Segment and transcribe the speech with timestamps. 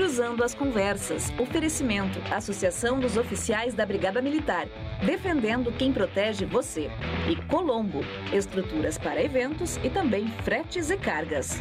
[0.00, 1.30] Cruzando as Conversas.
[1.38, 2.18] Oferecimento.
[2.32, 4.66] Associação dos Oficiais da Brigada Militar.
[5.04, 6.90] Defendendo quem protege você.
[7.28, 8.00] E Colombo.
[8.32, 11.60] Estruturas para eventos e também fretes e cargas.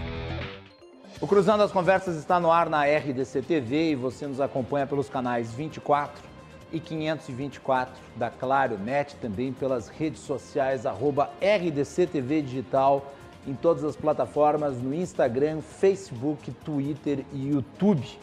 [1.20, 5.10] O Cruzando as Conversas está no ar na RDC TV e você nos acompanha pelos
[5.10, 6.24] canais 24
[6.72, 13.06] e 524 da Claro Net, também pelas redes sociais, arroba RDC TV Digital
[13.48, 18.20] em todas as plataformas, no Instagram, Facebook, Twitter e YouTube.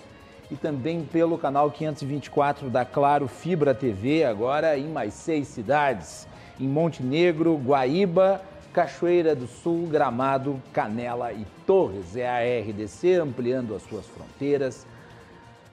[0.50, 6.28] E também pelo canal 524 da Claro Fibra TV, agora em mais seis cidades.
[6.60, 8.41] Em Montenegro, Guaíba,
[8.73, 12.14] Cachoeira do Sul, Gramado, Canela e Torres.
[12.14, 14.87] É a RDC ampliando as suas fronteiras,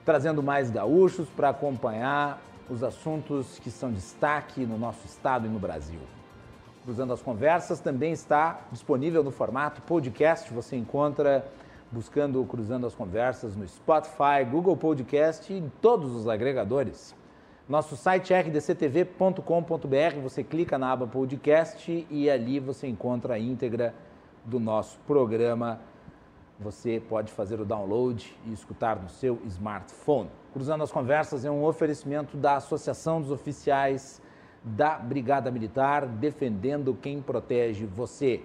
[0.04, 5.58] trazendo mais gaúchos para acompanhar os assuntos que são destaque no nosso estado e no
[5.58, 6.00] Brasil.
[6.84, 10.52] Cruzando as Conversas também está disponível no formato podcast.
[10.52, 11.46] Você encontra
[11.94, 17.14] buscando o Cruzando as Conversas no Spotify, Google Podcast e em todos os agregadores.
[17.68, 23.94] Nosso site é rdctv.com.br, você clica na aba podcast e ali você encontra a íntegra
[24.44, 25.80] do nosso programa.
[26.58, 30.28] Você pode fazer o download e escutar no seu smartphone.
[30.52, 34.20] Cruzando as Conversas é um oferecimento da Associação dos Oficiais
[34.64, 38.42] da Brigada Militar, defendendo quem protege você.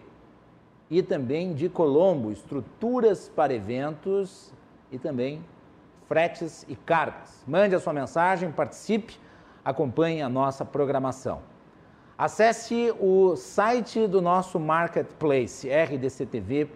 [0.90, 4.52] E também de Colombo, estruturas para eventos
[4.92, 5.46] e também
[6.08, 7.44] fretes e cargas.
[7.48, 9.20] Mande a sua mensagem, participe,
[9.64, 11.42] acompanhe a nossa programação.
[12.18, 16.72] Acesse o site do nosso marketplace, rdctv.com.br.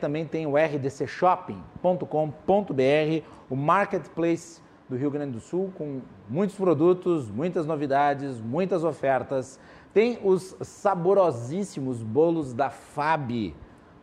[0.00, 7.66] Também tem o rdcshopping.com.br, o marketplace do Rio Grande do Sul com muitos produtos, muitas
[7.66, 9.58] novidades, muitas ofertas.
[9.94, 13.54] Tem os saborosíssimos bolos da Fab.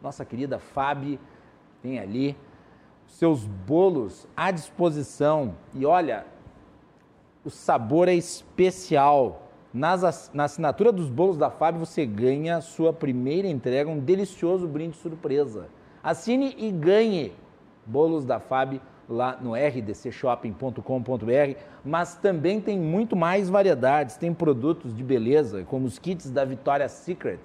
[0.02, 1.20] Nossa querida Fab
[1.84, 2.38] tem ali
[3.06, 5.53] seus bolos à disposição.
[5.73, 6.25] E olha,
[7.44, 9.50] o sabor é especial.
[9.74, 14.96] Nas, na assinatura dos bolos da Fab você ganha sua primeira entrega, um delicioso brinde
[14.96, 15.68] surpresa.
[16.01, 17.34] Assine e ganhe
[17.85, 18.81] bolos da Fab
[19.12, 26.00] lá no rdcshopping.com.br, mas também tem muito mais variedades, tem produtos de beleza, como os
[26.00, 27.42] kits da Victoria's Secret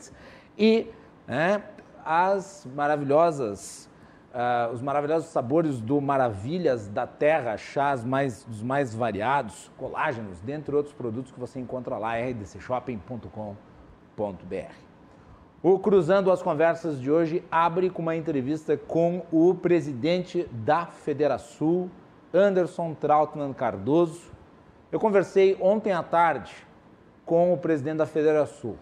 [0.57, 0.87] e
[1.27, 1.63] né,
[2.05, 3.91] as maravilhosas,
[4.33, 10.75] uh, os maravilhosos sabores do Maravilhas da Terra, chás mais, dos mais variados, colágenos, dentre
[10.75, 14.86] outros produtos que você encontra lá, rdcshopping.com.br.
[15.69, 21.91] O Cruzando as Conversas de hoje abre com uma entrevista com o presidente da Federação,
[22.33, 24.31] Anderson Trautmann Cardoso.
[24.93, 26.55] Eu conversei ontem à tarde
[27.25, 28.77] com o presidente da Federação.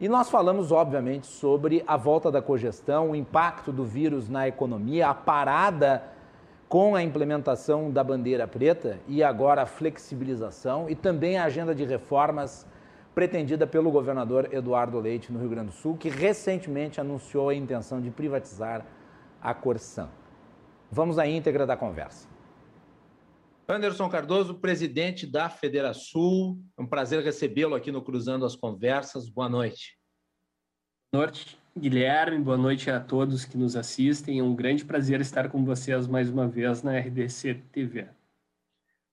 [0.00, 5.08] E nós falamos, obviamente, sobre a volta da cogestão, o impacto do vírus na economia,
[5.08, 6.04] a parada
[6.68, 11.84] com a implementação da bandeira preta e agora a flexibilização e também a agenda de
[11.84, 12.64] reformas
[13.16, 17.98] pretendida pelo governador Eduardo Leite no Rio Grande do Sul, que recentemente anunciou a intenção
[17.98, 18.86] de privatizar
[19.40, 20.10] a Corsan.
[20.92, 22.28] Vamos à íntegra da conversa.
[23.66, 29.30] Anderson Cardoso, presidente da Federação, é um prazer recebê-lo aqui no Cruzando as Conversas.
[29.30, 29.98] Boa noite.
[31.10, 32.44] Boa noite, Guilherme.
[32.44, 34.40] Boa noite a todos que nos assistem.
[34.40, 38.08] É um grande prazer estar com vocês mais uma vez na RDC TV.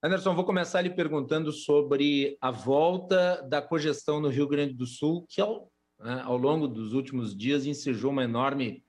[0.06, 5.26] Anderson, vou começar lhe perguntando sobre a volta da cogestão no Rio Grande do Sul,
[5.30, 8.84] que ao, né, ao longo dos últimos dias ensejou uma enorme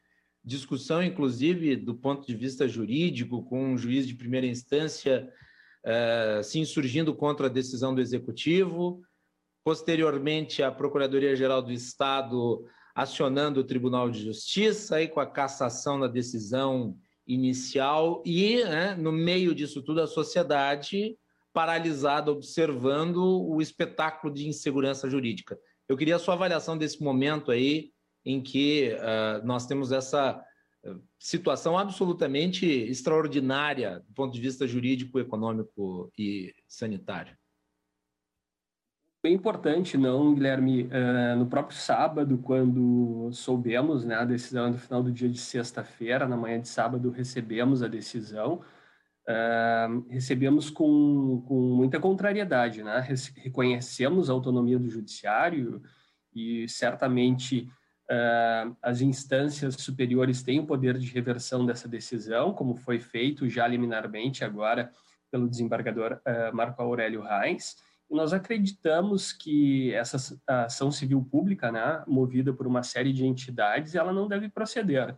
[0.45, 5.33] discussão, inclusive do ponto de vista jurídico, com um juiz de primeira instância
[5.87, 9.01] uh, se insurgindo contra a decisão do executivo,
[9.63, 16.09] posteriormente a Procuradoria-Geral do Estado acionando o Tribunal de Justiça, aí com a cassação da
[16.09, 21.17] decisão inicial e, né, no meio disso tudo, a sociedade
[21.53, 25.59] paralisada observando o espetáculo de insegurança jurídica.
[25.89, 27.93] Eu queria a sua avaliação desse momento aí
[28.25, 30.43] em que uh, nós temos essa
[31.19, 37.37] situação absolutamente extraordinária do ponto de vista jurídico, econômico e sanitário.
[39.25, 40.83] Bem importante, não, Guilherme?
[40.83, 46.29] Uh, no próprio sábado, quando soubemos né, a decisão no final do dia de sexta-feira,
[46.29, 48.61] na manhã de sábado, recebemos a decisão.
[49.27, 53.01] Uh, recebemos com, com muita contrariedade, né?
[53.39, 55.83] Reconhecemos a autonomia do judiciário
[56.37, 57.67] e certamente
[58.11, 63.67] uh, as instâncias superiores têm o poder de reversão dessa decisão, como foi feito já
[63.67, 64.93] liminarmente agora
[65.31, 66.21] pelo desembargador
[66.53, 73.13] Marco Aurélio Reis nós acreditamos que essa ação civil pública, né, movida por uma série
[73.13, 75.17] de entidades, ela não deve proceder.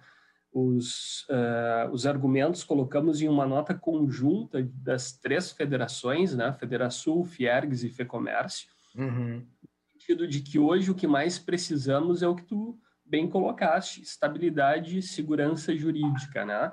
[0.52, 7.84] os, uh, os argumentos, colocamos em uma nota conjunta das três federações, né, Federação, Fiergs
[7.84, 9.44] e Fecomércio, uhum.
[9.62, 14.02] no sentido de que hoje o que mais precisamos é o que tu bem colocaste,
[14.02, 16.72] estabilidade e segurança jurídica, né?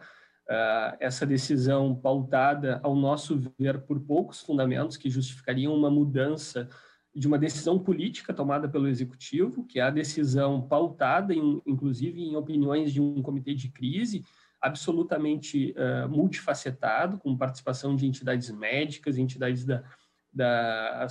[0.50, 6.68] Uh, essa decisão pautada, ao nosso ver, por poucos fundamentos que justificariam uma mudança
[7.16, 12.36] de uma decisão política tomada pelo executivo, que é a decisão pautada, em, inclusive, em
[12.36, 14.26] opiniões de um comitê de crise,
[14.60, 19.84] absolutamente uh, multifacetado, com participação de entidades médicas, entidades da,
[20.34, 21.08] da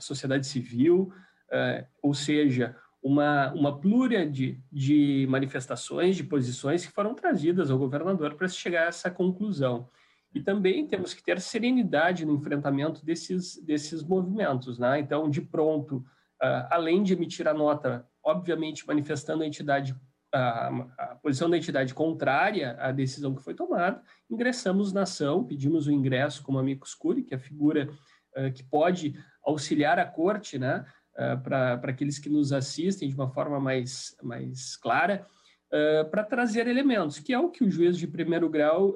[0.00, 1.12] sociedade civil,
[1.48, 7.78] uh, ou seja, uma, uma plúria de, de manifestações, de posições que foram trazidas ao
[7.78, 9.88] governador para se chegar a essa conclusão.
[10.32, 14.78] E também temos que ter serenidade no enfrentamento desses, desses movimentos.
[14.78, 15.00] Né?
[15.00, 19.94] Então, de pronto, uh, além de emitir a nota, obviamente manifestando a entidade
[20.34, 24.00] a, a, posição da entidade contrária à decisão que foi tomada,
[24.30, 27.90] ingressamos na ação, pedimos o ingresso como amicus curiae, que é a figura
[28.36, 29.14] uh, que pode
[29.44, 34.76] auxiliar a corte, né, uh, para aqueles que nos assistem de uma forma mais, mais
[34.76, 35.26] clara,
[35.68, 38.94] uh, para trazer elementos, que é o que o juiz de primeiro grau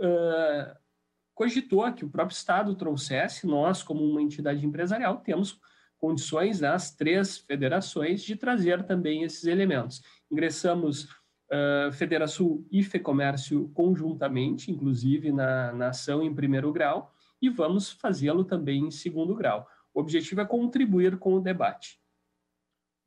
[1.34, 5.60] cogitou que o próprio Estado trouxesse, nós, como uma entidade empresarial, temos
[5.98, 10.02] condições nas três federações de trazer também esses elementos.
[10.30, 17.92] Ingressamos uh, Federação e FEComércio conjuntamente, inclusive na, na ação em primeiro grau, e vamos
[17.92, 19.66] fazê-lo também em segundo grau.
[19.92, 21.98] O objetivo é contribuir com o debate.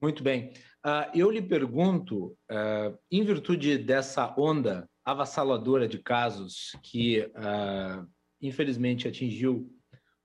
[0.02, 0.54] Muito bem.
[0.86, 8.08] Uh, eu lhe pergunto, uh, em virtude dessa onda avassaladora de casos que uh,
[8.42, 9.70] infelizmente atingiu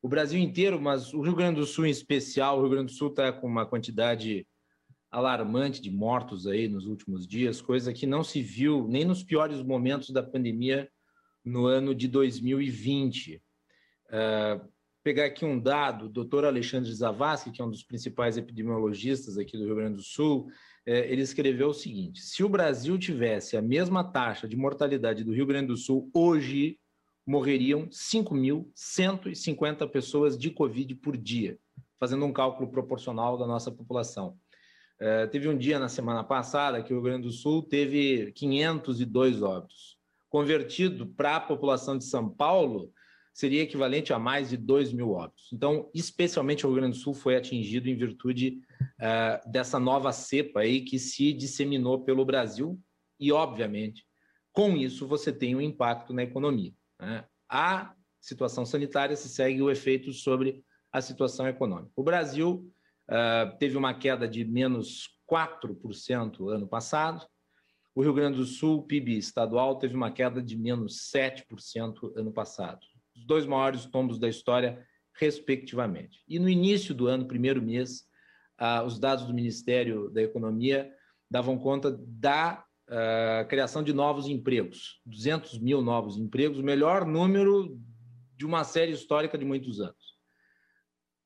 [0.01, 2.59] o Brasil inteiro, mas o Rio Grande do Sul em especial.
[2.59, 4.47] O Rio Grande do Sul está com uma quantidade
[5.11, 9.63] alarmante de mortos aí nos últimos dias, coisa que não se viu nem nos piores
[9.63, 10.89] momentos da pandemia
[11.45, 13.43] no ano de 2020.
[14.07, 14.74] Uh,
[15.05, 19.59] pegar aqui um dado, o doutor Alexandre Zavascki, que é um dos principais epidemiologistas aqui
[19.59, 20.49] do Rio Grande do Sul,
[20.87, 25.35] eh, ele escreveu o seguinte: se o Brasil tivesse a mesma taxa de mortalidade do
[25.35, 26.81] Rio Grande do Sul hoje,
[27.27, 31.59] morreriam 5.150 pessoas de Covid por dia,
[32.01, 34.39] fazendo um cálculo proporcional da nossa população.
[34.99, 39.43] É, teve um dia na semana passada que o Rio Grande do Sul teve 502
[39.43, 39.99] óbitos.
[40.31, 42.93] Convertido para a população de São Paulo,
[43.35, 45.53] seria equivalente a mais de 2 mil óbitos.
[45.53, 50.61] Então, especialmente o Rio Grande do Sul foi atingido em virtude uh, dessa nova cepa
[50.61, 52.81] aí que se disseminou pelo Brasil
[53.19, 54.07] e, obviamente,
[54.53, 56.73] com isso você tem um impacto na economia.
[57.01, 57.25] Né?
[57.51, 61.91] A situação sanitária se segue o efeito sobre a situação econômica.
[61.97, 62.73] O Brasil
[63.11, 67.27] uh, teve uma queda de menos 4% ano passado.
[67.97, 72.94] O Rio Grande do Sul, PIB estadual, teve uma queda de menos 7% ano passado.
[73.25, 76.23] Dois maiores tombos da história, respectivamente.
[76.29, 78.05] E no início do ano, primeiro mês,
[78.61, 80.93] uh, os dados do Ministério da Economia
[81.31, 87.79] davam conta da uh, criação de novos empregos, 200 mil novos empregos, o melhor número
[88.37, 90.15] de uma série histórica de muitos anos.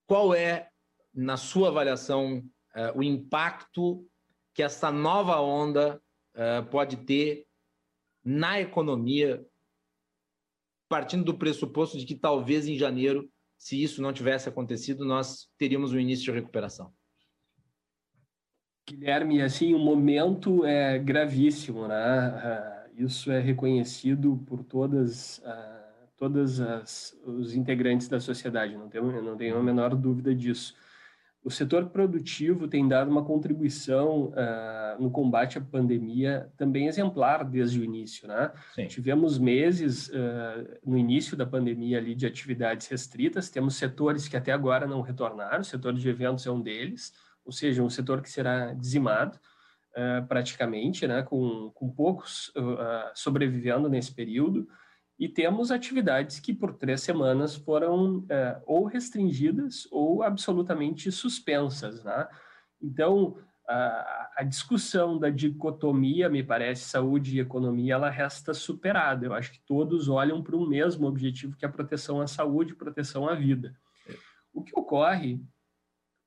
[0.06, 0.69] Qual é,
[1.12, 4.06] na sua avaliação, uh, o impacto
[4.55, 6.01] que essa nova onda
[6.35, 7.47] uh, pode ter
[8.25, 9.44] na economia,
[10.89, 15.93] partindo do pressuposto de que talvez em janeiro, se isso não tivesse acontecido, nós teríamos
[15.93, 16.93] um início de recuperação?
[18.89, 21.95] Guilherme, assim, o momento é gravíssimo, né?
[21.95, 29.23] Ah, isso é reconhecido por todas, ah, todas as, os integrantes da sociedade, não tenho,
[29.23, 30.75] não tenho a menor dúvida disso.
[31.48, 37.81] O setor produtivo tem dado uma contribuição uh, no combate à pandemia também exemplar desde
[37.81, 38.52] o início, né?
[38.74, 38.86] Sim.
[38.86, 44.52] Tivemos meses uh, no início da pandemia ali de atividades restritas, temos setores que até
[44.52, 47.14] agora não retornaram, o setor de eventos é um deles,
[47.46, 49.38] ou seja, um setor que será dizimado
[49.96, 52.52] uh, praticamente, né, com, com poucos
[53.14, 54.69] sobrevivendo nesse período,
[55.19, 62.05] e temos atividades que por três semanas foram uh, ou restringidas ou absolutamente suspensas.
[62.05, 62.29] Né?
[62.81, 63.37] Então,
[63.69, 69.27] a, a discussão da dicotomia, me parece, saúde e economia, ela resta superada.
[69.27, 72.72] Eu acho que todos olham para um mesmo objetivo, que é a proteção à saúde
[72.72, 73.75] e proteção à vida.
[74.08, 74.15] É.
[74.55, 75.43] O que ocorre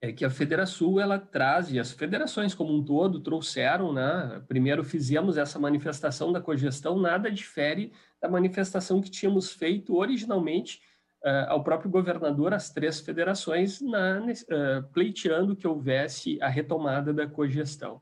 [0.02, 4.42] é que a Federação ela traz, e as federações como um todo trouxeram, né?
[4.48, 10.82] Primeiro fizemos essa manifestação da cogestão, nada difere da manifestação que tínhamos feito originalmente
[11.24, 17.28] uh, ao próprio governador, as três federações, na, uh, pleiteando que houvesse a retomada da
[17.28, 18.02] cogestão.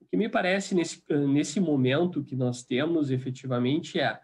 [0.00, 4.20] O que me parece nesse, nesse momento que nós temos efetivamente é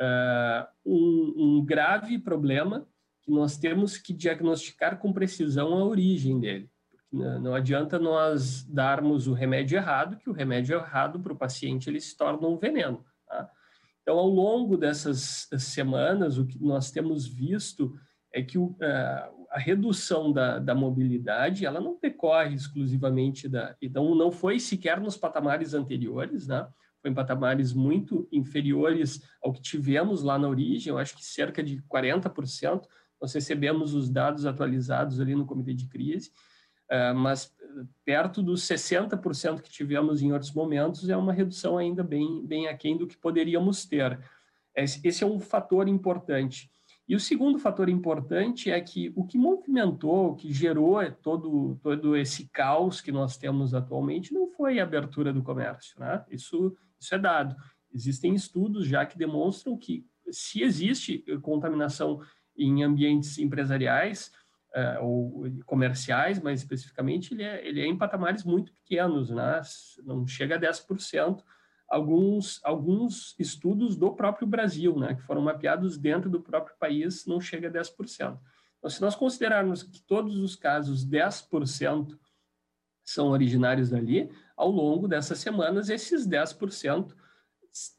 [0.00, 2.84] uh, um, um, grave problema
[3.28, 6.70] que nós temos que diagnosticar com precisão a origem dele.
[7.12, 12.00] Não, adianta nós darmos o remédio errado, que o remédio errado para o paciente ele
[12.00, 13.04] se torna um veneno.
[13.26, 13.50] Tá?
[14.00, 17.94] Então, ao longo dessas semanas, o que nós temos visto
[18.32, 23.76] é que o, uh, a redução da, da, mobilidade ela não decorre exclusivamente da.
[23.82, 26.66] Então, não foi sequer nos patamares anteriores, né?
[27.02, 31.62] Foi em patamares muito inferiores ao que tivemos lá na origem, eu acho que cerca
[31.62, 32.86] de 40%.
[33.20, 36.30] Nós recebemos os dados atualizados ali no comitê de crise,
[36.90, 37.54] uh, mas
[38.04, 42.96] perto dos 60% que tivemos em outros momentos é uma redução ainda bem, bem aquém
[42.96, 44.18] do que poderíamos ter.
[44.74, 46.70] Esse é um fator importante.
[47.08, 52.14] E o segundo fator importante é que o que movimentou, o que gerou todo, todo
[52.14, 56.22] esse caos que nós temos atualmente não foi a abertura do comércio, né?
[56.30, 57.56] Isso, isso é dado.
[57.94, 62.20] Existem estudos já que demonstram que se existe contaminação
[62.58, 64.32] em ambientes empresariais
[64.74, 69.62] uh, ou comerciais, mais especificamente, ele é, ele é em patamares muito pequenos, né?
[70.04, 71.42] não chega a 10%,
[71.88, 77.40] alguns, alguns estudos do próprio Brasil, né, que foram mapeados dentro do próprio país, não
[77.40, 78.38] chega a 10%.
[78.78, 82.16] Então, se nós considerarmos que todos os casos, 10%
[83.04, 87.14] são originários dali, ao longo dessas semanas, esses 10%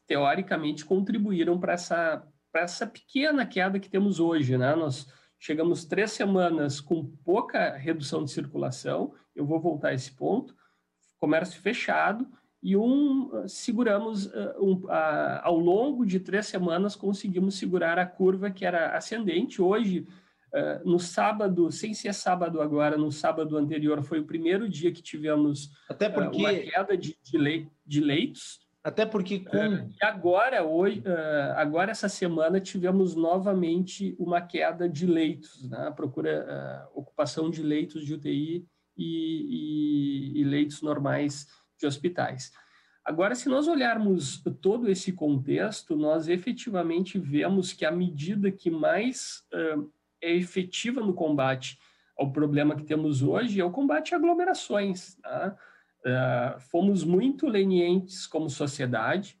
[0.06, 4.56] teoricamente contribuíram para essa, essa pequena queda que temos hoje.
[4.56, 4.74] Né?
[4.74, 5.06] Nós
[5.38, 10.54] chegamos três semanas com pouca redução de circulação, eu vou voltar a esse ponto,
[11.18, 12.26] comércio fechado,
[12.62, 18.50] e um seguramos uh, um, uh, ao longo de três semanas conseguimos segurar a curva
[18.50, 19.62] que era ascendente.
[19.62, 20.06] Hoje,
[20.52, 25.00] uh, no sábado, sem ser sábado agora, no sábado anterior foi o primeiro dia que
[25.00, 26.36] tivemos Até porque...
[26.36, 28.60] uma queda de, de, le de leitos.
[28.82, 29.56] Até porque com...
[29.56, 31.02] e agora, hoje,
[31.54, 35.92] agora essa semana tivemos novamente uma queda de leitos, né?
[35.94, 41.46] procura ocupação de leitos de UTI e, e, e leitos normais
[41.78, 42.52] de hospitais.
[43.04, 49.42] Agora, se nós olharmos todo esse contexto, nós efetivamente vemos que a medida que mais
[49.52, 49.90] uh,
[50.22, 51.78] é efetiva no combate
[52.16, 55.16] ao problema que temos hoje é o combate a aglomerações.
[55.16, 55.56] Tá?
[56.04, 59.38] Uh, fomos muito lenientes como sociedade,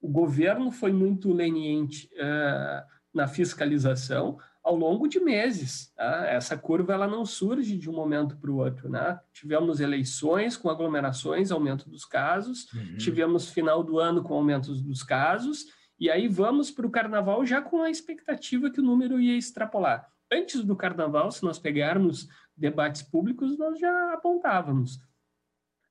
[0.00, 5.92] o governo foi muito leniente uh, na fiscalização, ao longo de meses.
[5.94, 6.26] Tá?
[6.26, 8.88] Essa curva ela não surge de um momento para o outro.
[8.88, 9.18] Né?
[9.32, 12.96] Tivemos eleições com aglomerações, aumento dos casos, uhum.
[12.98, 15.66] tivemos final do ano com aumento dos casos,
[15.98, 20.06] e aí vamos para o carnaval já com a expectativa que o número ia extrapolar.
[20.30, 24.98] Antes do carnaval, se nós pegarmos debates públicos, nós já apontávamos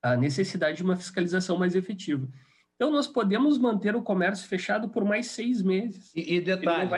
[0.04, 2.28] a necessidade de uma fiscalização mais efetiva.
[2.76, 6.12] Então, nós podemos manter o comércio fechado por mais seis meses.
[6.14, 6.90] E, e detalhe,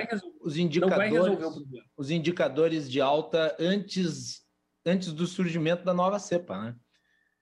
[0.41, 1.53] os, indicadores,
[1.95, 4.41] os indicadores de alta antes,
[4.83, 6.75] antes do surgimento da nova cepa, né?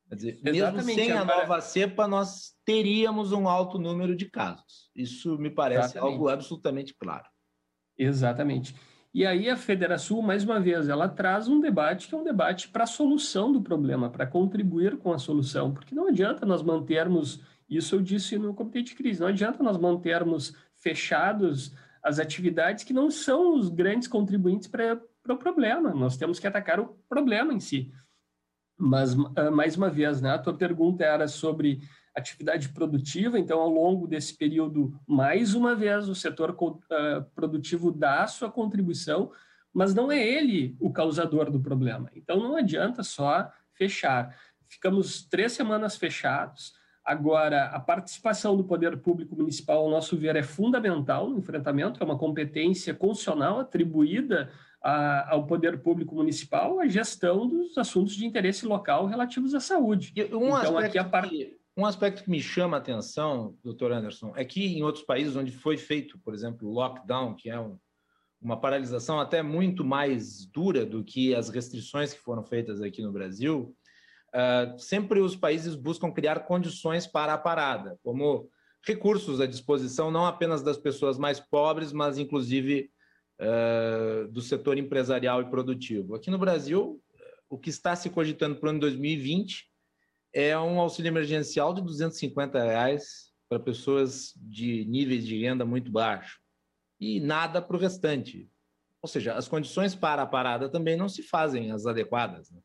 [0.10, 1.38] Quer dizer, Exatamente, mesmo sem agora...
[1.38, 4.92] a nova cepa, nós teríamos um alto número de casos.
[4.94, 6.14] Isso me parece Exatamente.
[6.14, 7.26] algo absolutamente claro.
[7.98, 8.76] Exatamente.
[9.14, 12.70] E aí a Federação, mais uma vez, ela traz um debate que é um debate
[12.70, 17.42] para a solução do problema, para contribuir com a solução, porque não adianta nós mantermos
[17.70, 19.20] isso eu disse no comitê de crise.
[19.20, 25.14] Não adianta nós mantermos fechados as atividades que não são os grandes contribuintes para o
[25.24, 25.94] pro problema.
[25.94, 27.92] Nós temos que atacar o problema em si.
[28.78, 31.80] Mas, ah, mais uma vez, né, a tua pergunta era sobre
[32.16, 38.24] atividade produtiva, então, ao longo desse período, mais uma vez, o setor uh, produtivo dá
[38.24, 39.32] a sua contribuição,
[39.74, 42.12] mas não é ele o causador do problema.
[42.16, 44.36] Então, não adianta só fechar.
[44.68, 46.74] Ficamos três semanas fechados,
[47.06, 52.06] Agora, a participação do poder público municipal, ao nosso ver, é fundamental no enfrentamento, é
[52.06, 54.50] uma competência constitucional atribuída
[54.82, 60.14] ao poder público municipal a gestão dos assuntos de interesse local relativos à saúde.
[60.32, 61.58] Um então, aqui a parte.
[61.76, 65.52] Um aspecto que me chama a atenção, doutor Anderson, é que em outros países onde
[65.52, 67.80] foi feito, por exemplo, lockdown, que é um,
[68.40, 73.12] uma paralisação até muito mais dura do que as restrições que foram feitas aqui no
[73.12, 73.76] Brasil,
[74.36, 78.48] uh, sempre os países buscam criar condições para a parada, como
[78.86, 82.92] recursos à disposição não apenas das pessoas mais pobres, mas inclusive
[83.42, 86.14] uh, do setor empresarial e produtivo.
[86.14, 87.02] Aqui no Brasil,
[87.50, 89.73] o que está se cogitando para o ano 2020
[90.34, 96.40] é um auxílio emergencial de 250 reais para pessoas de níveis de renda muito baixo
[97.00, 98.50] e nada para o restante.
[99.02, 102.50] Ou seja, as condições para a parada também não se fazem as adequadas.
[102.50, 102.60] Né?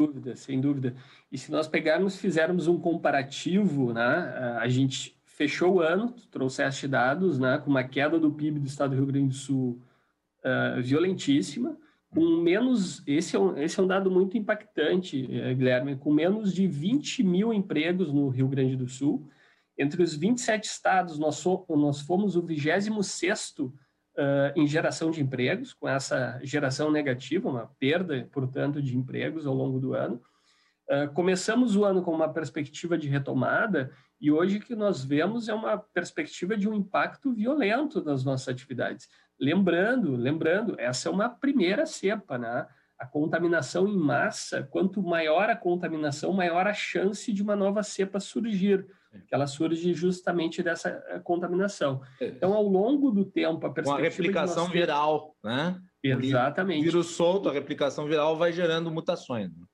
[0.00, 0.96] dúvida, sem dúvida.
[1.30, 7.38] E se nós pegarmos, fizermos um comparativo, né, a gente fechou o ano, trouxeste dados,
[7.38, 9.82] né, com uma queda do PIB do estado do Rio Grande do Sul
[10.44, 11.76] uh, violentíssima,
[12.10, 16.52] com menos, esse é, um, esse é um dado muito impactante, eh, Guilherme, com menos
[16.52, 19.28] de 20 mil empregos no Rio Grande do Sul.
[19.78, 23.72] Entre os 27 estados, nós, so, nós fomos o 26º uh,
[24.56, 29.78] em geração de empregos, com essa geração negativa, uma perda, portanto, de empregos ao longo
[29.78, 30.20] do ano.
[30.90, 35.48] Uh, começamos o ano com uma perspectiva de retomada e hoje o que nós vemos
[35.48, 39.08] é uma perspectiva de um impacto violento nas nossas atividades.
[39.40, 42.66] Lembrando, lembrando, essa é uma primeira cepa, né?
[42.98, 48.20] A contaminação em massa, quanto maior a contaminação, maior a chance de uma nova cepa
[48.20, 48.86] surgir,
[49.26, 52.02] que ela surge justamente dessa eh, contaminação.
[52.20, 52.26] É.
[52.26, 53.96] Então, ao longo do tempo, a perspectiva...
[53.96, 54.72] Com a replicação nós...
[54.72, 55.80] viral, né?
[56.04, 56.80] Exatamente.
[56.80, 59.50] O vírus solto, a replicação viral vai gerando mutações.
[59.50, 59.64] Né?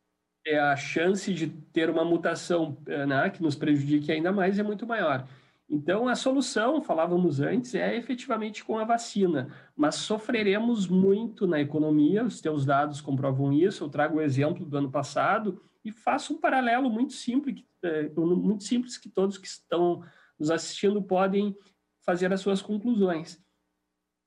[0.47, 4.63] É, a chance de ter uma mutação eh, né, que nos prejudique ainda mais é
[4.63, 5.27] muito maior.
[5.69, 12.25] Então, a solução, falávamos antes, é efetivamente com a vacina, mas sofreremos muito na economia,
[12.25, 13.83] os teus dados comprovam isso.
[13.83, 18.63] Eu trago o exemplo do ano passado e faço um paralelo muito simples, é, muito
[18.63, 20.05] simples que todos que estão
[20.39, 21.57] nos assistindo podem
[22.05, 23.35] fazer as suas conclusões.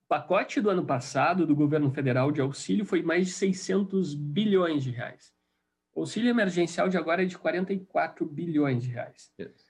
[0.06, 4.84] O pacote do ano passado do governo federal de auxílio foi mais de 600 bilhões
[4.84, 5.34] de reais.
[5.96, 9.32] O auxílio emergencial de agora é de 44 bilhões de reais.
[9.40, 9.69] Yes.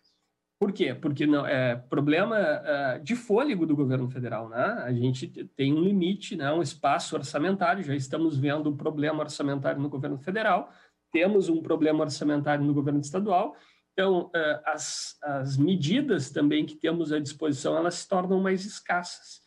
[0.59, 0.93] Por quê?
[0.93, 4.83] Porque não é problema uh, de fôlego do governo federal, né?
[4.83, 5.25] A gente
[5.55, 6.51] tem um limite, né?
[6.51, 7.81] Um espaço orçamentário.
[7.81, 10.69] Já estamos vendo um problema orçamentário no governo federal.
[11.13, 13.55] Temos um problema orçamentário no governo estadual.
[13.93, 19.41] Então, uh, as, as medidas também que temos à disposição elas se tornam mais escassas.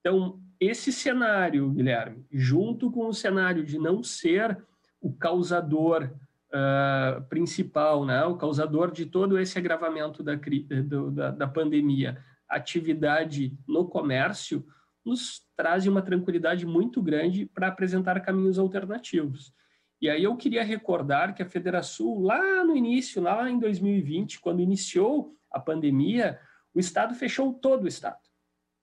[0.00, 4.62] Então, esse cenário, Guilherme, junto com o cenário de não ser
[5.00, 6.10] o causador
[6.52, 13.56] uh, principal, né, o causador de todo esse agravamento da, do, da, da pandemia, atividade
[13.66, 14.66] no comércio,
[15.04, 19.52] nos traz uma tranquilidade muito grande para apresentar caminhos alternativos.
[20.00, 24.60] E aí eu queria recordar que a Federação, lá no início, lá em 2020, quando
[24.60, 26.38] iniciou a pandemia,
[26.72, 28.18] o Estado fechou todo o Estado.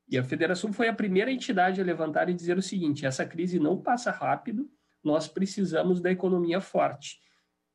[0.09, 3.59] E a Federação foi a primeira entidade a levantar e dizer o seguinte: essa crise
[3.59, 4.69] não passa rápido,
[5.03, 7.19] nós precisamos da economia forte.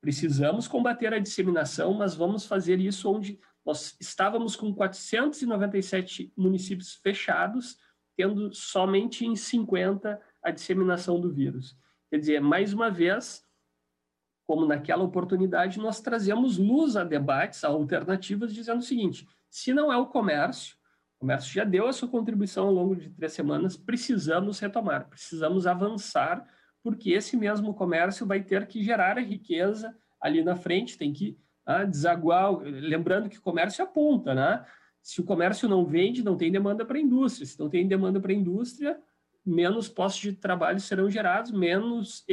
[0.01, 7.77] Precisamos combater a disseminação, mas vamos fazer isso onde nós estávamos com 497 municípios fechados,
[8.17, 11.77] tendo somente em 50 a disseminação do vírus.
[12.11, 13.45] Quer dizer, mais uma vez,
[14.47, 19.93] como naquela oportunidade, nós trazemos luz a debates, a alternativas, dizendo o seguinte: se não
[19.93, 20.77] é o comércio,
[21.17, 25.67] o comércio já deu a sua contribuição ao longo de três semanas, precisamos retomar, precisamos
[25.67, 26.45] avançar
[26.83, 31.39] porque esse mesmo comércio vai ter que gerar a riqueza ali na frente, tem que
[31.67, 32.53] ah, desaguar.
[32.63, 34.65] Lembrando que o comércio aponta, né?
[35.03, 37.47] Se o comércio não vende, não tem demanda para a indústria.
[37.47, 38.99] Se não tem demanda para a indústria,
[39.45, 42.25] menos postos de trabalho serão gerados, menos,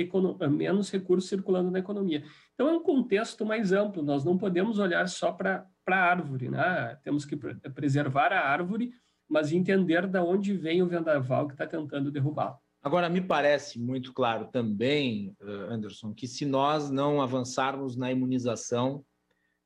[0.52, 2.24] menos recursos circulando na economia.
[2.54, 6.98] Então, é um contexto mais amplo, nós não podemos olhar só para a árvore, né?
[7.04, 8.92] temos que preservar a árvore,
[9.30, 12.60] mas entender de onde vem o vendaval que está tentando derrubá-la.
[12.88, 19.06] Agora, me parece muito claro também, eh, Anderson, que se nós não avançarmos na imunização,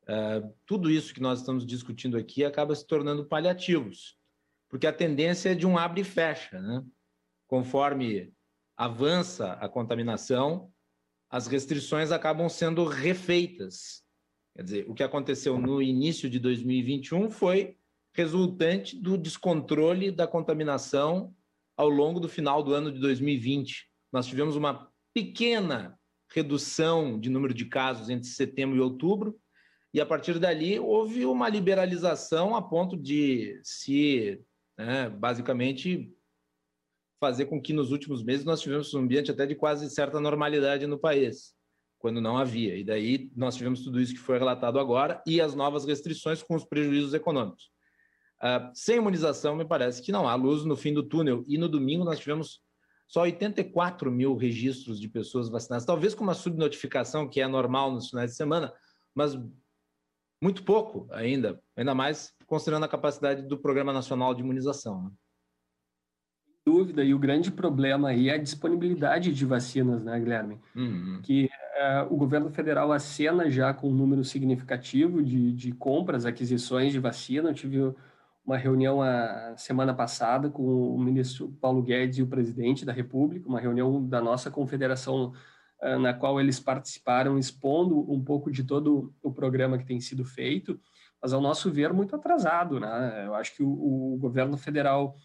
[0.08, 4.18] eh, tudo isso que nós estamos discutindo aqui acaba se tornando paliativos,
[4.68, 6.84] porque a tendência é de um abre e fecha, né?
[7.46, 8.34] Conforme
[8.76, 10.74] avança a contaminação,
[11.30, 14.04] as restrições acabam sendo refeitas.
[14.56, 17.78] Quer dizer, o que aconteceu no início de 2021 foi
[18.14, 21.32] resultante do descontrole da contaminação
[21.82, 23.88] ao longo do final do ano de 2020.
[24.14, 25.98] Nós tivemos uma pequena
[26.32, 29.36] redução de número de casos entre setembro e outubro,
[29.92, 34.40] e a partir dali houve uma liberalização a ponto de se,
[34.78, 36.14] né, basicamente,
[37.20, 40.86] fazer com que nos últimos meses nós tivemos um ambiente até de quase certa normalidade
[40.86, 41.56] no país,
[41.98, 42.78] quando não havia.
[42.78, 46.54] E daí nós tivemos tudo isso que foi relatado agora e as novas restrições com
[46.54, 47.71] os prejuízos econômicos.
[48.42, 51.44] Uh, sem imunização, me parece que não há luz no fim do túnel.
[51.48, 52.62] E no domingo nós tivemos
[53.08, 58.10] só 84 mil registros de pessoas vacinadas, talvez com uma subnotificação que é normal nos
[58.10, 58.74] finais de semana,
[59.14, 59.38] mas
[60.42, 65.04] muito pouco ainda, ainda mais considerando a capacidade do Programa Nacional de Imunização.
[65.04, 65.12] Né?
[66.66, 70.60] dúvida, e o grande problema aí é a disponibilidade de vacinas, né, Guilherme?
[70.76, 71.20] Uhum.
[71.24, 76.92] Que uh, o governo federal acena já com um número significativo de, de compras, aquisições
[76.92, 77.50] de vacina.
[77.50, 77.94] Eu tive
[78.46, 83.48] uma reunião a semana passada com o ministro Paulo Guedes e o presidente da República,
[83.48, 85.34] uma reunião da nossa confederação
[85.82, 90.26] uh, na qual eles participaram, expondo um pouco de todo o programa que tem sido
[90.26, 90.80] feito,
[91.22, 93.26] mas ao nosso ver muito atrasado, né?
[93.28, 95.16] Eu acho que o, o governo federal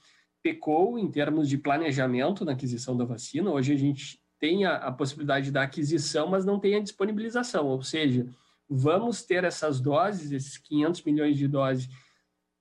[0.42, 3.50] pecou em termos de planejamento na aquisição da vacina.
[3.50, 7.82] Hoje a gente tem a, a possibilidade da aquisição, mas não tem a disponibilização, ou
[7.82, 8.28] seja,
[8.68, 11.88] vamos ter essas doses, esses 500 milhões de doses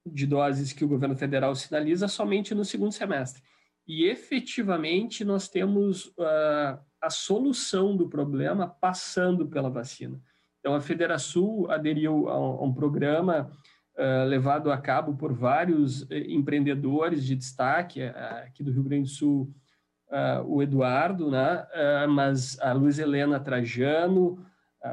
[0.06, 3.42] de doses que o governo federal sinaliza somente no segundo semestre.
[3.88, 10.20] E efetivamente nós temos uh, a solução do problema passando pela vacina.
[10.60, 13.52] Então a Federação aderiu a um, a um programa
[13.98, 19.04] uh, levado a cabo por vários uh, empreendedores de destaque uh, aqui do Rio Grande
[19.04, 19.54] do Sul,
[20.46, 21.66] o Eduardo, né?
[22.08, 24.45] mas a Luiz Helena Trajano,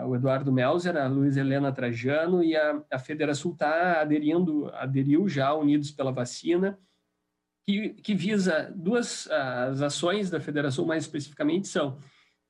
[0.06, 5.52] o Eduardo Melzer, a Luiz Helena Trajano e a, a Federação está aderindo, aderiu já,
[5.54, 6.78] unidos pela vacina,
[7.66, 11.98] que, que visa duas as ações da federação mais especificamente são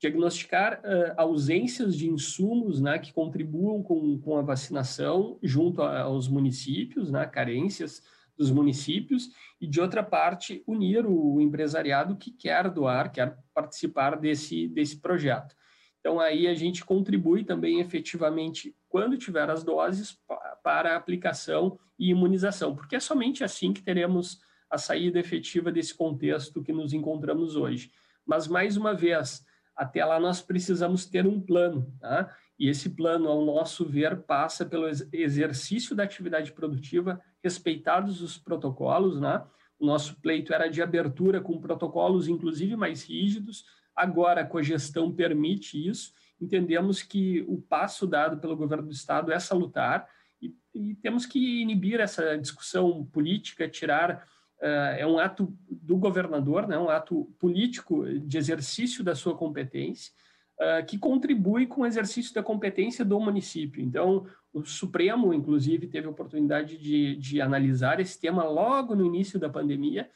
[0.00, 6.26] diagnosticar uh, ausências de insumos né, que contribuam com, com a vacinação junto a, aos
[6.26, 8.02] municípios, né, carências
[8.36, 14.66] dos municípios, e de outra parte, unir o empresariado que quer doar, quer participar desse,
[14.66, 15.54] desse projeto.
[16.02, 20.18] Então, aí a gente contribui também efetivamente, quando tiver as doses,
[20.60, 26.60] para aplicação e imunização, porque é somente assim que teremos a saída efetiva desse contexto
[26.60, 27.92] que nos encontramos hoje.
[28.26, 29.44] Mas, mais uma vez,
[29.76, 32.34] até lá nós precisamos ter um plano, tá?
[32.58, 39.20] E esse plano, ao nosso ver, passa pelo exercício da atividade produtiva, respeitados os protocolos,
[39.20, 39.44] né?
[39.78, 43.64] O nosso pleito era de abertura com protocolos, inclusive mais rígidos.
[43.94, 46.12] Agora, a cogestão permite isso.
[46.40, 50.08] Entendemos que o passo dado pelo governo do Estado é salutar
[50.40, 54.26] e, e temos que inibir essa discussão política, tirar
[54.60, 60.12] uh, é um ato do governador, né, um ato político de exercício da sua competência,
[60.58, 63.82] uh, que contribui com o exercício da competência do município.
[63.82, 69.38] Então, o Supremo, inclusive, teve a oportunidade de, de analisar esse tema logo no início
[69.38, 70.10] da pandemia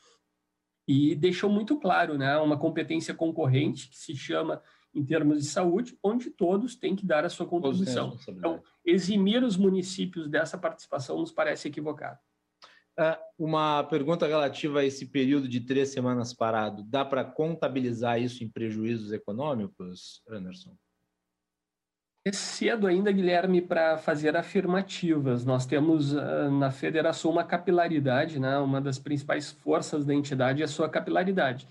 [0.86, 4.62] e deixou muito claro né, uma competência concorrente que se chama
[4.94, 8.16] em termos de saúde, onde todos têm que dar a sua contribuição.
[8.28, 12.18] Então, eximir os municípios dessa participação nos parece equivocado.
[12.98, 16.82] Ah, uma pergunta relativa a esse período de três semanas parado.
[16.82, 20.74] Dá para contabilizar isso em prejuízos econômicos, Anderson?
[22.26, 25.44] É cedo ainda, Guilherme, para fazer afirmativas.
[25.44, 28.58] Nós temos ah, na federação uma capilaridade, né?
[28.58, 31.68] uma das principais forças da entidade é a sua capilaridade.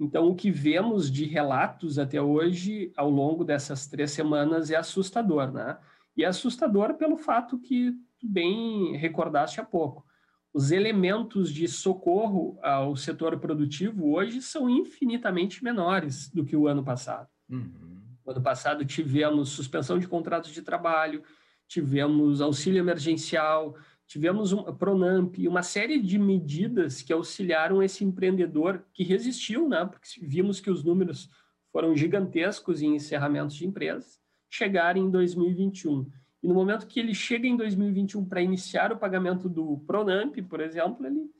[0.00, 5.52] Então, o que vemos de relatos até hoje, ao longo dessas três semanas, é assustador.
[5.52, 5.76] Né?
[6.16, 7.92] E é assustador pelo fato que
[8.22, 10.08] bem recordaste há pouco
[10.54, 16.82] os elementos de socorro ao setor produtivo hoje são infinitamente menores do que o ano
[16.82, 17.28] passado.
[17.50, 17.97] Uhum.
[18.28, 21.22] No ano passado tivemos suspensão de contratos de trabalho,
[21.66, 23.74] tivemos auxílio emergencial,
[24.06, 29.82] tivemos um Pronamp, uma série de medidas que auxiliaram esse empreendedor que resistiu, né?
[29.86, 31.30] Porque vimos que os números
[31.72, 36.10] foram gigantescos em encerramentos de empresas, chegarem em 2021.
[36.42, 40.60] E no momento que ele chega em 2021 para iniciar o pagamento do Pronamp, por
[40.60, 41.30] exemplo, ele,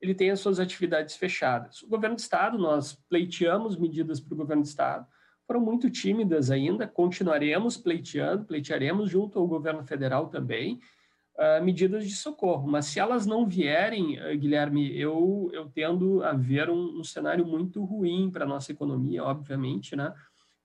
[0.00, 1.82] ele tem as suas atividades fechadas.
[1.82, 5.08] O governo do Estado, nós pleiteamos medidas para o governo do Estado,
[5.46, 10.80] foram muito tímidas ainda, continuaremos pleiteando, pleitearemos junto ao governo federal também,
[11.38, 12.66] uh, medidas de socorro.
[12.68, 17.46] Mas se elas não vierem, uh, Guilherme, eu, eu tendo a ver um, um cenário
[17.46, 20.12] muito ruim para a nossa economia, obviamente, né?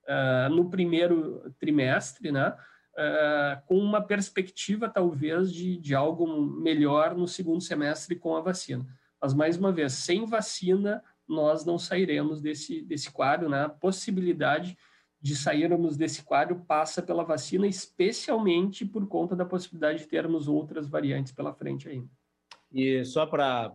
[0.08, 2.54] Uh, no primeiro trimestre, né?
[2.94, 8.86] uh, com uma perspectiva, talvez, de, de algo melhor no segundo semestre com a vacina.
[9.22, 13.64] Mas, mais uma vez, sem vacina, nós não sairemos desse, desse quadro, né?
[13.64, 14.78] A possibilidade
[15.22, 20.88] de sairmos desse quadro passa pela vacina, especialmente por conta da possibilidade de termos outras
[20.88, 22.10] variantes pela frente ainda.
[22.72, 23.72] E só para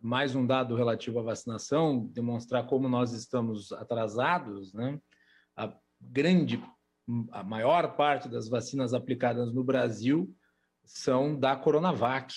[0.00, 5.00] mais um dado relativo à vacinação, demonstrar como nós estamos atrasados, né?
[5.56, 6.62] A grande
[7.32, 10.34] a maior parte das vacinas aplicadas no Brasil
[10.84, 12.34] são da Coronavac,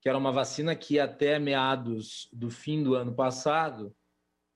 [0.00, 3.94] que era uma vacina que até meados do fim do ano passado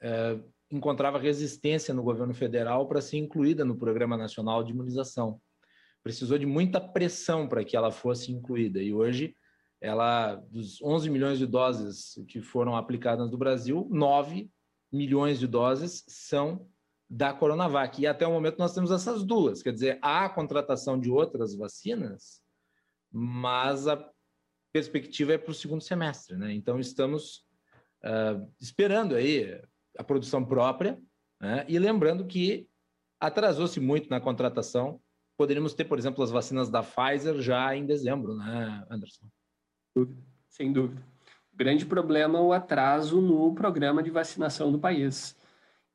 [0.01, 0.39] é,
[0.71, 5.41] encontrava resistência no governo federal para ser incluída no Programa Nacional de Imunização.
[6.03, 9.37] Precisou de muita pressão para que ela fosse incluída e hoje
[9.81, 14.51] ela dos 11 milhões de doses que foram aplicadas no Brasil, 9
[14.91, 16.67] milhões de doses são
[17.09, 18.01] da Coronavac.
[18.01, 21.55] E até o momento nós temos essas duas, quer dizer, há a contratação de outras
[21.55, 22.41] vacinas,
[23.13, 23.97] mas a
[24.75, 26.53] perspectiva é para o segundo semestre, né?
[26.53, 27.45] Então estamos
[28.03, 29.63] uh, esperando aí
[29.97, 31.01] a produção própria,
[31.41, 31.65] né?
[31.69, 32.67] e lembrando que
[33.21, 35.01] atrasou-se muito na contratação.
[35.37, 39.27] Poderíamos ter, por exemplo, as vacinas da Pfizer já em dezembro, né, Anderson?
[40.49, 41.01] Sem dúvida.
[41.53, 45.37] O grande problema é o atraso no programa de vacinação do país.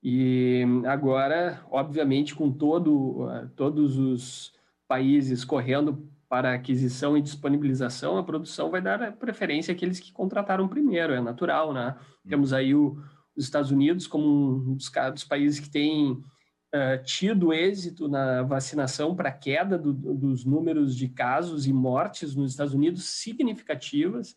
[0.01, 4.53] E agora, obviamente, com todo, todos os
[4.87, 11.11] países correndo para aquisição e disponibilização, a produção vai dar preferência àqueles que contrataram primeiro,
[11.11, 11.95] é natural, né?
[12.23, 12.29] Hum.
[12.29, 13.01] Temos aí o,
[13.35, 19.15] os Estados Unidos como um dos, dos países que tem uh, tido êxito na vacinação
[19.15, 24.35] para a queda do, dos números de casos e mortes nos Estados Unidos significativas.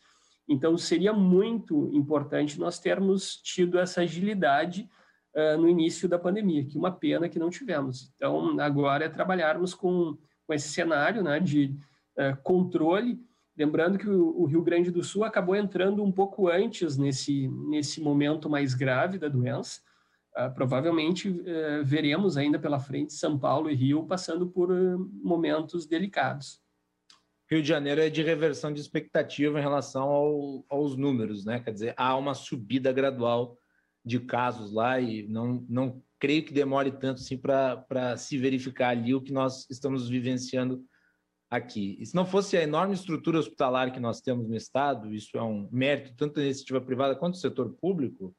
[0.48, 4.88] Então, seria muito importante nós termos tido essa agilidade
[5.36, 8.10] uh, no início da pandemia, que uma pena que não tivemos.
[8.16, 10.16] Então, agora é trabalharmos com
[10.52, 11.74] com esse cenário né, de
[12.18, 13.18] uh, controle.
[13.56, 18.02] Lembrando que o, o, Rio Grande do Sul acabou entrando um pouco antes nesse, nesse
[18.02, 19.80] momento mais grave da doença.
[20.36, 24.68] Uh, provavelmente uh, veremos ainda pela frente São Paulo e Rio passando por
[25.22, 26.60] momentos delicados.
[27.50, 31.60] Rio de Janeiro é de reversão de expectativa em relação ao, aos números, né?
[31.60, 33.56] Quer dizer, há uma subida gradual
[34.04, 39.12] de casos lá e não, não creio que demore tanto assim para se verificar ali
[39.12, 40.84] o que nós estamos vivenciando
[41.50, 41.96] aqui.
[41.98, 45.42] E se não fosse a enorme estrutura hospitalar que nós temos no Estado, isso é
[45.42, 48.36] um mérito tanto da iniciativa privada quanto do setor público,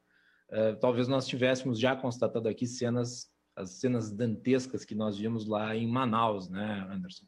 [0.49, 5.75] uh, talvez nós tivéssemos já constatado aqui cenas, as cenas dantescas que nós vimos lá
[5.75, 7.25] em Manaus, né, Anderson?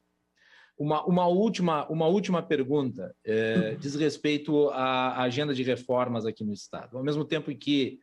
[0.80, 6.52] Uma, uma, última, uma última pergunta eh, diz respeito à agenda de reformas aqui no
[6.52, 6.98] Estado.
[6.98, 8.00] Ao mesmo tempo em que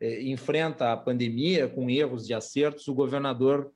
[0.00, 3.72] é, enfrenta a pandemia com erros de acertos, o governador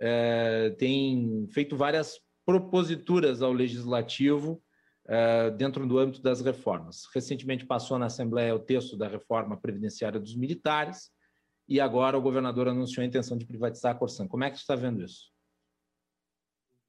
[0.00, 4.62] é, tem feito várias proposituras ao legislativo
[5.06, 7.02] é, dentro do âmbito das reformas.
[7.14, 11.10] Recentemente passou na Assembleia o texto da reforma previdenciária dos militares
[11.68, 14.28] e agora o governador anunciou a intenção de privatizar a Corsan.
[14.28, 15.33] Como é que você está vendo isso?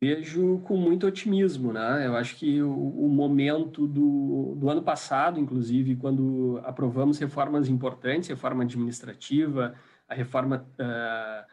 [0.02, 2.06] Vejo com muito otimismo, né?
[2.06, 8.28] Eu acho que o, o, momento do, do ano passado, inclusive, quando aprovamos reformas importantes,
[8.28, 9.74] reforma administrativa,
[10.08, 11.46] a reforma uh,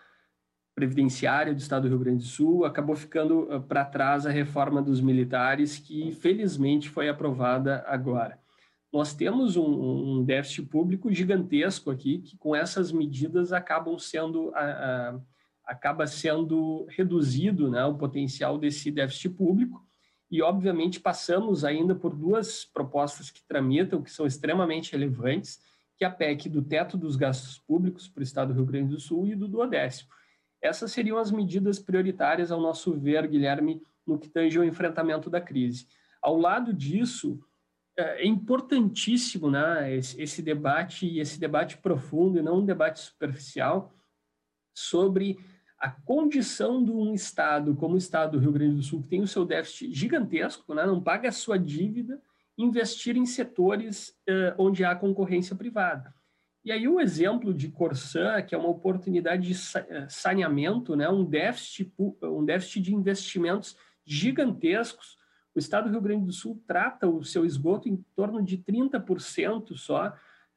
[0.75, 4.83] previdenciária do Estado do Rio Grande do Sul, acabou ficando uh, para trás a reforma
[4.83, 8.41] dos militares, que felizmente foi aprovada agora.
[8.93, 15.23] Nós temos um, um déficit público gigantesco aqui, que com essas medidas acabam sendo uh,
[15.67, 19.85] acaba sendo reduzido né, o potencial desse déficit público.
[20.31, 25.61] E, obviamente, passamos ainda por duas propostas que tramitam, que são extremamente relevantes,
[25.97, 28.91] que é a PEC do teto dos gastos públicos para o Estado do Rio Grande
[28.95, 30.11] do Sul e do duodécimo.
[30.61, 35.41] Essas seriam as medidas prioritárias, ao nosso ver, Guilherme, no que tange ao enfrentamento da
[35.41, 35.87] crise.
[36.21, 37.41] Ao lado disso,
[37.97, 43.93] é importantíssimo né, esse debate, e esse debate profundo, e não um debate superficial,
[44.75, 45.39] sobre
[45.83, 49.21] a condição de um Estado como o Estado do Rio Grande do Sul, que tem
[49.21, 52.23] o seu déficit gigantesco, né, não paga a sua dívida,
[52.57, 56.15] investir em setores uh, onde há concorrência privada.
[56.65, 61.25] E aí o exemplo de Corsã, que é uma oportunidade de eh, saneamento, né, um,
[61.25, 61.93] déficit,
[62.23, 65.19] um déficit de investimentos gigantescos.
[65.57, 69.77] O Estado do Rio Grande do Sul trata o seu esgoto em torno de 30%
[69.77, 70.15] só,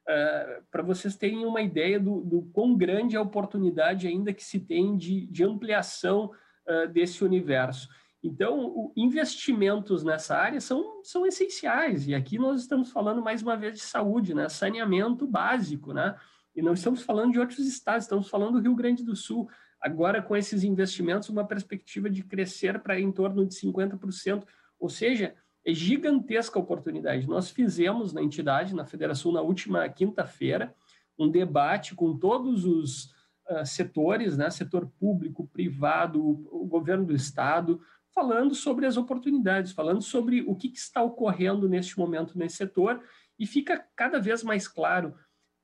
[0.07, 4.43] Uh, para vocês terem uma ideia do, do quão grande é a oportunidade ainda que
[4.43, 6.31] se tem de, de ampliação
[6.67, 7.89] uh, desse universo.
[8.23, 13.55] Então, o, investimentos nessa área são, são essenciais, e aqui nós estamos falando mais uma
[13.55, 14.49] vez de saúde, né?
[14.49, 16.15] saneamento básico, né?
[16.55, 19.49] e não estamos falando de outros estados, estamos falando do Rio Grande do Sul.
[19.79, 24.43] Agora, com esses investimentos, uma perspectiva de crescer para em torno de 50%,
[24.79, 27.27] ou seja, é gigantesca a oportunidade.
[27.27, 30.73] Nós fizemos na entidade, na Federação, na última quinta-feira,
[31.17, 33.05] um debate com todos os
[33.49, 37.81] uh, setores, né, setor público, privado, o governo do estado,
[38.13, 43.01] falando sobre as oportunidades, falando sobre o que, que está ocorrendo neste momento nesse setor,
[43.37, 45.15] e fica cada vez mais claro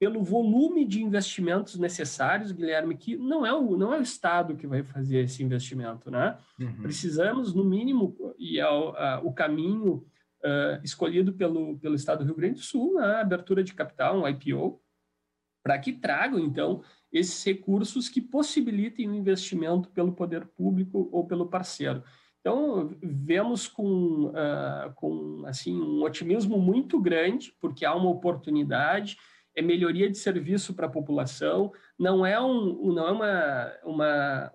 [0.01, 4.65] pelo volume de investimentos necessários, Guilherme, que não é o, não é o Estado que
[4.65, 6.39] vai fazer esse investimento, né?
[6.59, 6.81] Uhum.
[6.81, 10.03] Precisamos, no mínimo, e é o, a, o caminho
[10.43, 13.15] uh, escolhido pelo, pelo Estado do Rio Grande do Sul, na né?
[13.21, 14.81] abertura de capital, um IPO,
[15.63, 16.81] para que tragam, então,
[17.13, 22.03] esses recursos que possibilitem o investimento pelo poder público ou pelo parceiro.
[22.39, 29.15] Então, vemos com, uh, com assim, um otimismo muito grande, porque há uma oportunidade,
[29.55, 34.53] é melhoria de serviço para a população, não é, um, não é uma, uma,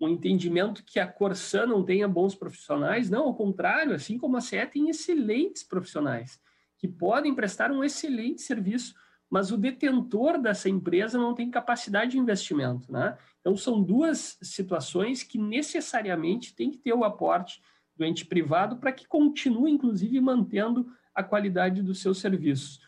[0.00, 4.40] um entendimento que a Corsã não tenha bons profissionais, não, ao contrário, assim como a
[4.40, 6.40] CE tem excelentes profissionais,
[6.78, 8.94] que podem prestar um excelente serviço
[9.32, 12.92] mas o detentor dessa empresa não tem capacidade de investimento.
[12.92, 13.16] Né?
[13.40, 17.62] Então, são duas situações que necessariamente tem que ter o aporte
[17.96, 22.78] do ente privado para que continue, inclusive, mantendo a qualidade dos seus serviços.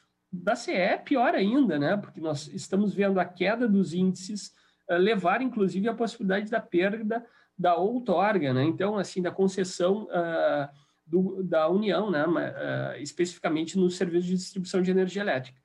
[0.43, 1.97] Da CE é pior ainda, né?
[1.97, 4.53] porque nós estamos vendo a queda dos índices
[4.91, 7.25] uh, levar, inclusive, a possibilidade da perda
[7.57, 8.65] da outorga, né?
[8.65, 10.69] então, assim, da concessão uh,
[11.07, 12.27] do, da União, né?
[12.27, 15.59] Uh, especificamente no serviço de distribuição de energia elétrica.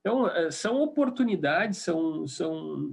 [0.00, 2.92] Então, são oportunidades, são, são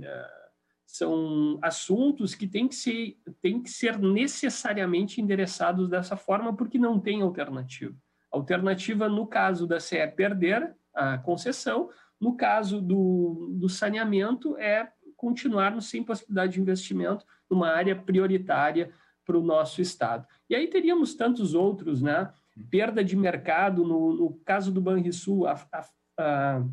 [0.94, 7.00] são assuntos que têm que, ser, têm que ser necessariamente endereçados dessa forma, porque não
[7.00, 7.96] tem alternativa.
[8.32, 15.86] Alternativa, no caso da CE, perder a concessão, no caso do, do saneamento, é continuarmos
[15.86, 18.92] sem possibilidade de investimento numa área prioritária
[19.26, 20.28] para o nosso Estado.
[20.50, 22.32] E aí teríamos tantos outros, né?
[22.70, 25.86] Perda de mercado, no, no caso do Banrisul, a, a,
[26.18, 26.64] a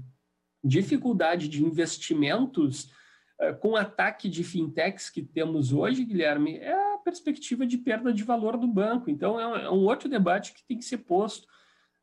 [0.63, 2.91] dificuldade de investimentos
[3.41, 8.23] é, com ataque de fintechs que temos hoje, Guilherme, é a perspectiva de perda de
[8.23, 9.09] valor do banco.
[9.09, 11.49] Então, é, é um outro debate que tem que ser posto.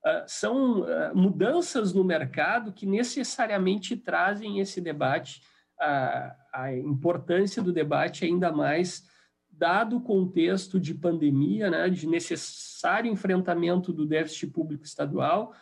[0.08, 5.41] É, são mudanças no mercado que necessariamente trazem esse debate,
[5.80, 9.04] a importância do debate ainda mais
[9.50, 15.54] dado o contexto de pandemia, né, de necessário enfrentamento do déficit público estadual,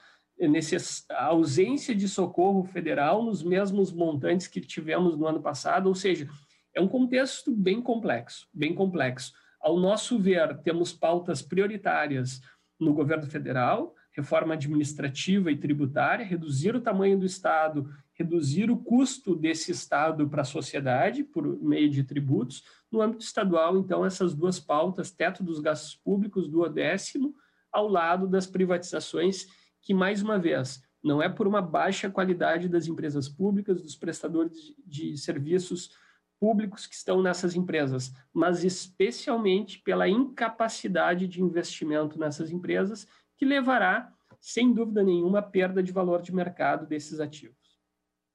[1.09, 6.27] a ausência de socorro federal nos mesmos montantes que tivemos no ano passado, ou seja,
[6.73, 9.31] é um contexto bem complexo, bem complexo.
[9.61, 12.41] Ao nosso ver, temos pautas prioritárias
[12.77, 19.35] no governo federal, reforma administrativa e tributária, reduzir o tamanho do Estado, reduzir o custo
[19.35, 22.63] desse Estado para a sociedade por meio de tributos.
[22.89, 27.35] No âmbito estadual, então, essas duas pautas, teto dos gastos públicos, do décimo,
[27.71, 29.47] ao lado das privatizações
[29.81, 34.73] que, mais uma vez, não é por uma baixa qualidade das empresas públicas, dos prestadores
[34.87, 35.91] de serviços
[36.39, 44.09] públicos que estão nessas empresas, mas especialmente pela incapacidade de investimento nessas empresas, que levará,
[44.39, 47.65] sem dúvida nenhuma, à perda de valor de mercado desses ativos.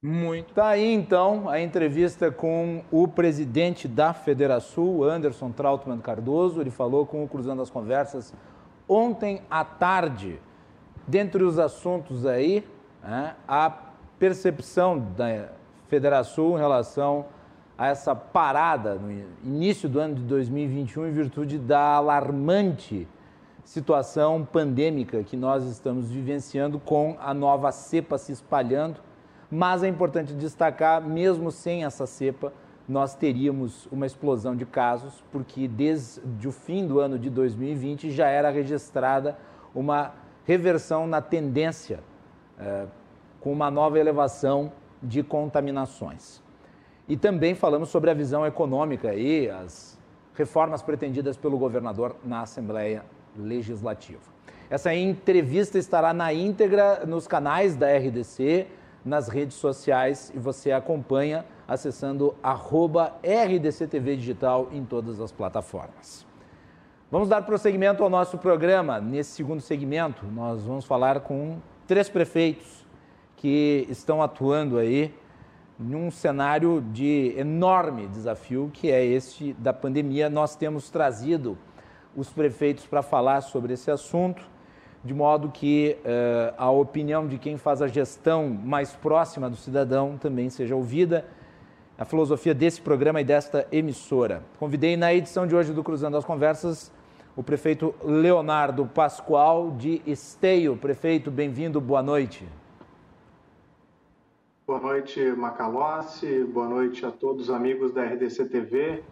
[0.02, 0.54] Muito.
[0.54, 6.60] Tá aí então a entrevista com o presidente da Federação, Anderson Trautmann Cardoso.
[6.60, 8.32] Ele falou com o Cruzando as Conversas
[8.88, 10.40] ontem à tarde.
[11.06, 12.66] Dentre os assuntos aí,
[13.02, 13.68] né, a
[14.18, 15.50] percepção da
[15.88, 17.26] Federação em relação
[17.76, 19.10] a essa parada no
[19.44, 23.08] início do ano de 2021 em virtude da alarmante
[23.64, 29.00] situação pandêmica que nós estamos vivenciando com a nova cepa se espalhando.
[29.50, 32.52] Mas é importante destacar, mesmo sem essa cepa,
[32.88, 38.28] nós teríamos uma explosão de casos, porque desde o fim do ano de 2020 já
[38.28, 39.36] era registrada
[39.74, 40.12] uma
[40.44, 42.00] reversão na tendência,
[42.58, 42.86] é,
[43.40, 46.42] com uma nova elevação de contaminações.
[47.08, 49.98] E também falamos sobre a visão econômica e as
[50.34, 53.04] reformas pretendidas pelo governador na Assembleia
[53.36, 54.20] Legislativa.
[54.68, 58.66] Essa entrevista estará na íntegra nos canais da RDC,
[59.04, 62.34] nas redes sociais e você acompanha acessando
[63.22, 66.26] RDCTV Digital em todas as plataformas.
[67.10, 69.00] Vamos dar prosseguimento ao nosso programa.
[69.00, 72.86] Nesse segundo segmento, nós vamos falar com três prefeitos
[73.36, 75.12] que estão atuando aí
[75.76, 80.28] num cenário de enorme desafio, que é este da pandemia.
[80.28, 81.58] Nós temos trazido
[82.16, 84.42] os prefeitos para falar sobre esse assunto,
[85.04, 90.18] de modo que uh, a opinião de quem faz a gestão mais próxima do cidadão
[90.18, 91.24] também seja ouvida.
[91.96, 94.42] A filosofia desse programa e desta emissora.
[94.58, 96.90] Convidei na edição de hoje do Cruzando as Conversas
[97.36, 100.76] o prefeito Leonardo Pascoal de Esteio.
[100.76, 102.46] Prefeito, bem-vindo, boa noite.
[104.66, 109.02] Boa noite, Macalossi, boa noite a todos os amigos da RDC TV.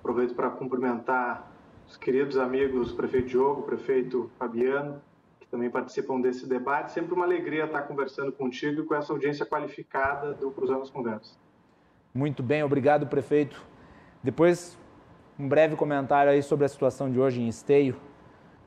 [0.00, 1.50] Aproveito para cumprimentar
[1.88, 5.00] os queridos amigos, prefeito Diogo, prefeito Fabiano,
[5.40, 6.92] que também participam desse debate.
[6.92, 11.38] Sempre uma alegria estar conversando contigo e com essa audiência qualificada do Cruzando as Conversas.
[12.12, 13.64] Muito bem, obrigado, prefeito.
[14.22, 14.78] Depois
[15.38, 17.96] um breve comentário aí sobre a situação de hoje em Esteio.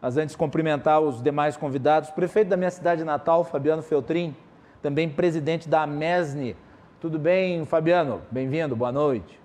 [0.02, 2.10] Mas antes, cumprimentar os demais convidados.
[2.10, 4.36] Prefeito da minha cidade natal, Fabiano Feltrin,
[4.82, 6.56] também presidente da MESNE.
[7.00, 8.22] Tudo bem, Fabiano?
[8.32, 9.41] Bem-vindo, boa noite.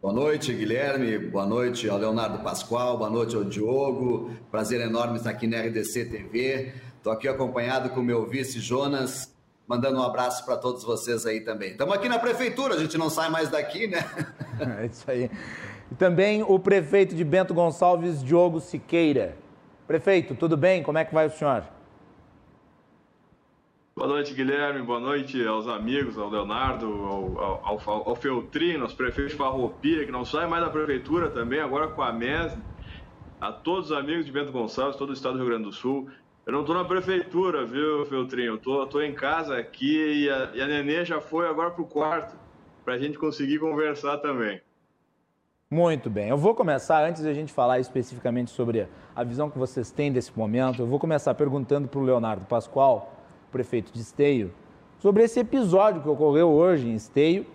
[0.00, 1.18] Boa noite, Guilherme.
[1.18, 2.96] Boa noite ao Leonardo Pascoal.
[2.96, 4.30] Boa noite ao Diogo.
[4.50, 6.72] Prazer enorme estar aqui na RDC TV.
[6.96, 9.30] Estou aqui acompanhado com o meu vice Jonas
[9.68, 11.72] mandando um abraço para todos vocês aí também.
[11.72, 13.98] Estamos aqui na prefeitura, a gente não sai mais daqui, né?
[14.80, 15.30] É isso aí.
[15.92, 19.36] E também o prefeito de Bento Gonçalves, Diogo Siqueira.
[19.86, 20.82] Prefeito, tudo bem?
[20.82, 21.64] Como é que vai o senhor?
[24.00, 24.80] Boa noite, Guilherme.
[24.80, 30.10] Boa noite aos amigos, ao Leonardo, ao, ao, ao, Feltrino, aos prefeitos de Farroupilha, que
[30.10, 32.56] não saem mais da prefeitura também, agora com a MES,
[33.38, 36.08] a todos os amigos de Bento Gonçalves, todo o estado do Rio Grande do Sul.
[36.46, 38.54] Eu não estou na prefeitura, viu, Feltrinho?
[38.54, 41.82] Eu tô, tô em casa aqui e a, e a Nenê já foi agora para
[41.82, 42.34] o quarto,
[42.82, 44.62] para a gente conseguir conversar também.
[45.70, 46.30] Muito bem.
[46.30, 50.10] Eu vou começar, antes de a gente falar especificamente sobre a visão que vocês têm
[50.10, 53.19] desse momento, eu vou começar perguntando para o Leonardo Pascoal
[53.50, 54.52] prefeito de Esteio,
[54.98, 57.46] sobre esse episódio que ocorreu hoje em Esteio,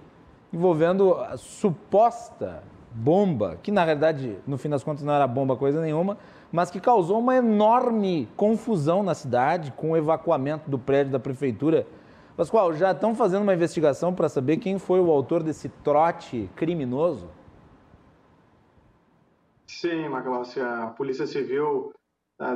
[0.52, 5.82] envolvendo a suposta bomba, que na realidade, no fim das contas, não era bomba coisa
[5.82, 6.18] nenhuma,
[6.52, 11.86] mas que causou uma enorme confusão na cidade com o evacuamento do prédio da prefeitura.
[12.38, 17.30] Pascoal, já estão fazendo uma investigação para saber quem foi o autor desse trote criminoso?
[19.68, 21.92] Sim, Macalossi, a Polícia Civil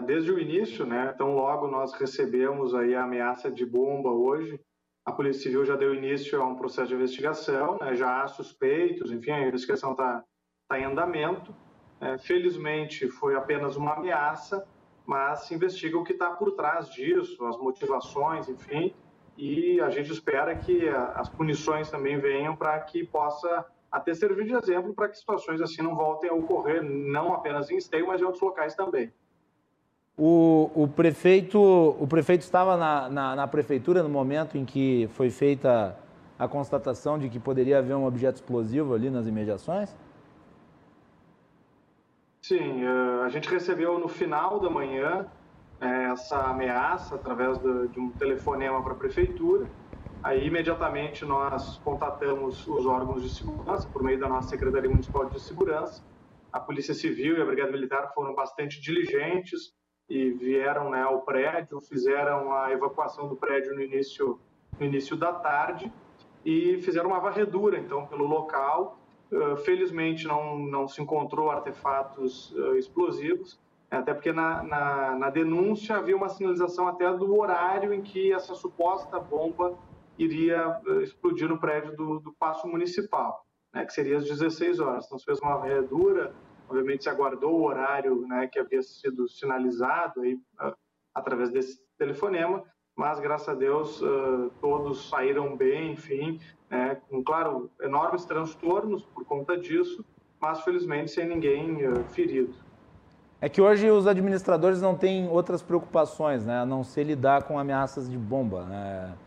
[0.06, 1.12] desde o início, né?
[1.14, 4.60] Então, logo nós recebemos aí a ameaça de bomba hoje.
[5.06, 7.96] A Polícia Civil já deu início a um processo de investigação, né?
[7.96, 10.24] já há suspeitos, enfim, a investigação está
[10.68, 11.56] tá em andamento.
[12.02, 14.68] É, felizmente, foi apenas uma ameaça,
[15.06, 18.94] mas se investiga o que está por trás disso, as motivações, enfim,
[19.36, 24.54] e a gente espera que as punições também venham para que possa até servir de
[24.54, 28.26] exemplo para que situações assim não voltem a ocorrer, não apenas em Esteio, mas em
[28.26, 29.12] outros locais também.
[30.22, 35.30] O, o, prefeito, o prefeito estava na, na, na, prefeitura no momento em que foi
[35.30, 35.98] feita
[36.38, 39.96] a constatação de que poderia haver um objeto explosivo ali nas imediações?
[42.42, 45.26] Sim, eh, a gente recebeu no final da manhã
[45.80, 49.68] eh, essa ameaça através de um telefonema para a prefeitura.
[50.22, 55.40] Aí, imediatamente, nós contatamos os órgãos de segurança por meio da nossa Secretaria Municipal de
[55.40, 56.04] Segurança.
[56.52, 59.79] A Polícia Civil e a Brigada Militar foram bastante diligentes,
[60.10, 64.40] e vieram né, ao prédio, fizeram a evacuação do prédio no início,
[64.80, 65.92] no início da tarde
[66.44, 68.98] e fizeram uma varredura, então, pelo local.
[69.32, 73.60] Uh, felizmente não, não se encontrou artefatos uh, explosivos,
[73.92, 78.56] até porque na, na, na, denúncia havia uma sinalização até do horário em que essa
[78.56, 79.78] suposta bomba
[80.18, 85.06] iria uh, explodir no prédio do, do Paço Municipal, né, que seria às 16 horas.
[85.06, 86.34] Então se fez uma varredura,
[86.70, 90.76] Obviamente se aguardou o horário né, que havia sido sinalizado aí, uh,
[91.16, 92.64] através desse telefonema,
[92.96, 96.40] mas graças a Deus uh, todos saíram bem, enfim,
[96.70, 100.06] né, com, claro, enormes transtornos por conta disso,
[100.40, 102.54] mas felizmente sem ninguém uh, ferido.
[103.42, 107.58] É que hoje os administradores não têm outras preocupações, né, a não ser lidar com
[107.58, 109.18] ameaças de bomba, né,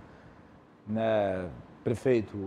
[0.87, 1.51] né
[1.83, 2.39] prefeito,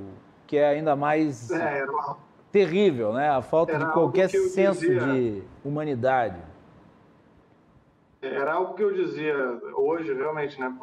[0.47, 1.51] que é ainda mais...
[1.51, 2.17] É, era uma
[2.55, 3.29] terrível, né?
[3.29, 6.41] A falta Era de qualquer senso dizia, de humanidade.
[8.21, 9.35] Era algo que eu dizia
[9.73, 10.73] hoje, realmente, né?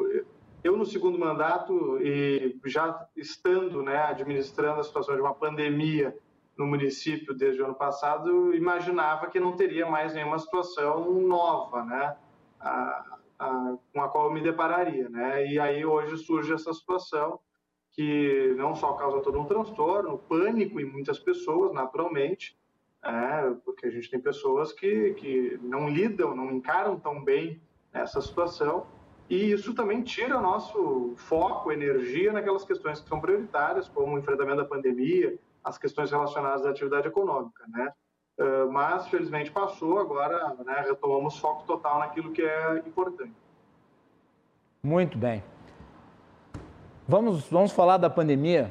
[0.62, 6.14] Eu no segundo mandato e já estando, né, administrando a situação de uma pandemia
[6.58, 12.16] no município desde o ano passado, imaginava que não teria mais nenhuma situação nova, né?
[12.60, 15.46] A, a, com a qual eu me depararia, né?
[15.46, 17.40] E aí hoje surge essa situação
[17.92, 22.56] que não só causa todo um transtorno, pânico em muitas pessoas, naturalmente,
[23.04, 27.60] é, porque a gente tem pessoas que, que não lidam, não encaram tão bem
[27.92, 28.86] essa situação,
[29.28, 34.18] e isso também tira o nosso foco, energia naquelas questões que são prioritárias, como o
[34.18, 37.92] enfrentamento da pandemia, as questões relacionadas à atividade econômica, né?
[38.38, 43.32] Uh, mas, felizmente, passou, agora né, retomamos foco total naquilo que é importante.
[44.82, 45.42] Muito bem.
[47.12, 48.70] Vamos, vamos falar da pandemia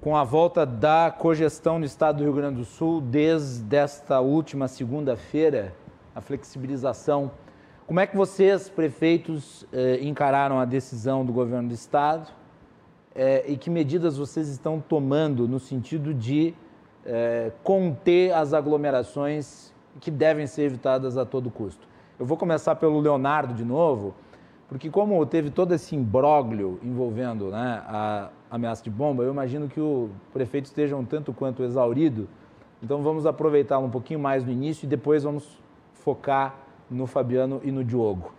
[0.00, 4.66] com a volta da cogestão no estado do Rio Grande do Sul desde esta última
[4.66, 5.72] segunda-feira,
[6.16, 7.30] a flexibilização.
[7.86, 12.28] Como é que vocês, prefeitos, eh, encararam a decisão do governo do estado
[13.14, 16.52] eh, e que medidas vocês estão tomando no sentido de
[17.06, 21.86] eh, conter as aglomerações que devem ser evitadas a todo custo?
[22.18, 24.12] Eu vou começar pelo Leonardo de novo.
[24.72, 29.78] Porque como teve todo esse imbróglio envolvendo né, a ameaça de bomba, eu imagino que
[29.78, 32.26] o prefeito esteja um tanto quanto exaurido.
[32.82, 35.60] Então vamos aproveitar um pouquinho mais no início e depois vamos
[35.92, 36.58] focar
[36.90, 38.32] no Fabiano e no Diogo.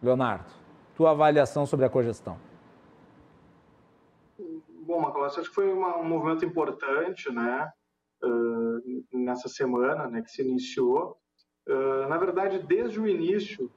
[0.00, 0.52] Leonardo,
[0.94, 2.36] tua avaliação sobre a cogestão.
[4.86, 7.68] Bom, Macalossi, acho que foi uma, um movimento importante, né,
[8.22, 11.16] uh, nessa semana, né, que se iniciou.
[11.68, 13.68] Uh, na verdade, desde o início,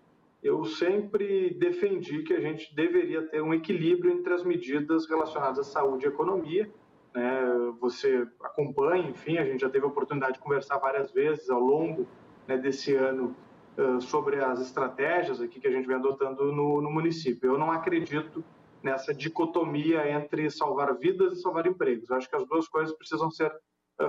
[0.46, 5.64] eu sempre defendi que a gente deveria ter um equilíbrio entre as medidas relacionadas à
[5.64, 6.72] saúde e economia.
[7.16, 7.42] Né?
[7.82, 12.06] Você acompanha, enfim, a gente já teve a oportunidade de conversar várias vezes ao longo
[12.48, 13.36] né, desse ano
[14.02, 17.52] sobre as estratégias aqui que a gente vem adotando no, no município.
[17.52, 18.44] Eu não acredito
[18.84, 22.08] nessa dicotomia entre salvar vidas e salvar empregos.
[22.08, 23.52] Eu acho que as duas coisas precisam ser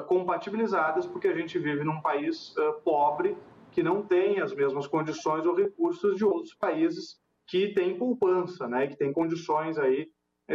[0.06, 3.36] compatibilizadas, porque a gente vive num país pobre
[3.76, 8.86] que não tem as mesmas condições ou recursos de outros países que têm poupança, né,
[8.86, 10.08] que têm condições aí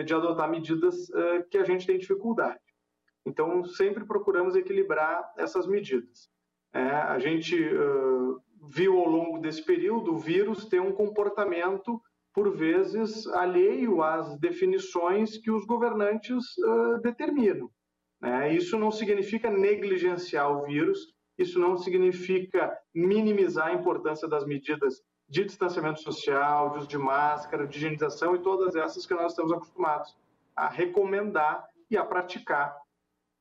[0.03, 0.95] de adotar medidas
[1.51, 2.59] que a gente tem dificuldade.
[3.23, 6.31] Então, sempre procuramos equilibrar essas medidas.
[6.73, 12.01] É, a gente uh, viu ao longo desse período o vírus ter um comportamento,
[12.33, 17.69] por vezes, alheio às definições que os governantes uh, determinam.
[18.19, 18.55] Né?
[18.55, 25.45] Isso não significa negligenciar o vírus, isso não significa minimizar a importância das medidas de
[25.45, 30.15] distanciamento social, de uso de máscara, de higienização e todas essas que nós estamos acostumados
[30.55, 32.77] a recomendar e a praticar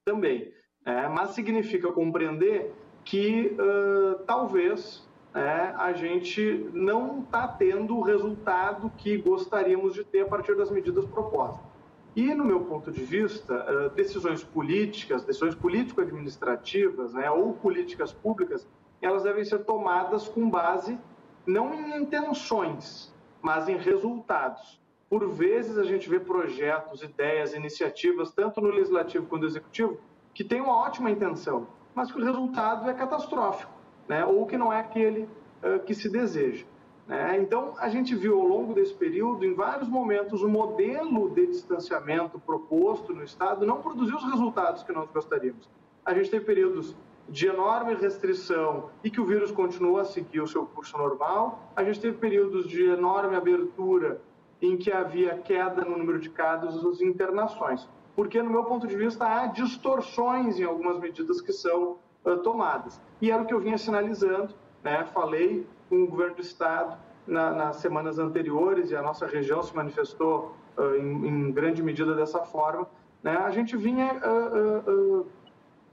[0.05, 0.53] também.
[0.85, 2.73] É, mas significa compreender
[3.05, 10.21] que uh, talvez é, a gente não está tendo o resultado que gostaríamos de ter
[10.21, 11.70] a partir das medidas propostas.
[12.17, 18.67] E, no meu ponto de vista, uh, decisões políticas, decisões político-administrativas né, ou políticas públicas,
[19.01, 20.99] elas devem ser tomadas com base
[21.47, 24.81] não em intenções, mas em resultados.
[25.09, 29.99] Por vezes a gente vê projetos, ideias, iniciativas, tanto no legislativo quanto no executivo,
[30.35, 33.73] que têm uma ótima intenção, mas que o resultado é catastrófico,
[34.09, 34.25] né?
[34.25, 35.23] ou que não é aquele
[35.63, 36.65] uh, que se deseja.
[37.11, 37.41] Né?
[37.41, 42.39] Então, a gente viu ao longo desse período, em vários momentos, o modelo de distanciamento
[42.39, 45.69] proposto no Estado não produziu os resultados que nós gostaríamos.
[46.05, 46.95] A gente teve períodos
[47.29, 51.73] de enorme restrição e que o vírus continuou a seguir o seu curso normal.
[51.75, 54.21] A gente teve períodos de enorme abertura
[54.63, 57.89] em que havia queda no número de casos e internações.
[58.15, 63.01] Porque, no meu ponto de vista, há distorções em algumas medidas que são uh, tomadas.
[63.21, 64.55] E era o que eu vinha sinalizando,
[64.85, 65.05] né?
[65.13, 69.75] falei com o governo do Estado na, nas semanas anteriores, e a nossa região se
[69.75, 72.89] manifestou uh, em, em, grande medida dessa forma.
[73.23, 73.37] Né?
[73.37, 75.27] A gente vinha uh,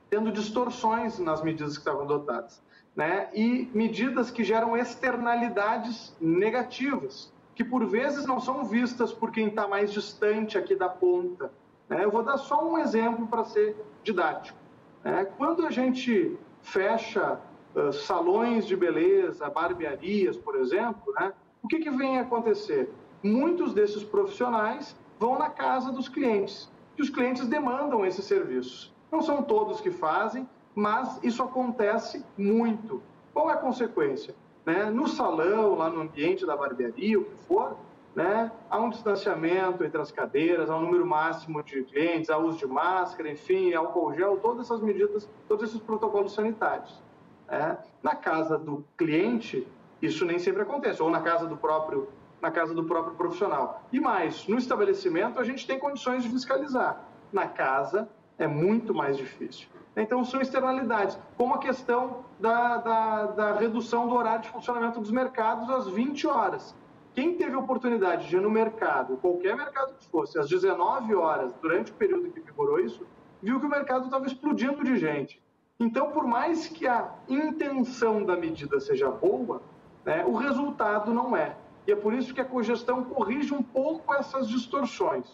[0.10, 2.62] tendo distorções nas medidas que estavam adotadas.
[2.96, 3.28] Né?
[3.34, 9.68] E medidas que geram externalidades negativas, que por vezes não são vistas por quem está
[9.68, 11.52] mais distante aqui da ponta.
[11.90, 12.04] Né?
[12.06, 14.58] Eu vou dar só um exemplo para ser didático.
[15.04, 15.26] Né?
[15.38, 17.40] Quando a gente fecha
[17.76, 21.34] uh, salões de beleza, barbearias, por exemplo, né?
[21.62, 22.90] o que, que vem a acontecer?
[23.24, 28.94] Muitos desses profissionais vão na casa dos clientes, e os clientes demandam esses serviços.
[29.12, 33.02] Não são todos que fazem, mas isso acontece muito.
[33.34, 34.36] Qual é a consequência?
[34.66, 34.86] Né?
[34.86, 37.78] No salão, lá no ambiente da barbearia, o que for,
[38.16, 38.52] né?
[38.70, 42.68] há um distanciamento entre as cadeiras, há um número máximo de clientes, há uso de
[42.68, 47.02] máscara, enfim, álcool gel, todas essas medidas, todos esses protocolos sanitários.
[47.48, 47.78] Né?
[48.04, 49.68] Na casa do cliente,
[50.02, 53.84] isso nem sempre acontece, ou na casa do próprio na casa do próprio profissional.
[53.92, 57.04] E mais, no estabelecimento a gente tem condições de fiscalizar.
[57.34, 59.68] Na casa, é muito mais difícil.
[59.96, 65.10] Então, são externalidades, como a questão da, da, da, redução do horário de funcionamento dos
[65.10, 66.76] mercados às 20 horas.
[67.16, 71.92] Quem teve oportunidade de ir no mercado, qualquer mercado que fosse, às 19 horas, durante
[71.92, 73.08] o período que vigorou isso,
[73.42, 75.42] viu que o mercado estava explodindo de gente.
[75.80, 79.62] Então, por mais que a intenção da medida seja boa,
[80.04, 81.56] né, o resultado não é.
[81.86, 85.26] E é por isso que a cogestão corrige um pouco essas distorções.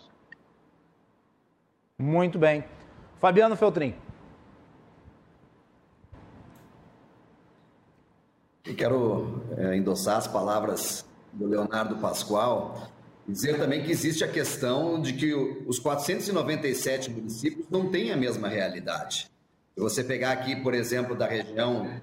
[1.98, 2.64] Muito bem.
[3.20, 3.96] Fabiano Feltrin.
[8.66, 12.90] Eu quero é, endossar as palavras do Leonardo Pascoal,
[13.28, 18.48] dizer também que existe a questão de que os 497 municípios não têm a mesma
[18.48, 19.33] realidade.
[19.76, 22.00] Se você pegar aqui, por exemplo, da região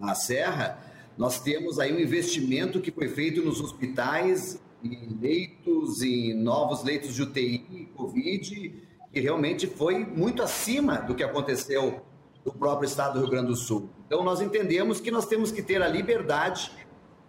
[0.00, 0.78] na Serra,
[1.16, 7.14] nós temos aí um investimento que foi feito nos hospitais, em leitos, em novos leitos
[7.14, 8.74] de UTI, Covid,
[9.12, 12.02] que realmente foi muito acima do que aconteceu
[12.44, 13.88] no próprio estado do Rio Grande do Sul.
[14.06, 16.72] Então, nós entendemos que nós temos que ter a liberdade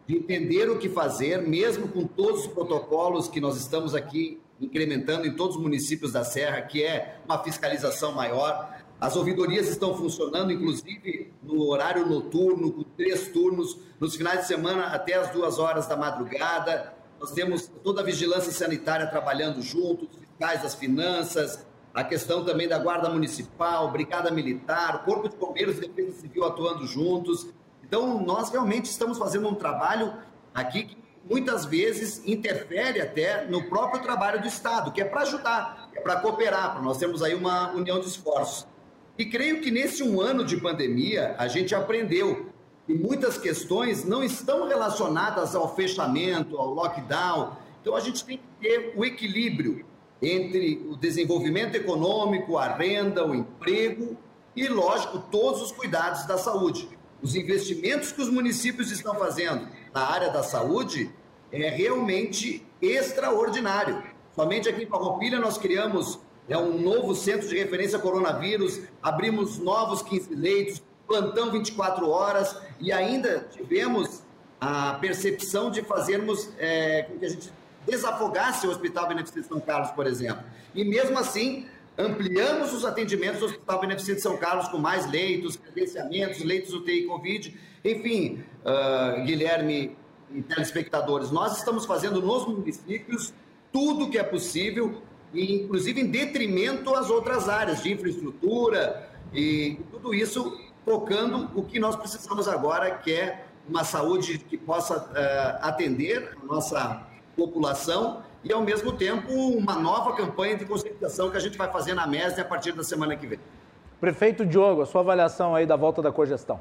[0.07, 5.26] de entender o que fazer, mesmo com todos os protocolos que nós estamos aqui incrementando
[5.26, 8.78] em todos os municípios da Serra, que é uma fiscalização maior.
[9.00, 14.88] As ouvidorias estão funcionando, inclusive no horário noturno, com três turnos, nos finais de semana
[14.88, 16.93] até as duas horas da madrugada.
[17.18, 22.78] Nós temos toda a vigilância sanitária trabalhando juntos, fiscais das finanças, a questão também da
[22.78, 27.47] Guarda Municipal, Brigada Militar, Corpo de Bombeiros e Defesa Civil atuando juntos.
[27.82, 30.14] Então, nós realmente estamos fazendo um trabalho
[30.54, 30.97] aqui que
[31.30, 36.18] muitas vezes interfere até no próprio trabalho do Estado, que é para ajudar, é para
[36.18, 38.68] cooperar, para nós termos aí uma união de esforços.
[39.20, 42.53] E creio que nesse um ano de pandemia, a gente aprendeu
[42.88, 47.51] e muitas questões não estão relacionadas ao fechamento, ao lockdown.
[47.82, 49.86] Então a gente tem que ter o equilíbrio
[50.22, 54.15] entre o desenvolvimento econômico, a renda, o emprego
[54.55, 56.88] e, lógico, todos os cuidados da saúde.
[57.22, 61.13] Os investimentos que os municípios estão fazendo na área da saúde
[61.51, 64.01] é realmente extraordinário.
[64.34, 66.20] Somente aqui em Farroupilha nós criamos
[66.50, 72.91] é um novo centro de referência coronavírus, abrimos novos 15 leitos, plantão 24 horas e
[72.91, 74.24] ainda tivemos
[74.60, 77.52] a percepção de fazermos é, com que a gente
[77.88, 80.43] desafogasse o Hospital Beneficente São Carlos, por exemplo.
[80.76, 81.66] E mesmo assim,
[81.97, 87.58] ampliamos os atendimentos do Hospital Beneficente São Carlos com mais leitos, credenciamentos, leitos UTI Covid.
[87.84, 89.95] Enfim, uh, Guilherme
[90.32, 93.34] e telespectadores, nós estamos fazendo nos municípios
[93.72, 95.02] tudo que é possível,
[95.34, 101.95] inclusive em detrimento às outras áreas de infraestrutura e tudo isso focando o que nós
[101.95, 107.03] precisamos agora, que é uma saúde que possa uh, atender a nossa
[107.36, 111.93] população e, ao mesmo tempo, uma nova campanha de conscientização que a gente vai fazer
[111.93, 113.39] na MESD a partir da semana que vem.
[113.99, 116.59] Prefeito Diogo, a sua avaliação aí da volta da cogestão.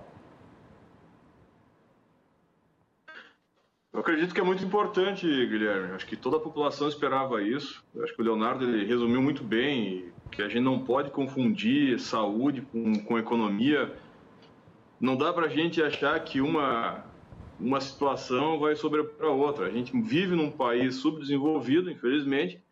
[3.98, 5.92] Eu acredito que é muito importante, Guilherme.
[5.92, 7.84] Acho que toda a população esperava isso.
[8.00, 12.92] Acho que o Leonardo resumiu muito bem que a gente não pode confundir saúde com,
[13.02, 13.92] com economia.
[15.00, 17.04] Não dá para a gente achar que uma
[17.58, 19.66] uma situação vai sobrepor a outra.
[19.66, 22.62] A gente vive num país subdesenvolvido, infelizmente,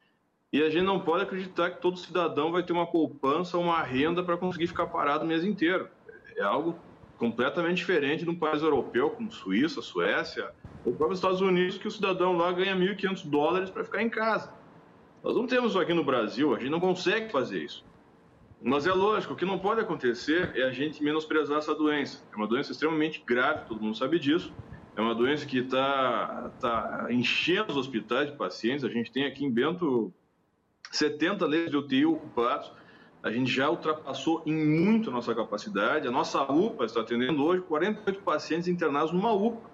[0.53, 4.23] e a gente não pode acreditar que todo cidadão vai ter uma poupança, uma renda
[4.23, 5.89] para conseguir ficar parado o mês inteiro.
[6.37, 6.79] É algo
[7.19, 10.55] completamente diferente de um país europeu como Suíça, Suécia,
[10.87, 14.55] ou próprio Estados Unidos, que o cidadão lá ganha 1.500 dólares para ficar em casa.
[15.23, 17.85] Nós não temos isso aqui no Brasil, a gente não consegue fazer isso.
[18.63, 22.23] Mas é lógico, o que não pode acontecer é a gente menosprezar essa doença.
[22.33, 24.53] É uma doença extremamente grave, todo mundo sabe disso,
[24.95, 28.85] é uma doença que está tá enchendo os hospitais de pacientes.
[28.85, 30.13] A gente tem aqui em Bento
[30.91, 32.73] 70 leitos de UTI ocupados.
[33.23, 36.07] A gente já ultrapassou em muito a nossa capacidade.
[36.07, 39.69] A nossa UPA está atendendo hoje 48 pacientes internados numa UPA,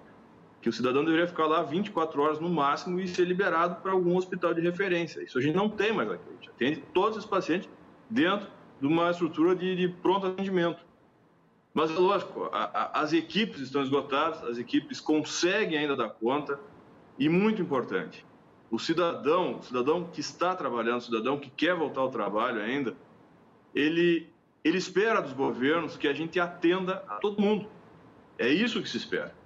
[0.63, 4.15] que o cidadão deveria ficar lá 24 horas no máximo e ser liberado para algum
[4.15, 5.21] hospital de referência.
[5.21, 6.23] Isso a gente não tem mais aqui.
[6.29, 7.69] A gente atende todos os pacientes
[8.09, 8.47] dentro
[8.79, 10.81] de uma estrutura de, de pronto atendimento.
[11.73, 16.57] Mas é lógico, a, a, as equipes estão esgotadas, as equipes conseguem ainda dar conta,
[17.19, 18.25] e muito importante,
[18.71, 22.95] o cidadão, o cidadão que está trabalhando, o cidadão que quer voltar ao trabalho ainda,
[23.75, 24.29] ele,
[24.63, 27.67] ele espera dos governos que a gente atenda a todo mundo.
[28.37, 29.42] É isso que se espera.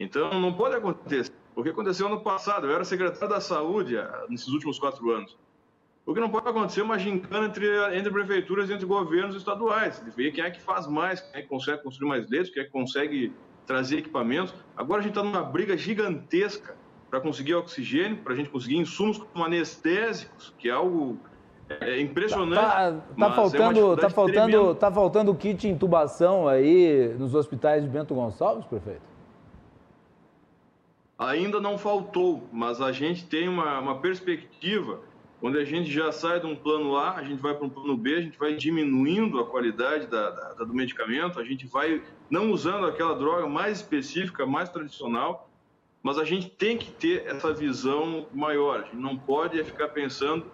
[0.00, 1.30] Então, não pode acontecer.
[1.54, 5.36] O que aconteceu ano passado, eu era secretário da Saúde ah, nesses últimos quatro anos.
[6.06, 10.02] O que não pode acontecer é uma gincana entre, entre prefeituras e entre governos estaduais.
[10.16, 12.64] Ver quem é que faz mais, quem é que consegue construir mais leitos, quem é
[12.64, 13.32] que consegue
[13.66, 14.54] trazer equipamentos.
[14.74, 16.74] Agora a gente está numa briga gigantesca
[17.10, 21.18] para conseguir oxigênio, para a gente conseguir insumos como anestésicos, que é algo
[21.68, 22.60] é impressionante.
[22.60, 27.88] Tá, tá, tá faltando, é tá faltando, tá faltando kit intubação aí nos hospitais de
[27.88, 29.09] Bento Gonçalves, prefeito?
[31.20, 35.02] Ainda não faltou, mas a gente tem uma, uma perspectiva
[35.38, 37.96] quando a gente já sai de um plano A, a gente vai para um plano
[37.96, 42.50] B, a gente vai diminuindo a qualidade da, da, do medicamento, a gente vai não
[42.50, 45.50] usando aquela droga mais específica, mais tradicional,
[46.02, 48.80] mas a gente tem que ter essa visão maior.
[48.80, 50.44] A gente não pode ficar pensando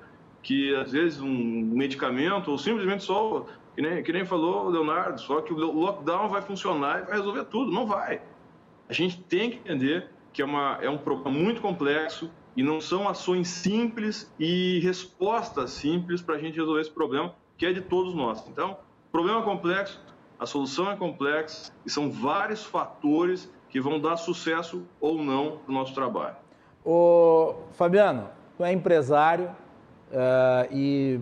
[0.40, 5.20] que, às vezes, um medicamento, ou simplesmente só, que nem, que nem falou o Leonardo,
[5.20, 7.72] só que o lockdown vai funcionar e vai resolver tudo.
[7.72, 8.22] Não vai.
[8.88, 12.78] A gente tem que entender que é, uma, é um problema muito complexo, e não
[12.78, 17.80] são ações simples e respostas simples para a gente resolver esse problema, que é de
[17.80, 18.47] todos nós.
[18.47, 18.72] Então,
[19.09, 19.99] o problema é complexo,
[20.39, 25.72] a solução é complexa e são vários fatores que vão dar sucesso ou não no
[25.72, 26.37] nosso trabalho.
[26.84, 28.28] Ô, Fabiano,
[28.59, 29.47] tu é empresário
[30.11, 31.18] uh, e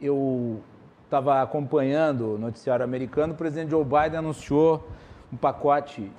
[0.00, 0.62] eu
[1.04, 4.86] estava acompanhando o noticiário americano, o presidente Joe Biden anunciou
[5.32, 6.12] um pacote,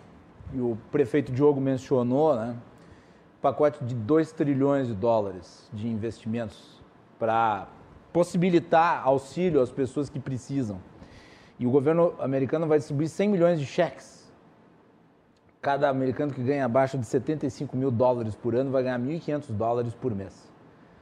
[0.53, 2.55] e o prefeito Diogo mencionou, né,
[3.41, 6.81] pacote de 2 trilhões de dólares de investimentos
[7.17, 7.67] para
[8.13, 10.79] possibilitar auxílio às pessoas que precisam.
[11.57, 14.31] E o governo americano vai distribuir 100 milhões de cheques.
[15.61, 19.93] Cada americano que ganha abaixo de 75 mil dólares por ano vai ganhar 1.500 dólares
[19.93, 20.51] por mês.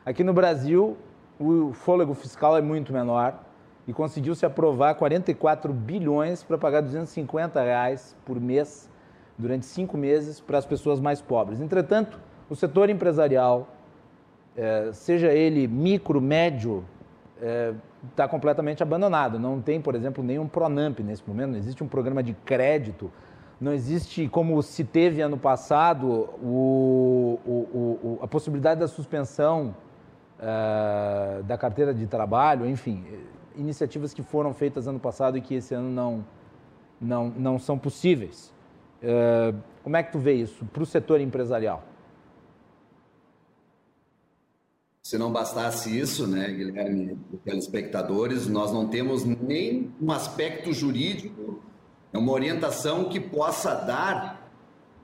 [0.06, 0.98] Aqui no Brasil,
[1.40, 3.40] o fôlego fiscal é muito menor
[3.88, 8.90] e conseguiu-se aprovar 44 bilhões para pagar 250 reais por mês
[9.40, 11.60] durante cinco meses para as pessoas mais pobres.
[11.60, 13.68] Entretanto, o setor empresarial,
[14.56, 16.86] é, seja ele micro, médio,
[18.12, 19.40] está é, completamente abandonado.
[19.40, 23.12] Não tem, por exemplo, nenhum Pronamp nesse momento, não existe um programa de crédito
[23.60, 26.08] não existe, como se teve ano passado,
[26.42, 29.76] o, o, o, a possibilidade da suspensão
[30.40, 33.04] uh, da carteira de trabalho, enfim,
[33.58, 36.26] iniciativas que foram feitas ano passado e que esse ano não,
[37.02, 38.54] não, não são possíveis.
[39.02, 41.84] Uh, como é que tu vê isso para o setor empresarial?
[45.02, 51.60] Se não bastasse isso, né, Guilherme, telespectadores, nós não temos nem um aspecto jurídico,
[52.14, 54.52] uma orientação que possa dar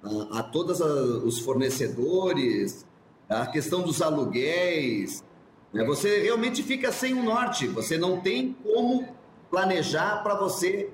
[0.03, 2.85] a, a todos os fornecedores,
[3.27, 5.23] a questão dos aluguéis.
[5.73, 5.83] Né?
[5.85, 9.07] Você realmente fica sem um norte, você não tem como
[9.49, 10.91] planejar para você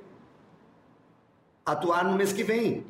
[1.72, 2.86] atuar no mês que vem.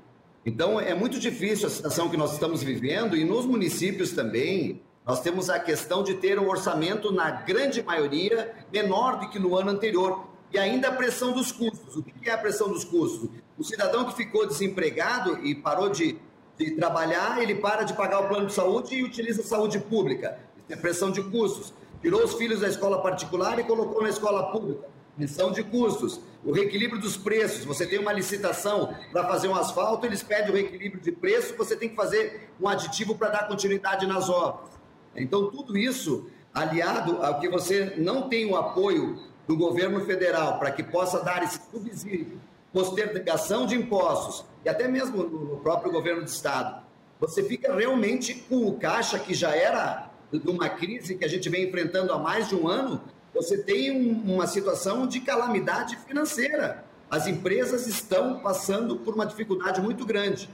[0.46, 4.82] Então, é muito difícil a situação que nós estamos vivendo e nos municípios também.
[5.06, 9.56] Nós temos a questão de ter um orçamento, na grande maioria, menor do que no
[9.56, 10.26] ano anterior.
[10.52, 11.96] E ainda a pressão dos custos.
[11.96, 13.30] O que é a pressão dos custos?
[13.58, 16.18] O cidadão que ficou desempregado e parou de,
[16.58, 20.40] de trabalhar, ele para de pagar o plano de saúde e utiliza a saúde pública.
[20.58, 21.74] Isso é pressão de custos.
[22.02, 24.88] Tirou os filhos da escola particular e colocou na escola pública.
[25.22, 27.64] Pressão de custos o reequilíbrio dos preços.
[27.64, 31.76] Você tem uma licitação para fazer um asfalto, eles pedem o reequilíbrio de preço, você
[31.76, 34.72] tem que fazer um aditivo para dar continuidade nas obras.
[35.16, 40.72] Então, tudo isso, aliado ao que você não tem o apoio do governo federal para
[40.72, 42.42] que possa dar esse subsídio,
[42.74, 46.82] postergação de impostos, e até mesmo no próprio governo do Estado,
[47.20, 51.48] você fica realmente com o caixa que já era de uma crise que a gente
[51.48, 53.00] vem enfrentando há mais de um ano,
[53.34, 56.84] você tem um, uma situação de calamidade financeira.
[57.10, 60.50] As empresas estão passando por uma dificuldade muito grande.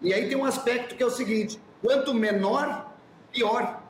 [0.00, 2.92] E aí tem um aspecto que é o seguinte: quanto menor,
[3.32, 3.82] pior.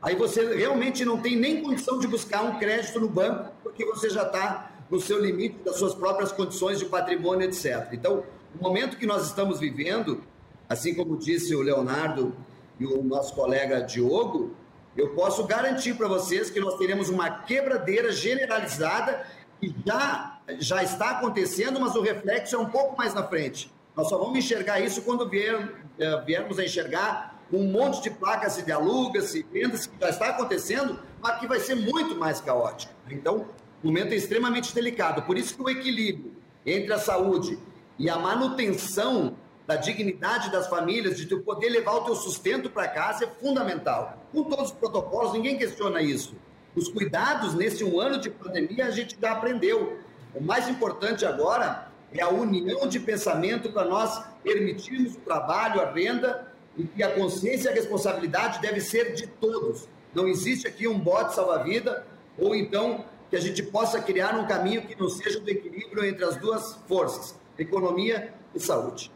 [0.00, 4.10] Aí você realmente não tem nem condição de buscar um crédito no banco, porque você
[4.10, 7.88] já está no seu limite das suas próprias condições de patrimônio, etc.
[7.92, 8.22] Então,
[8.58, 10.22] o momento que nós estamos vivendo,
[10.68, 12.36] assim como disse o Leonardo
[12.78, 14.54] e o nosso colega Diogo,
[14.96, 19.26] eu posso garantir para vocês que nós teremos uma quebradeira generalizada
[19.60, 23.72] que já, já está acontecendo, mas o reflexo é um pouco mais na frente.
[23.94, 28.62] Nós só vamos enxergar isso quando vier, eh, viermos a enxergar um monte de placas
[28.62, 32.92] de alugas e vendas que já está acontecendo, mas que vai ser muito mais caótico.
[33.08, 33.46] Então,
[33.82, 35.22] o momento é extremamente delicado.
[35.22, 36.34] Por isso que o equilíbrio
[36.64, 37.58] entre a saúde
[37.98, 39.36] e a manutenção
[39.66, 44.16] da dignidade das famílias, de tu poder levar o teu sustento para casa é fundamental.
[44.32, 46.36] Com todos os protocolos, ninguém questiona isso.
[46.74, 49.98] Os cuidados nesse um ano de pandemia a gente já aprendeu.
[50.34, 55.90] O mais importante agora é a união de pensamento para nós permitirmos o trabalho, a
[55.90, 59.88] renda e que a consciência e a responsabilidade deve ser de todos.
[60.14, 62.06] Não existe aqui um bote salva-vida
[62.38, 66.24] ou então que a gente possa criar um caminho que não seja do equilíbrio entre
[66.24, 69.10] as duas forças, economia e saúde.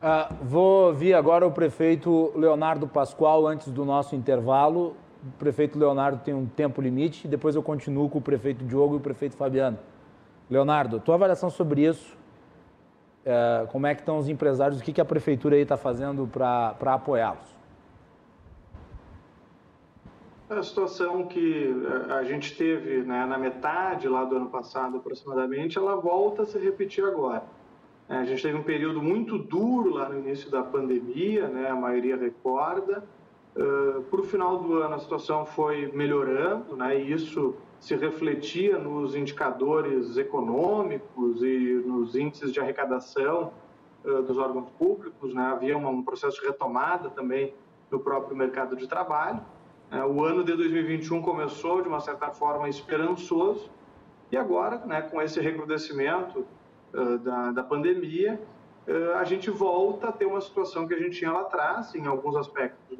[0.00, 4.94] Uh, vou ouvir agora o prefeito Leonardo Pascoal antes do nosso intervalo.
[5.26, 8.98] O prefeito Leonardo tem um tempo limite, depois eu continuo com o prefeito Diogo e
[8.98, 9.76] o prefeito Fabiano.
[10.48, 12.16] Leonardo, tua avaliação sobre isso?
[13.26, 14.80] Uh, como é que estão os empresários?
[14.80, 17.58] O que, que a prefeitura aí está fazendo para apoiá-los?
[20.48, 21.74] A situação que
[22.08, 26.46] eh, a gente teve né, na metade lá do ano passado, aproximadamente, ela volta a
[26.46, 27.42] se repetir agora.
[28.08, 31.68] É, a gente teve um período muito duro lá no início da pandemia, né?
[31.68, 33.04] a maioria recorda.
[33.54, 36.98] Uh, Para o final do ano, a situação foi melhorando, né?
[36.98, 43.52] e isso se refletia nos indicadores econômicos e nos índices de arrecadação
[44.04, 45.34] uh, dos órgãos públicos.
[45.34, 45.42] Né?
[45.42, 47.52] Havia um processo de retomada também
[47.90, 49.40] no próprio mercado de trabalho.
[49.92, 53.70] Uh, o ano de 2021 começou, de uma certa forma, esperançoso,
[54.30, 56.46] e agora, né, com esse recrudescimento
[57.22, 58.40] da, da pandemia,
[59.18, 62.36] a gente volta a ter uma situação que a gente tinha lá atrás, em alguns
[62.36, 62.98] aspectos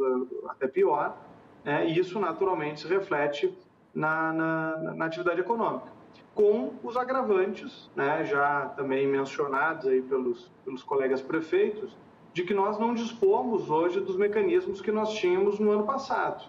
[0.49, 1.16] até pior,
[1.64, 3.57] né, e isso naturalmente se reflete
[3.95, 5.89] na, na, na, atividade econômica,
[6.34, 11.97] com os agravantes, né, já também mencionados aí pelos, pelos colegas prefeitos,
[12.32, 16.45] de que nós não dispomos hoje dos mecanismos que nós tínhamos no ano passado.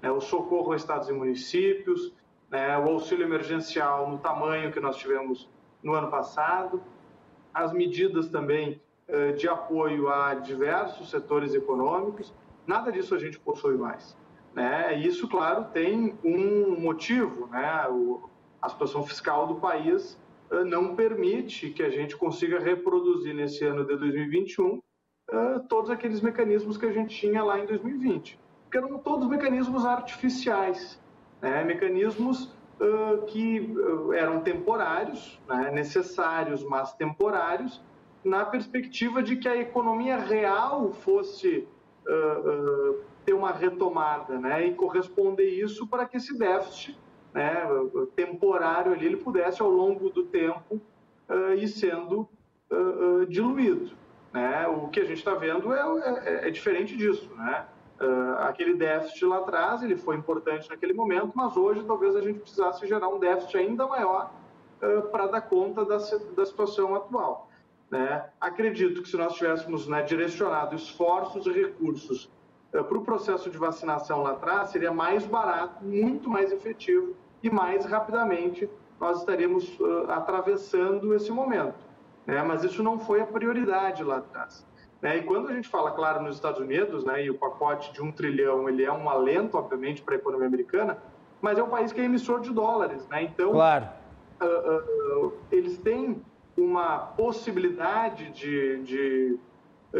[0.00, 2.12] Né, o socorro a estados e municípios,
[2.50, 5.48] né, o auxílio emergencial no tamanho que nós tivemos
[5.82, 6.82] no ano passado,
[7.52, 12.32] as medidas também eh, de apoio a diversos setores econômicos,
[12.66, 14.16] nada disso a gente possui mais.
[14.54, 14.98] Né?
[14.98, 17.88] Isso, claro, tem um motivo, né?
[17.88, 18.28] O,
[18.60, 20.18] a situação fiscal do país
[20.50, 24.80] eh, não permite que a gente consiga reproduzir nesse ano de 2021
[25.30, 29.84] eh, todos aqueles mecanismos que a gente tinha lá em 2020, porque eram todos mecanismos
[29.84, 31.00] artificiais,
[31.40, 31.64] né?
[31.64, 32.54] mecanismos
[33.28, 33.74] que
[34.14, 37.80] eram temporários, né, necessários, mas temporários,
[38.24, 41.68] na perspectiva de que a economia real fosse
[42.06, 46.98] uh, uh, ter uma retomada, né, e corresponder isso para que esse déficit,
[47.32, 47.66] né,
[48.16, 50.80] temporário ali, ele pudesse ao longo do tempo
[51.56, 52.28] ir sendo
[53.26, 53.92] diluído,
[54.32, 54.66] né?
[54.66, 55.80] O que a gente está vendo é,
[56.24, 57.66] é, é, diferente disso, né?
[58.38, 62.86] Aquele déficit lá atrás ele foi importante naquele momento, mas hoje talvez a gente precisasse
[62.86, 64.32] gerar um déficit ainda maior
[65.12, 67.48] para dar conta da, da situação atual.
[67.92, 68.24] Né?
[68.40, 72.24] Acredito que se nós tivéssemos né, direcionado esforços e recursos
[72.72, 77.50] uh, para o processo de vacinação lá atrás, seria mais barato, muito mais efetivo e
[77.50, 78.66] mais rapidamente
[78.98, 81.84] nós estaríamos uh, atravessando esse momento.
[82.26, 82.42] Né?
[82.42, 84.66] Mas isso não foi a prioridade lá atrás.
[85.02, 85.16] Né?
[85.18, 88.12] E quando a gente fala, claro, nos Estados Unidos, né, e o pacote de um
[88.12, 90.96] trilhão ele é um alento, obviamente, para a economia americana,
[91.40, 93.06] mas é um país que é emissor de dólares.
[93.08, 93.24] Né?
[93.24, 93.88] Então, claro.
[94.40, 96.22] Uh, eles têm
[96.56, 99.38] uma possibilidade de, de,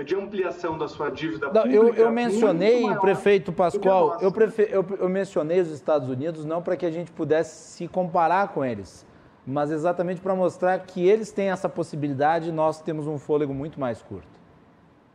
[0.05, 1.77] de ampliação da sua dívida não, pública.
[1.77, 6.77] Eu, eu mencionei, prefeito Pascoal, eu, prefe, eu, eu mencionei os Estados Unidos não para
[6.77, 9.07] que a gente pudesse se comparar com eles,
[9.47, 13.79] mas exatamente para mostrar que eles têm essa possibilidade e nós temos um fôlego muito
[13.79, 14.42] mais curto.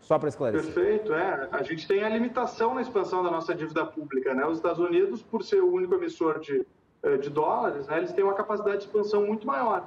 [0.08, 0.74] Só para esclarecer.
[0.74, 1.49] Perfeito, é.
[1.51, 4.34] A gente tem a limitação na expansão da nossa dívida pública.
[4.34, 4.45] Né?
[4.45, 6.66] Os Estados Unidos, por ser o único emissor de,
[7.03, 9.86] eh, de dólares, né, eles têm uma capacidade de expansão muito maior.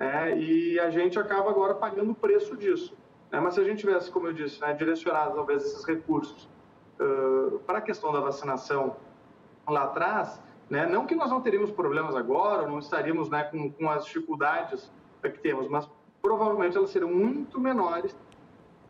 [0.00, 2.96] É, e a gente acaba agora pagando o preço disso.
[3.30, 3.40] Né?
[3.40, 6.48] Mas se a gente tivesse, como eu disse, né, direcionado talvez esses recursos
[6.98, 8.96] uh, para a questão da vacinação
[9.68, 10.40] lá atrás,
[10.70, 14.90] né, não que nós não teríamos problemas agora, não estaríamos né, com, com as dificuldades
[15.20, 15.86] que temos, mas
[16.22, 18.16] provavelmente elas seriam muito menores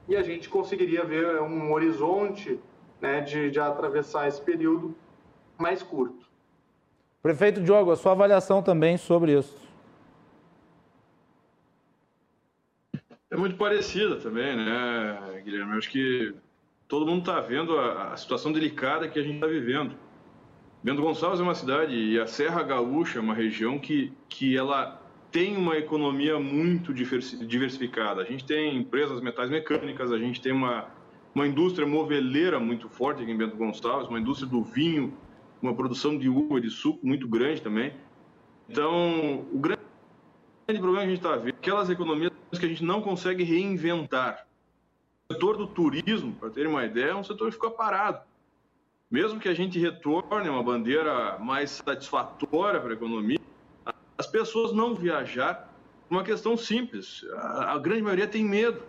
[0.09, 2.59] e a gente conseguiria ver um horizonte
[3.01, 4.97] né, de, de atravessar esse período
[5.59, 6.27] mais curto.
[7.23, 9.69] Prefeito Diogo, a sua avaliação também sobre isso.
[13.31, 15.73] É muito parecida também, né, Guilherme?
[15.73, 16.35] Eu acho que
[16.89, 19.95] todo mundo está vendo a, a, situação delicada que a gente está vivendo.
[20.83, 25.03] Bento Gonçalves é uma cidade e a Serra Gaúcha é uma região que, que ela
[25.31, 28.23] tem uma economia muito diversificada.
[28.23, 30.87] A gente tem empresas metais mecânicas, a gente tem uma,
[31.35, 35.13] uma indústria moveleira muito forte aqui em Bento Gonçalves, uma indústria do vinho,
[35.61, 37.93] uma produção de uva, de suco muito grande também.
[38.69, 39.81] Então, o grande
[40.67, 44.47] problema que a gente está vendo é aquelas economias que a gente não consegue reinventar.
[45.29, 48.21] O setor do turismo, para terem uma ideia, é um setor que ficou parado.
[49.11, 53.39] Mesmo que a gente retorne uma bandeira mais satisfatória para a economia,
[54.19, 55.73] as pessoas não viajar
[56.09, 57.25] por uma questão simples.
[57.35, 58.83] A, a grande maioria tem medo.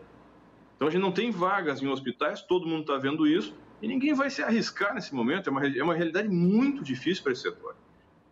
[0.75, 4.13] Então a gente não tem vagas em hospitais, todo mundo está vendo isso, e ninguém
[4.13, 5.47] vai se arriscar nesse momento.
[5.47, 7.75] É uma, é uma realidade muito difícil para esse setor.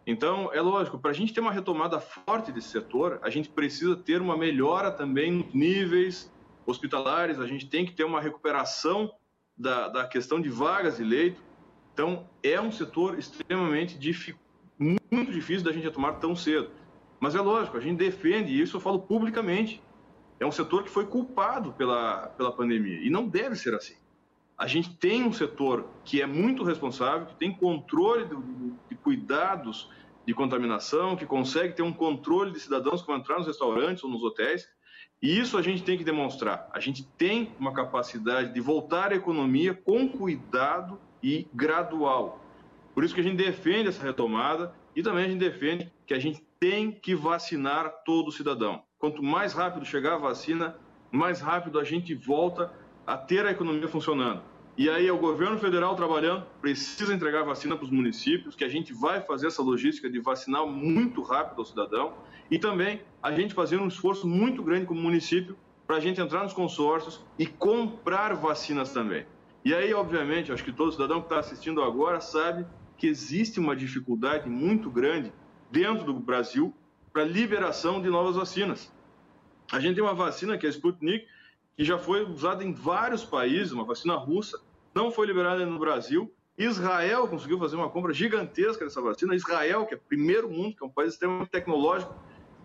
[0.05, 3.93] Então, é lógico, para a gente ter uma retomada forte desse setor, a gente precisa
[3.93, 6.31] ter uma melhora também nos níveis
[6.65, 9.11] hospitalares, a gente tem que ter uma recuperação
[9.57, 11.41] da, da questão de vagas e leito.
[11.93, 14.39] Então, é um setor extremamente difícil,
[14.79, 16.71] muito difícil da gente retomar tão cedo.
[17.19, 19.81] Mas é lógico, a gente defende, isso eu falo publicamente,
[20.39, 23.95] é um setor que foi culpado pela, pela pandemia, e não deve ser assim.
[24.57, 28.35] A gente tem um setor que é muito responsável, que tem controle de,
[28.89, 29.89] de cuidados
[30.25, 34.09] de contaminação, que consegue ter um controle de cidadãos que vão entrar nos restaurantes ou
[34.09, 34.67] nos hotéis.
[35.21, 36.69] E isso a gente tem que demonstrar.
[36.73, 42.43] A gente tem uma capacidade de voltar à economia com cuidado e gradual.
[42.93, 46.19] Por isso que a gente defende essa retomada e também a gente defende que a
[46.19, 48.81] gente tem que vacinar todo cidadão.
[48.97, 50.75] Quanto mais rápido chegar a vacina,
[51.11, 52.71] mais rápido a gente volta
[53.05, 54.41] a ter a economia funcionando.
[54.77, 58.69] E aí é o governo federal trabalhando, precisa entregar vacina para os municípios, que a
[58.69, 62.13] gente vai fazer essa logística de vacinar muito rápido ao cidadão.
[62.49, 66.43] E também a gente fazer um esforço muito grande como município para a gente entrar
[66.43, 69.25] nos consórcios e comprar vacinas também.
[69.65, 72.65] E aí, obviamente, acho que todo cidadão que está assistindo agora sabe
[72.97, 75.31] que existe uma dificuldade muito grande
[75.71, 76.73] dentro do Brasil
[77.11, 78.91] para liberação de novas vacinas.
[79.71, 81.25] A gente tem uma vacina que é a Sputnik,
[81.75, 84.59] que já foi usada em vários países, uma vacina russa,
[84.95, 86.33] não foi liberada no Brasil.
[86.57, 89.35] Israel conseguiu fazer uma compra gigantesca dessa vacina.
[89.35, 92.15] Israel, que é o primeiro mundo, que é um país extremamente tecnológico,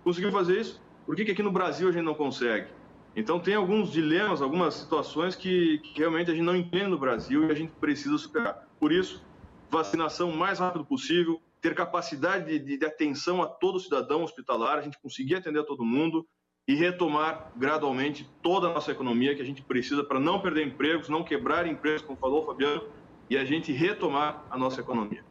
[0.02, 0.80] conseguiu fazer isso.
[1.04, 2.68] Por que, que aqui no Brasil a gente não consegue?
[3.14, 7.48] Então tem alguns dilemas, algumas situações que, que realmente a gente não entende no Brasil
[7.48, 8.66] e a gente precisa superar.
[8.80, 9.22] Por isso,
[9.70, 14.82] vacinação o mais rápido possível, ter capacidade de, de, atenção a todo cidadão hospitalar, a
[14.82, 16.26] gente conseguir atender a todo mundo,
[16.66, 21.08] e retomar gradualmente toda a nossa economia que a gente precisa para não perder empregos,
[21.08, 22.82] não quebrar empregos, como falou o Fabiano,
[23.28, 25.24] e a gente retomar a nossa economia.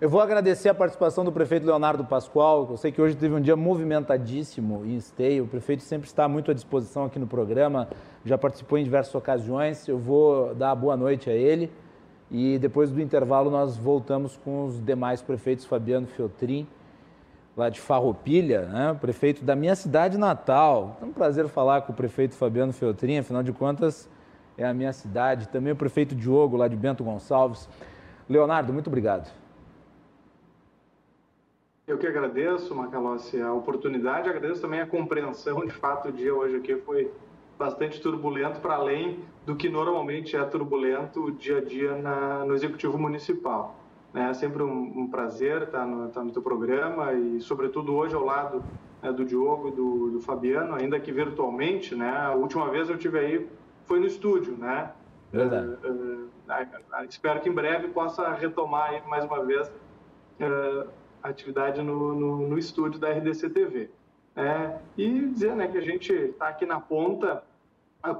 [0.00, 2.66] Eu vou agradecer a participação do prefeito Leonardo Pascoal.
[2.68, 5.44] Eu sei que hoje teve um dia movimentadíssimo em Esteio.
[5.44, 7.88] O prefeito sempre está muito à disposição aqui no programa,
[8.24, 9.86] já participou em diversas ocasiões.
[9.86, 11.70] Eu vou dar boa noite a ele
[12.32, 16.66] e depois do intervalo nós voltamos com os demais prefeitos, Fabiano Feltrin,
[17.54, 18.96] lá de Farroupilha, né?
[18.98, 20.96] prefeito da minha cidade natal.
[21.02, 24.08] É um prazer falar com o prefeito Fabiano Feltrin, afinal de contas
[24.56, 25.48] é a minha cidade.
[25.48, 27.68] Também o prefeito Diogo, lá de Bento Gonçalves.
[28.28, 29.30] Leonardo, muito obrigado.
[31.86, 35.66] Eu que agradeço, Macalossi, a oportunidade, agradeço também a compreensão.
[35.66, 37.12] De fato, o dia hoje aqui foi
[37.62, 42.54] bastante turbulento, para além do que normalmente é turbulento o dia a dia na, no
[42.54, 43.76] Executivo Municipal.
[44.12, 48.24] É sempre um, um prazer estar no, estar no teu programa e, sobretudo, hoje ao
[48.24, 48.64] lado
[49.00, 51.94] né, do Diogo e do, do, Fabiano, ainda que virtualmente.
[51.94, 52.10] Né?
[52.10, 53.48] A última vez eu tive aí
[53.84, 54.90] foi no estúdio, né?
[55.32, 55.68] Verdade.
[55.84, 60.88] Uh, uh, espero que em breve possa retomar aí mais uma vez uh,
[61.22, 63.88] atividade no, no, no, estúdio da RDC TV.
[64.34, 67.42] É, e dizer né, que a gente está aqui na ponta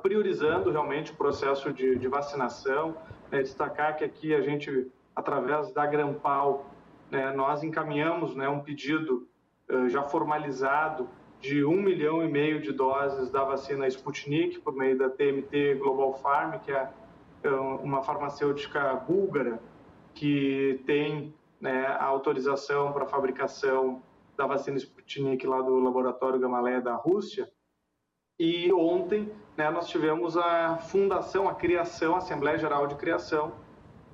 [0.03, 2.97] priorizando realmente o processo de, de vacinação,
[3.31, 6.67] né, destacar que aqui a gente, através da Grampal,
[7.11, 9.29] né, nós encaminhamos né, um pedido
[9.69, 11.09] uh, já formalizado
[11.41, 16.15] de um milhão e meio de doses da vacina Sputnik por meio da TMT Global
[16.15, 16.89] Farm, que é
[17.83, 19.61] uma farmacêutica búlgara
[20.15, 24.01] que tem né, a autorização para fabricação
[24.37, 27.51] da vacina Sputnik lá do laboratório Gamaleya da Rússia.
[28.45, 33.53] E ontem né, nós tivemos a fundação, a criação, a Assembleia Geral de Criação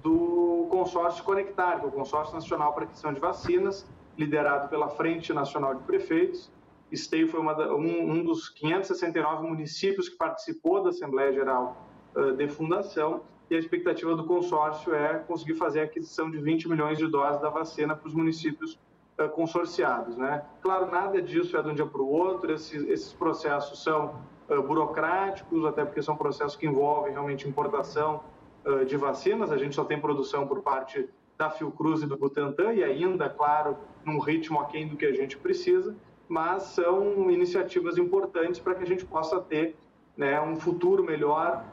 [0.03, 5.33] do consórcio Conectar, que é o Consórcio Nacional para Aquisição de Vacinas, liderado pela Frente
[5.33, 6.53] Nacional de Prefeitos.
[6.93, 11.83] Esteio foi da, um, um, dos 569 municípios que participou da Assembleia Geral
[12.14, 16.68] uh, de Fundação e a expectativa do consórcio é conseguir fazer a aquisição de 20
[16.68, 18.79] milhões de doses da vacina para os municípios
[19.18, 20.16] uh, consorciados.
[20.16, 20.42] Né?
[20.62, 24.14] Claro, nada disso é de um dia para o outro, esses, esses processos são
[24.48, 28.22] uh, burocráticos, até porque são processos que envolvem realmente importação
[28.64, 32.72] uh, de vacinas, a gente só tem produção por parte da Fiocruz e do Butantan,
[32.72, 35.94] e ainda, claro, num ritmo aquém do que a gente precisa,
[36.28, 39.76] mas são iniciativas importantes para que a gente possa ter
[40.16, 41.64] né, um futuro melhor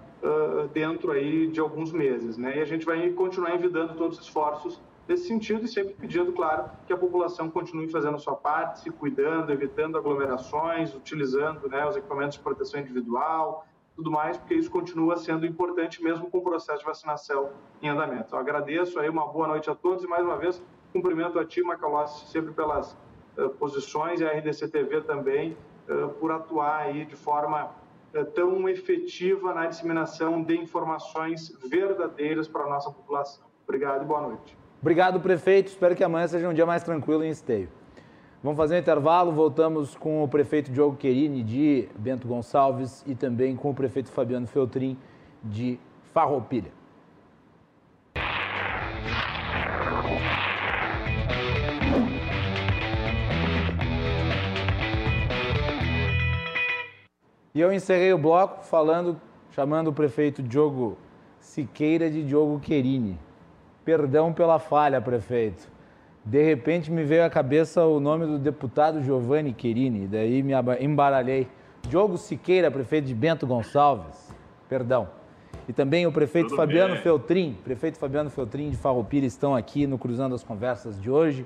[0.71, 2.37] dentro aí de alguns meses.
[2.37, 2.57] Né?
[2.57, 6.69] E a gente vai continuar envidando todos os esforços nesse sentido e sempre pedindo, claro,
[6.87, 11.95] que a população continue fazendo a sua parte, se cuidando, evitando aglomerações, utilizando né, os
[11.95, 16.79] equipamentos de proteção individual, tudo mais, porque isso continua sendo importante mesmo com o processo
[16.79, 17.51] de vacinação
[17.81, 18.35] em andamento.
[18.35, 21.61] Eu agradeço aí, uma boa noite a todos e mais uma vez cumprimento a ti,
[21.61, 22.97] Macalossi, sempre pelas
[23.37, 27.71] uh, posições e a RDC TV também uh, por atuar aí de forma
[28.13, 33.45] é, tão efetiva na disseminação de informações verdadeiras para a nossa população.
[33.67, 34.64] Obrigado e boa noite.
[34.85, 35.69] Obrigado, prefeito.
[35.69, 37.67] Espero que amanhã seja um dia mais tranquilo em Esteio.
[38.43, 43.55] Vamos fazer um intervalo, voltamos com o prefeito Diogo Querini de Bento Gonçalves e também
[43.55, 44.95] com o prefeito Fabiano Feltrin
[45.43, 45.79] de
[46.13, 46.71] Farroupilha.
[57.55, 59.19] E eu encerrei o bloco falando,
[59.49, 60.95] chamando o prefeito Diogo
[61.39, 63.24] Siqueira de Diogo Querini.
[63.85, 65.69] Perdão pela falha, prefeito.
[66.25, 71.47] De repente me veio à cabeça o nome do deputado Giovanni Querini, daí me embaralhei.
[71.87, 74.33] Diogo Siqueira, prefeito de Bento Gonçalves.
[74.67, 75.07] Perdão.
[75.69, 77.03] E também o prefeito Tudo Fabiano bem.
[77.03, 81.45] Feltrin, prefeito Fabiano Feltrin de Farroupilha estão aqui no Cruzando as Conversas de hoje.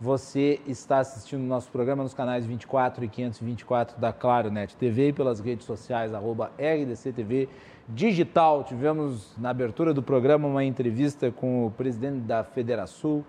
[0.00, 5.08] Você está assistindo o nosso programa nos canais 24 e 524 da Claro Net TV
[5.08, 7.48] e pelas redes sociais, arroba RDCTV
[7.88, 8.64] Digital.
[8.64, 13.24] Tivemos na abertura do programa uma entrevista com o presidente da Federação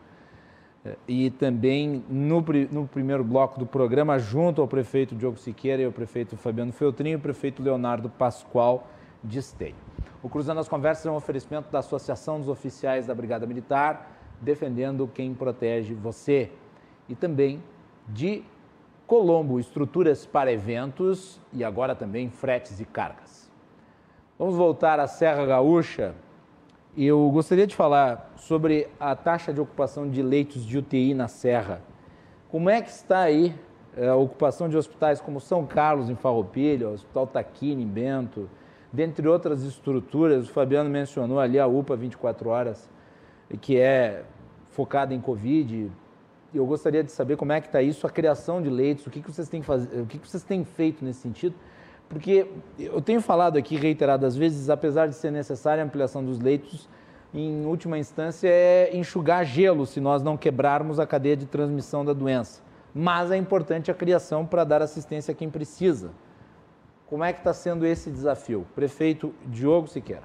[0.84, 5.86] eh, e também no, no primeiro bloco do programa, junto ao prefeito Diogo Siqueira e
[5.86, 8.88] ao prefeito Fabiano Feltrin e o prefeito Leonardo Pascoal
[9.24, 9.76] de Esteio.
[10.24, 15.08] O Cruzando as Conversas é um oferecimento da Associação dos Oficiais da Brigada Militar, defendendo
[15.08, 16.52] quem protege você.
[17.08, 17.62] E também
[18.08, 18.44] de
[19.06, 23.27] Colombo, estruturas para eventos e agora também fretes e cargas.
[24.40, 26.14] Vamos voltar à Serra Gaúcha.
[26.96, 31.82] Eu gostaria de falar sobre a taxa de ocupação de leitos de UTI na Serra.
[32.48, 33.56] Como é que está aí
[33.96, 38.48] eh, a ocupação de hospitais como São Carlos, em Farroupilha, o Hospital Taquini, em Bento,
[38.94, 42.88] dentre outras estruturas, o Fabiano mencionou ali a UPA 24 horas,
[43.60, 44.24] que é
[44.66, 45.92] focada em Covid.
[46.54, 49.20] Eu gostaria de saber como é que está isso, a criação de leitos, o que
[49.20, 49.86] vocês têm faz...
[49.86, 51.56] o que, que vocês têm feito nesse sentido,
[52.10, 52.48] porque
[52.80, 56.88] eu tenho falado aqui reiteradas vezes, apesar de ser necessária a ampliação dos leitos,
[57.34, 62.14] em última instância, é enxugar gelo se nós não quebrarmos a cadeia de transmissão da
[62.14, 62.62] doença.
[62.94, 66.12] Mas é importante a criação para dar assistência a quem precisa.
[67.06, 68.66] Como é que está sendo esse desafio?
[68.74, 70.24] Prefeito Diogo Siqueira.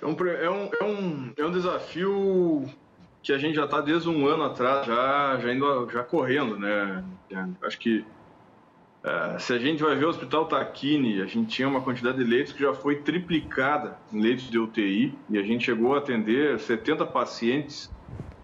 [0.00, 2.64] É um, é um, é um, é um desafio
[3.22, 7.04] que a gente já está desde um ano atrás, já, já, indo, já correndo, né?
[7.62, 8.04] Acho que
[9.04, 12.24] é, se a gente vai ver o Hospital Taquini, a gente tinha uma quantidade de
[12.24, 16.58] leitos que já foi triplicada em leitos de UTI e a gente chegou a atender
[16.58, 17.90] 70 pacientes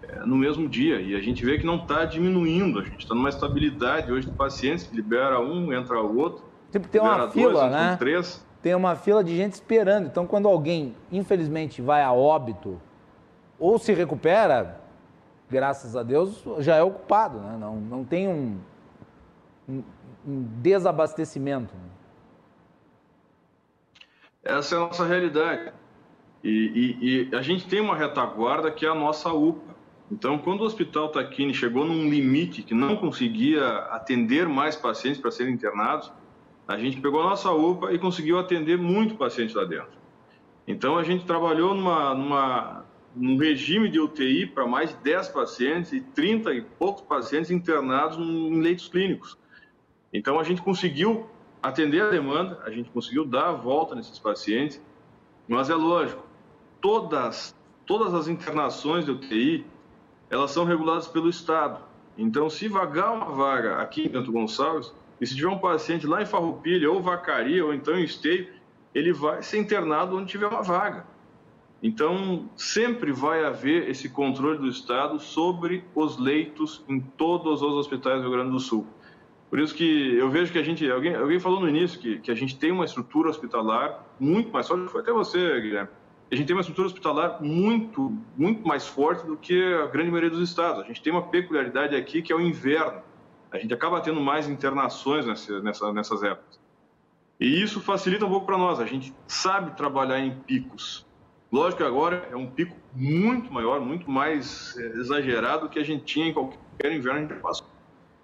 [0.03, 3.15] é, no mesmo dia e a gente vê que não está diminuindo, a gente está
[3.15, 6.45] numa estabilidade hoje de pacientes libera um, entra o outro.
[6.73, 7.97] Tipo, tem uma dois, fila, né?
[7.99, 8.47] Três.
[8.61, 10.07] Tem uma fila de gente esperando.
[10.07, 12.81] Então, quando alguém, infelizmente, vai a óbito
[13.59, 14.81] ou se recupera,
[15.51, 17.57] graças a Deus, já é ocupado, né?
[17.59, 18.59] Não, não tem um,
[19.69, 19.83] um,
[20.27, 21.75] um desabastecimento.
[21.75, 21.89] Né?
[24.45, 25.73] Essa é a nossa realidade.
[26.43, 26.51] E,
[27.01, 29.77] e, e, a gente tem uma retaguarda que é a nossa UPA.
[30.11, 35.31] Então, quando o Hospital Taquini chegou num limite que não conseguia atender mais pacientes para
[35.31, 36.11] serem internados,
[36.67, 39.99] a gente pegou a nossa UPA e conseguiu atender muito paciente lá dentro.
[40.67, 42.85] Então, a gente trabalhou numa, numa,
[43.19, 48.19] num regime de UTI para mais de 10 pacientes e 30 e poucos pacientes internados
[48.19, 49.37] em leitos clínicos.
[50.13, 51.27] Então, a gente conseguiu
[51.63, 54.81] atender a demanda, a gente conseguiu dar a volta nesses pacientes,
[55.47, 56.25] mas é lógico,
[56.81, 57.55] todas,
[57.85, 59.67] todas as internações de UTI,
[60.31, 61.81] elas são reguladas pelo Estado.
[62.17, 66.23] Então, se vagar uma vaga aqui em Bento Gonçalves, e se tiver um paciente lá
[66.23, 68.49] em Farroupilha, ou Vacaria, ou então em Esteio,
[68.95, 71.05] ele vai ser internado onde tiver uma vaga.
[71.83, 78.17] Então, sempre vai haver esse controle do Estado sobre os leitos em todos os hospitais
[78.17, 78.87] do Rio Grande do Sul.
[79.49, 82.31] Por isso que eu vejo que a gente, alguém, alguém falou no início que, que
[82.31, 85.89] a gente tem uma estrutura hospitalar muito mais forte, foi até você, Guilherme,
[86.31, 90.29] a gente tem uma estrutura hospitalar muito, muito mais forte do que a grande maioria
[90.29, 90.83] dos estados.
[90.83, 93.01] A gente tem uma peculiaridade aqui que é o inverno.
[93.51, 96.61] A gente acaba tendo mais internações nessa, nessa, nessas épocas.
[97.41, 98.79] E isso facilita um pouco para nós.
[98.79, 101.08] A gente sabe trabalhar em picos.
[101.51, 106.05] Lógico que agora é um pico muito maior, muito mais é, exagerado que a gente
[106.05, 107.67] tinha em qualquer inverno que a gente passou.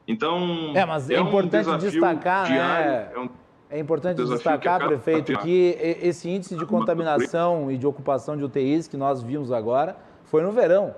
[0.07, 2.55] Então, é, mas é, é importante um destacar, né?
[2.55, 3.11] diário, né?
[3.15, 3.29] É, um
[3.71, 8.87] é importante destacar, que prefeito, que esse índice de contaminação e de ocupação de UTIs
[8.87, 9.97] que nós vimos agora
[10.27, 10.95] foi no verão.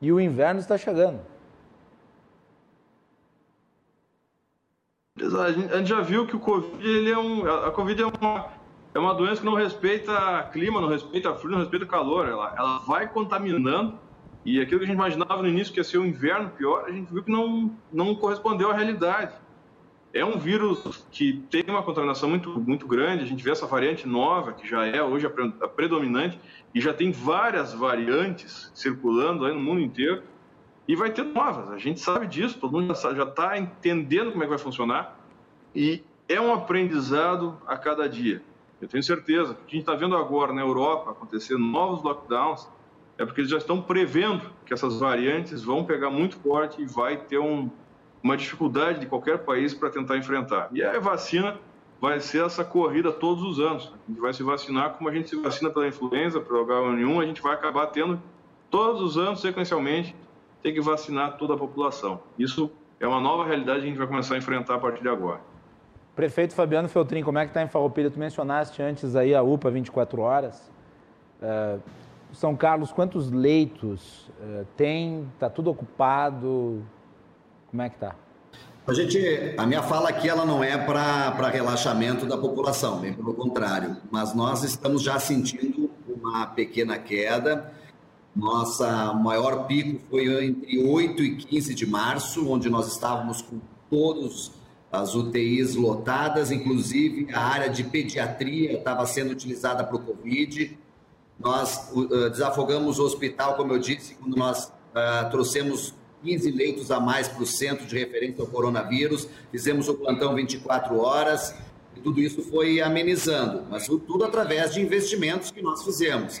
[0.00, 1.20] E o inverno está chegando.
[5.16, 8.48] A gente já viu que o Covid, ele é um, a Covid é uma,
[8.94, 12.28] é uma doença que não respeita clima, não respeita frio, não respeita calor.
[12.28, 13.98] Ela, ela vai contaminando
[14.44, 16.92] e aquilo que a gente imaginava no início que ia ser um inverno pior, a
[16.92, 19.34] gente viu que não, não correspondeu à realidade.
[20.12, 23.24] É um vírus que tem uma contaminação muito, muito grande.
[23.24, 26.38] A gente vê essa variante nova, que já é hoje a predominante,
[26.72, 30.22] e já tem várias variantes circulando aí no mundo inteiro.
[30.86, 34.46] E vai ter novas, a gente sabe disso, todo mundo já está entendendo como é
[34.46, 35.18] que vai funcionar.
[35.74, 38.42] E é um aprendizado a cada dia.
[38.84, 42.68] Eu tenho certeza o que a gente está vendo agora na Europa acontecer novos lockdowns
[43.16, 47.16] é porque eles já estão prevendo que essas variantes vão pegar muito forte e vai
[47.16, 47.70] ter um,
[48.22, 50.68] uma dificuldade de qualquer país para tentar enfrentar.
[50.70, 51.58] E a vacina
[51.98, 53.90] vai ser essa corrida todos os anos.
[54.06, 57.26] A gente vai se vacinar como a gente se vacina pela influenza, pelo H1N1, a
[57.26, 58.20] gente vai acabar tendo
[58.68, 60.14] todos os anos, sequencialmente,
[60.62, 62.20] ter que vacinar toda a população.
[62.38, 62.70] Isso
[63.00, 65.40] é uma nova realidade que a gente vai começar a enfrentar a partir de agora.
[66.14, 68.08] Prefeito Fabiano Feltrin, como é que está em Farroupilha?
[68.08, 70.70] Tu mencionaste antes aí a UPA 24 horas.
[71.42, 71.80] Uh,
[72.32, 75.26] São Carlos, quantos leitos uh, tem?
[75.34, 76.84] Está tudo ocupado?
[77.68, 78.14] Como é que está?
[78.86, 79.18] A gente,
[79.56, 83.96] a minha fala aqui ela não é para relaxamento da população, bem pelo contrário.
[84.08, 87.72] Mas nós estamos já sentindo uma pequena queda.
[88.36, 93.58] Nossa maior pico foi entre 8 e 15 de março, onde nós estávamos com
[93.90, 94.52] todos
[95.00, 100.78] as UTIs lotadas, inclusive a área de pediatria estava sendo utilizada para o Covid.
[101.38, 107.00] Nós uh, desafogamos o hospital, como eu disse, quando nós uh, trouxemos 15 leitos a
[107.00, 111.54] mais para o centro de referência ao coronavírus, fizemos o plantão 24 horas,
[111.96, 116.40] e tudo isso foi amenizando, mas tudo através de investimentos que nós fizemos.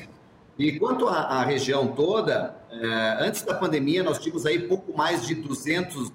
[0.58, 5.26] E quanto à, à região toda, eh, antes da pandemia, nós tínhamos aí pouco mais
[5.26, 6.12] de 200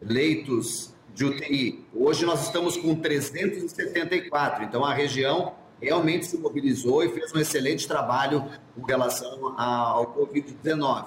[0.00, 1.86] leitos de UTI.
[1.94, 7.86] Hoje nós estamos com 374, então a região realmente se mobilizou e fez um excelente
[7.86, 11.06] trabalho com relação ao Covid-19.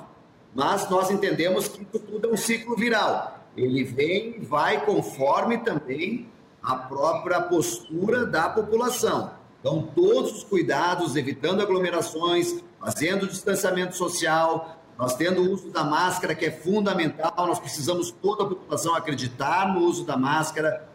[0.55, 3.37] Mas nós entendemos que isso tudo é um ciclo viral.
[3.55, 6.27] Ele vem e vai conforme também
[6.63, 9.31] a própria postura da população.
[9.59, 16.33] Então, todos os cuidados, evitando aglomerações, fazendo distanciamento social, nós tendo o uso da máscara,
[16.33, 20.87] que é fundamental, nós precisamos toda a população acreditar no uso da máscara,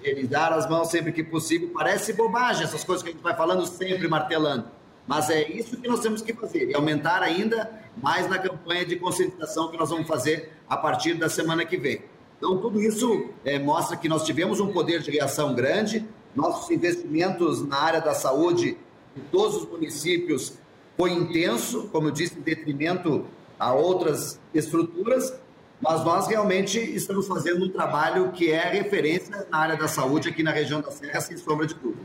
[0.00, 1.70] higienizar as mãos sempre que possível.
[1.74, 4.66] Parece bobagem essas coisas que a gente vai falando sempre, martelando.
[5.06, 8.96] Mas é isso que nós temos que fazer, e aumentar ainda mais na campanha de
[8.96, 12.02] conscientização que nós vamos fazer a partir da semana que vem.
[12.36, 16.06] Então, tudo isso é, mostra que nós tivemos um poder de reação grande,
[16.36, 18.76] nossos investimentos na área da saúde
[19.16, 20.52] em todos os municípios
[20.96, 23.24] foi intenso, como eu disse, em detrimento
[23.58, 25.38] a outras estruturas,
[25.80, 30.42] mas nós realmente estamos fazendo um trabalho que é referência na área da saúde aqui
[30.42, 32.02] na região da Serra, sem sombra de dúvida.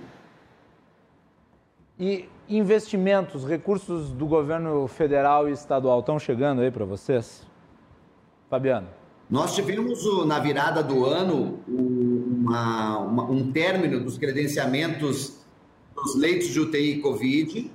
[1.99, 7.45] E investimentos, recursos do governo federal e estadual estão chegando aí para vocês?
[8.49, 8.87] Fabiano.
[9.29, 15.39] Nós tivemos na virada do ano uma, uma, um término dos credenciamentos
[15.95, 17.71] dos leitos de UTI Covid,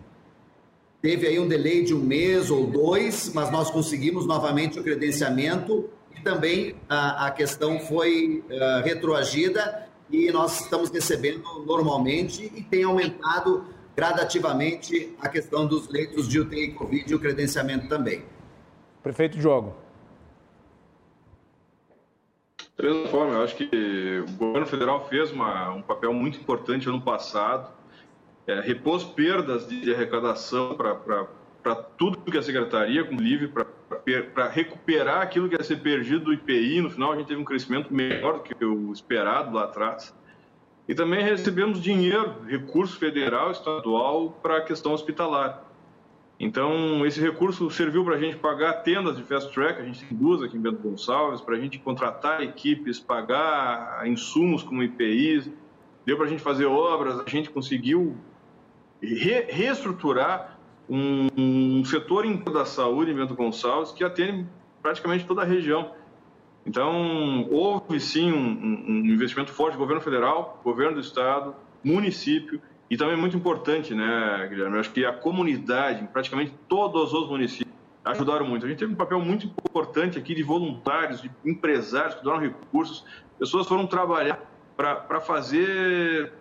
[1.01, 5.89] Teve aí um delay de um mês ou dois, mas nós conseguimos novamente o credenciamento
[6.16, 12.83] e também a, a questão foi uh, retroagida e nós estamos recebendo normalmente e tem
[12.83, 13.65] aumentado
[13.95, 18.25] gradativamente a questão dos leitos de UTI Covid e o credenciamento também.
[19.01, 19.77] Prefeito Diogo.
[22.77, 26.89] Da mesma forma, eu acho que o governo federal fez uma, um papel muito importante
[26.89, 27.78] ano passado
[28.49, 35.51] é, repôs perdas de arrecadação para tudo que a secretaria, com livre, para recuperar aquilo
[35.51, 36.81] que ia ser perdido do IPI.
[36.81, 40.15] No final, a gente teve um crescimento melhor do que o esperado lá atrás.
[40.89, 45.62] E também recebemos dinheiro, recurso federal, estadual, para a questão hospitalar.
[46.41, 50.16] Então, esse recurso serviu para a gente pagar tendas de fast track, a gente tem
[50.16, 55.51] duas aqui em Bento Gonçalves, para a gente contratar equipes, pagar insumos como IPIs,
[56.07, 58.16] deu para a gente fazer obras, a gente conseguiu
[59.03, 60.59] re, reestruturar
[60.89, 64.47] um, um setor da saúde em Bento Gonçalves que atende
[64.83, 65.93] praticamente toda a região.
[66.66, 72.61] Então, houve sim um, um, investimento forte do governo federal, governo do estado, município,
[72.91, 74.79] e também muito importante, né, Guilherme?
[74.79, 78.66] Acho que a comunidade, praticamente todos os municípios, ajudaram muito.
[78.66, 83.05] A gente teve um papel muito importante aqui de voluntários, de empresários que doaram recursos,
[83.39, 84.41] pessoas foram trabalhar
[84.77, 86.33] para fazer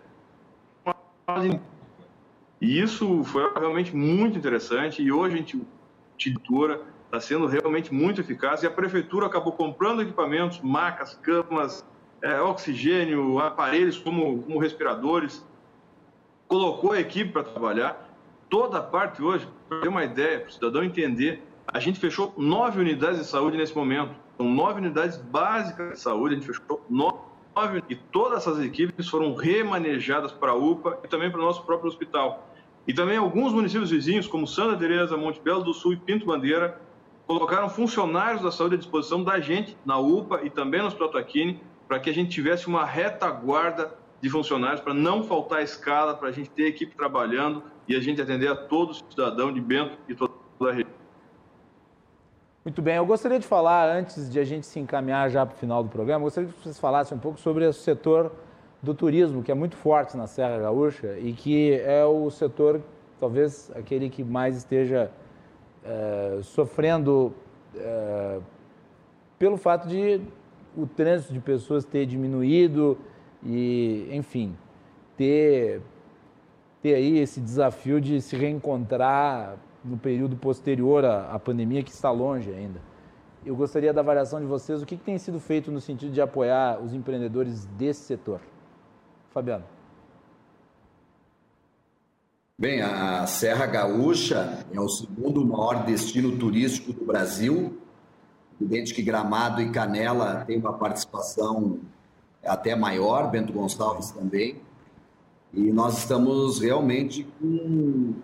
[2.59, 5.61] e isso foi realmente muito interessante e hoje a gente,
[6.17, 11.85] tintura está sendo realmente muito eficaz e a prefeitura acabou comprando equipamentos, macas, camas,
[12.21, 15.45] é, oxigênio, aparelhos como, como respiradores,
[16.47, 18.07] colocou a equipe para trabalhar.
[18.49, 22.33] Toda a parte hoje, para ter uma ideia, para o cidadão entender, a gente fechou
[22.37, 24.15] nove unidades de saúde nesse momento.
[24.37, 27.19] São nove unidades básicas de saúde, a gente fechou nove
[27.89, 31.87] e todas essas equipes foram remanejadas para a UPA e também para o nosso próprio
[31.87, 32.47] hospital.
[32.87, 36.79] E também alguns municípios vizinhos, como Santa Teresa, Monte Belo do Sul e Pinto Bandeira,
[37.25, 41.59] colocaram funcionários da saúde à disposição da gente na UPA e também no Hospital Taquini,
[41.87, 46.31] para que a gente tivesse uma retaguarda de funcionários, para não faltar escala, para a
[46.31, 50.33] gente ter equipe trabalhando e a gente atender a todo cidadão de Bento e toda
[50.61, 50.96] a região.
[52.67, 55.57] Muito bem, eu gostaria de falar, antes de a gente se encaminhar já para o
[55.57, 58.29] final do programa, gostaria que vocês falassem um pouco sobre o setor
[58.83, 62.81] do turismo, que é muito forte na Serra Gaúcha e que é o setor,
[63.21, 65.09] talvez, aquele que mais esteja
[65.81, 67.33] é, sofrendo
[67.73, 68.39] é,
[69.39, 70.19] pelo fato de
[70.75, 72.97] o trânsito de pessoas ter diminuído
[73.45, 74.57] e, enfim,
[75.15, 75.81] ter,
[76.81, 79.55] ter aí esse desafio de se reencontrar
[79.87, 82.81] no período posterior à, à pandemia, que está longe ainda.
[83.45, 86.21] Eu gostaria da avaliação de vocês, o que, que tem sido feito no sentido de
[86.21, 88.41] apoiar os empreendedores desse setor?
[89.31, 89.63] Fabiano.
[92.59, 97.77] Bem, a Serra Gaúcha é o segundo maior destino turístico do Brasil.
[98.59, 101.79] Evidente que Gramado e Canela têm uma participação
[102.43, 104.59] até maior, Bento Gonçalves também.
[105.53, 108.15] E nós estamos realmente com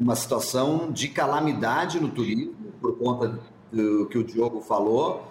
[0.00, 3.38] uma situação de calamidade no turismo, por conta
[3.70, 5.28] do que o Diogo falou.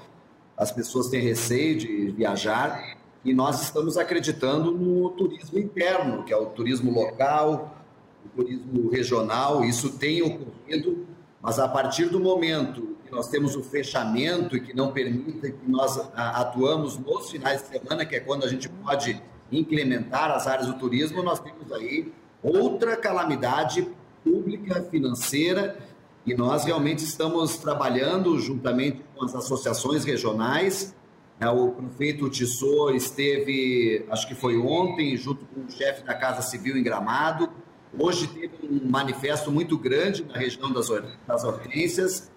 [0.55, 6.37] As pessoas têm receio de viajar e nós estamos acreditando no turismo interno, que é
[6.37, 7.75] o turismo local,
[8.23, 9.65] o turismo regional.
[9.65, 11.07] Isso tem ocorrido,
[11.41, 15.67] mas a partir do momento que nós temos o fechamento e que não permite que
[15.67, 19.19] nós atuamos nos finais de semana, que é quando a gente pode
[19.51, 22.13] implementar as áreas do turismo, nós temos aí
[22.43, 23.87] outra calamidade
[24.23, 25.77] pública, financeira,
[26.25, 30.95] e nós realmente estamos trabalhando juntamente com as associações regionais
[31.41, 36.41] É, o prefeito Tissot esteve, acho que foi ontem, junto com o chefe da Casa
[36.41, 37.49] Civil em Gramado.
[37.97, 40.89] Hoje teve um manifesto muito grande na região das,
[41.25, 42.29] das.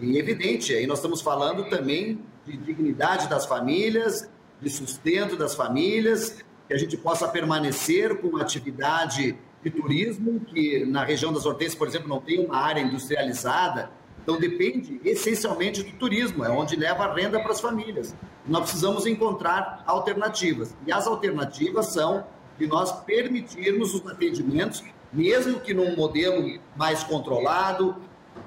[0.00, 4.28] E evidente, aí nós estamos falando também de dignidade das famílias,
[4.60, 11.04] de sustento das famílias, que a gente possa permanecer com atividade de turismo, que na
[11.04, 13.90] região das hortênsias, por exemplo, não tem uma área industrializada,
[14.22, 18.14] então depende essencialmente do turismo, é onde leva a renda para as famílias.
[18.46, 20.74] Nós precisamos encontrar alternativas.
[20.86, 22.24] E as alternativas são
[22.58, 24.82] de nós permitirmos os atendimentos,
[25.12, 27.96] mesmo que num modelo mais controlado.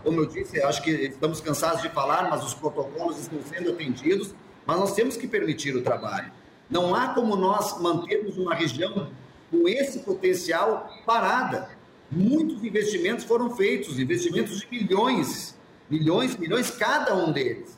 [0.03, 4.33] Como eu disse, acho que estamos cansados de falar, mas os protocolos estão sendo atendidos,
[4.65, 6.31] mas nós temos que permitir o trabalho.
[6.69, 9.09] Não há como nós mantermos uma região
[9.53, 11.69] com esse potencial parada.
[12.11, 15.55] Muitos investimentos foram feitos, investimentos de milhões,
[15.87, 17.77] milhões, milhões cada um deles.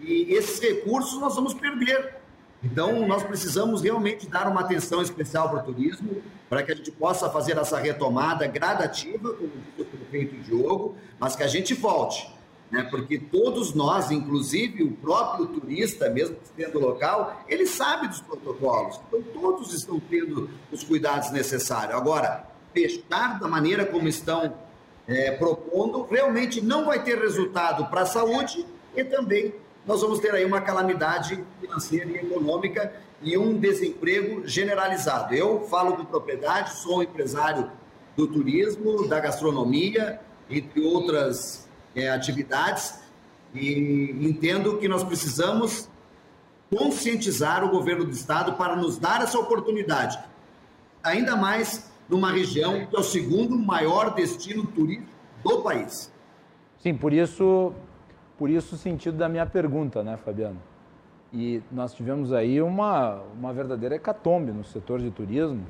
[0.00, 2.16] E esses recursos nós vamos perder.
[2.62, 6.90] Então, nós precisamos realmente dar uma atenção especial para o turismo, para que a gente
[6.90, 12.32] possa fazer essa retomada gradativa, como disse o prefeito Diogo, mas que a gente volte.
[12.70, 12.82] Né?
[12.90, 19.00] Porque todos nós, inclusive o próprio turista, mesmo sendo local, ele sabe dos protocolos.
[19.08, 21.94] Então, todos estão tendo os cuidados necessários.
[21.94, 24.54] Agora, fechar da maneira como estão
[25.06, 28.66] é, propondo, realmente não vai ter resultado para a saúde
[28.96, 29.54] e também
[29.86, 32.92] nós vamos ter aí uma calamidade financeira e econômica
[33.22, 35.34] e um desemprego generalizado.
[35.34, 37.70] Eu falo com propriedade, sou um empresário
[38.16, 41.63] do turismo, da gastronomia, entre outras
[41.94, 43.02] é, atividades,
[43.54, 45.88] e entendo que nós precisamos
[46.74, 50.18] conscientizar o governo do estado para nos dar essa oportunidade,
[51.02, 55.08] ainda mais numa região que é o segundo maior destino turístico
[55.42, 56.12] do país.
[56.78, 57.72] Sim, por isso
[58.36, 60.60] por isso o sentido da minha pergunta, né, Fabiano?
[61.32, 65.64] E nós tivemos aí uma, uma verdadeira hecatombe no setor de turismo.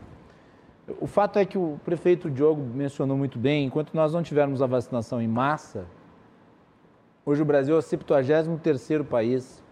[1.01, 4.67] O fato é que o prefeito Diogo mencionou muito bem, enquanto nós não tivermos a
[4.67, 5.87] vacinação em massa,
[7.25, 9.63] hoje o Brasil é o 73º país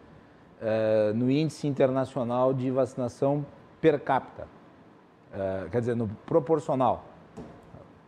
[0.60, 3.44] eh, no índice internacional de vacinação
[3.80, 4.46] per capita,
[5.32, 7.04] eh, quer dizer, no proporcional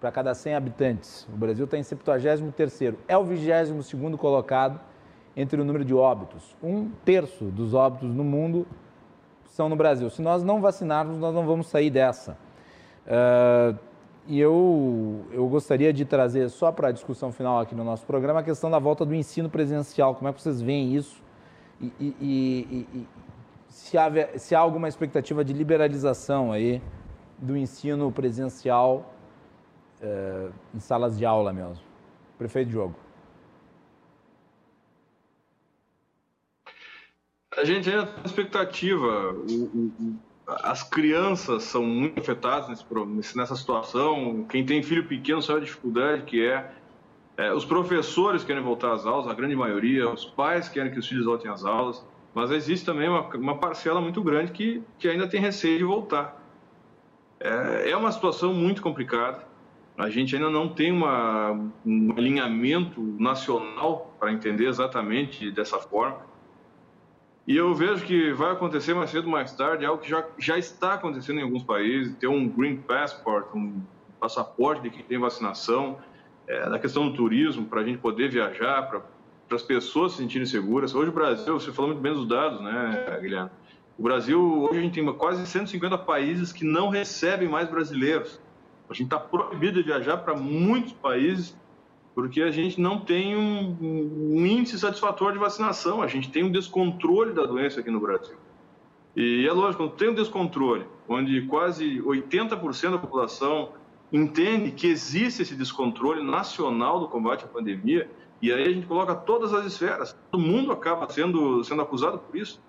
[0.01, 1.27] para cada 100 habitantes.
[1.33, 2.97] O Brasil está em 73º.
[3.09, 4.79] É o 22º colocado
[5.37, 6.55] entre o número de óbitos.
[6.62, 8.66] Um terço dos óbitos no mundo
[9.47, 10.11] são no Brasil.
[10.11, 12.37] Se nós não vacinarmos, nós não vamos sair dessa.
[13.07, 13.79] Uh,
[14.26, 18.40] e eu, eu gostaria de trazer só para a discussão final aqui no nosso programa
[18.40, 20.14] a questão da volta do ensino presencial.
[20.14, 21.22] Como é que vocês veem isso?
[21.80, 23.06] E, e, e, e
[23.68, 26.80] se, há, se há alguma expectativa de liberalização aí
[27.36, 29.14] do ensino presencial
[30.01, 31.84] é, em salas de aula mesmo.
[32.38, 32.94] Prefeito Diogo.
[37.56, 39.32] A gente ainda tem expectativa.
[39.32, 40.16] O,
[40.47, 44.45] as crianças são muito afetadas nesse, nessa situação.
[44.49, 46.71] Quem tem filho pequeno sabe a dificuldade que é.
[47.37, 47.53] é.
[47.53, 50.09] Os professores querem voltar às aulas, a grande maioria.
[50.11, 52.05] Os pais querem que os filhos voltem às aulas.
[52.35, 56.43] Mas existe também uma, uma parcela muito grande que, que ainda tem receio de voltar.
[57.41, 59.55] É, é uma situação muito complicada
[59.97, 61.53] a gente ainda não tem uma,
[61.87, 66.19] um alinhamento nacional para entender exatamente dessa forma.
[67.47, 70.57] E eu vejo que vai acontecer mais cedo ou mais tarde, algo que já, já
[70.59, 73.83] está acontecendo em alguns países, ter um Green Passport, um
[74.19, 75.99] passaporte de quem tem vacinação,
[76.47, 79.03] é, da questão do turismo, para a gente poder viajar, para
[79.51, 80.95] as pessoas se sentirem seguras.
[80.95, 83.51] Hoje o Brasil, você falou muito bem dos dados, né, Guilherme?
[83.99, 88.41] O Brasil, hoje a gente tem quase 150 países que não recebem mais brasileiros.
[88.89, 91.57] A gente está proibido de viajar para muitos países
[92.15, 96.51] porque a gente não tem um, um, índice satisfatório de vacinação, a gente tem um
[96.51, 98.36] descontrole da doença aqui no Brasil.
[99.16, 103.73] E é lógico, quando tem um descontrole, onde quase 80% da população
[104.12, 108.09] entende que existe esse descontrole nacional do combate à pandemia,
[108.41, 112.36] e aí a gente coloca todas as esferas, todo mundo acaba sendo, sendo acusado por
[112.36, 112.61] isso.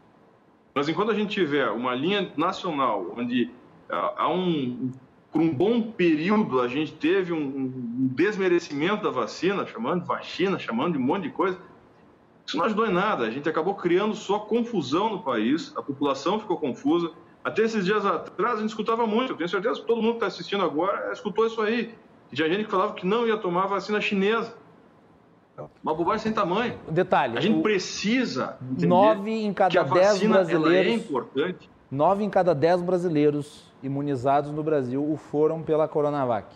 [0.73, 3.51] Mas enquanto a gente tiver uma linha nacional onde
[3.89, 4.91] há um
[5.35, 10.57] por um bom período a gente teve um, um desmerecimento da vacina, chamando de vacina,
[10.57, 11.59] chamando de um monte de coisa.
[12.47, 13.25] Isso não ajudou em nada.
[13.25, 17.11] A gente acabou criando só confusão no país, a população ficou confusa.
[17.43, 20.17] Até esses dias atrás a gente escutava muito, eu tenho certeza que todo mundo que
[20.19, 21.93] está assistindo agora escutou isso aí.
[22.31, 24.55] Tinha gente que falava que não ia tomar vacina chinesa.
[25.83, 26.79] Uma bobagem sem tamanho.
[26.89, 27.37] Detalhe.
[27.37, 28.57] A gente precisa.
[28.61, 30.93] Nove em cada dez é brasileiros.
[30.93, 31.69] é importante.
[31.91, 36.55] Nove em cada dez brasileiros imunizados no Brasil o foram pela Coronavac.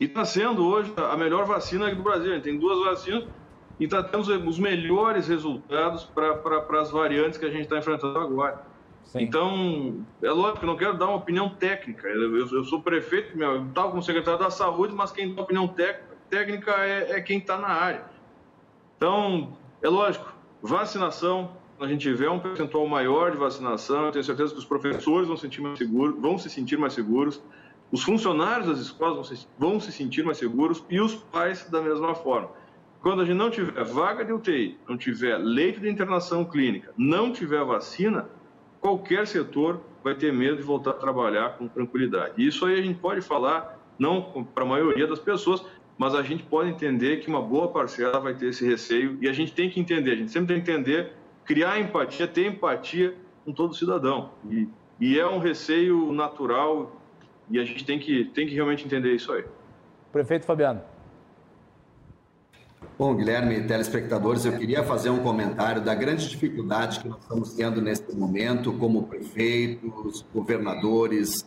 [0.00, 2.32] E está sendo hoje a melhor vacina aqui do Brasil.
[2.32, 3.28] A gente tem duas vacinas.
[3.78, 8.62] e está tendo os melhores resultados para as variantes que a gente está enfrentando agora.
[9.04, 9.22] Sim.
[9.22, 12.08] Então, é lógico que eu não quero dar uma opinião técnica.
[12.08, 13.32] Eu, eu sou prefeito,
[13.68, 15.72] estava como secretário da saúde, mas quem dá opinião
[16.30, 18.04] técnica é, é quem está na área.
[18.96, 20.32] Então, é lógico,
[20.62, 25.26] vacinação, a gente tiver um percentual maior de vacinação, eu tenho certeza que os professores
[25.26, 27.42] vão, sentir mais seguros, vão se sentir mais seguros,
[27.90, 31.80] os funcionários das escolas vão se, vão se sentir mais seguros e os pais da
[31.80, 32.50] mesma forma.
[33.00, 37.32] Quando a gente não tiver vaga de UTI, não tiver leito de internação clínica, não
[37.32, 38.28] tiver vacina,
[38.80, 42.34] qualquer setor vai ter medo de voltar a trabalhar com tranquilidade.
[42.36, 45.64] Isso aí a gente pode falar, não para a maioria das pessoas,
[45.98, 49.32] mas a gente pode entender que uma boa parcela vai ter esse receio e a
[49.32, 51.12] gente tem que entender, a gente sempre tem que entender,
[51.52, 53.14] criar empatia, ter empatia
[53.44, 54.30] com todo cidadão.
[54.50, 54.66] E,
[54.98, 56.96] e é um receio natural
[57.50, 59.44] e a gente tem que, tem que realmente entender isso aí.
[60.10, 60.80] Prefeito Fabiano.
[62.98, 67.82] Bom, Guilherme telespectadores, eu queria fazer um comentário da grande dificuldade que nós estamos tendo
[67.82, 71.46] neste momento, como prefeitos, governadores,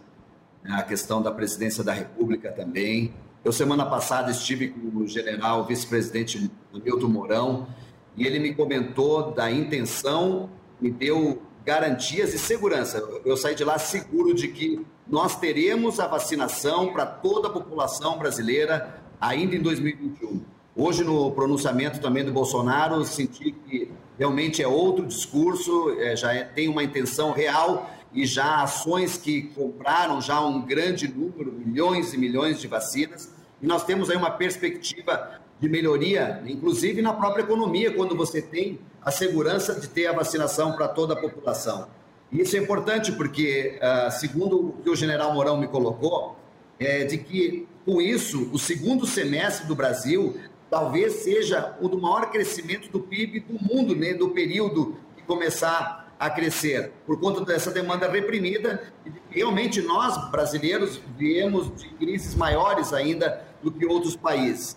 [0.64, 3.12] né, a questão da presidência da República também.
[3.44, 7.68] Eu, semana passada, estive com o general vice-presidente Milton Mourão
[8.18, 13.04] e ele me comentou da intenção, me deu garantias e segurança.
[13.26, 18.18] Eu saí de lá seguro de que nós teremos a vacinação para toda a população
[18.18, 20.42] brasileira ainda em 2021.
[20.76, 26.44] Hoje, no pronunciamento também do Bolsonaro, senti que realmente é outro discurso, é, já é,
[26.44, 32.18] tem uma intenção real e já ações que compraram já um grande número, milhões e
[32.18, 33.34] milhões de vacinas.
[33.62, 38.80] E nós temos aí uma perspectiva de melhoria, inclusive na própria economia, quando você tem
[39.02, 41.88] a segurança de ter a vacinação para toda a população.
[42.32, 46.36] Isso é importante porque, ah, segundo o que o general Mourão me colocou,
[46.80, 50.36] é de que com isso, o segundo semestre do Brasil
[50.70, 56.14] talvez seja o do maior crescimento do PIB do mundo, né, do período que começar
[56.20, 58.82] a crescer, por conta dessa demanda reprimida.
[59.30, 64.76] Realmente, nós, brasileiros, viemos de crises maiores ainda do que outros países.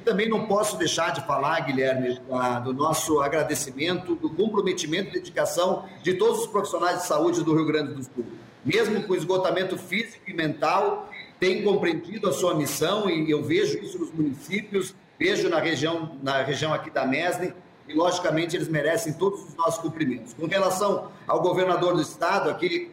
[0.00, 2.18] E também não posso deixar de falar, Guilherme,
[2.64, 7.66] do nosso agradecimento, do comprometimento e dedicação de todos os profissionais de saúde do Rio
[7.66, 8.24] Grande do Sul.
[8.64, 13.98] Mesmo com esgotamento físico e mental, têm compreendido a sua missão e eu vejo isso
[13.98, 17.52] nos municípios, vejo na região, na região aqui da Mesne,
[17.86, 20.32] e logicamente eles merecem todos os nossos cumprimentos.
[20.32, 22.90] Com relação ao governador do estado, aqui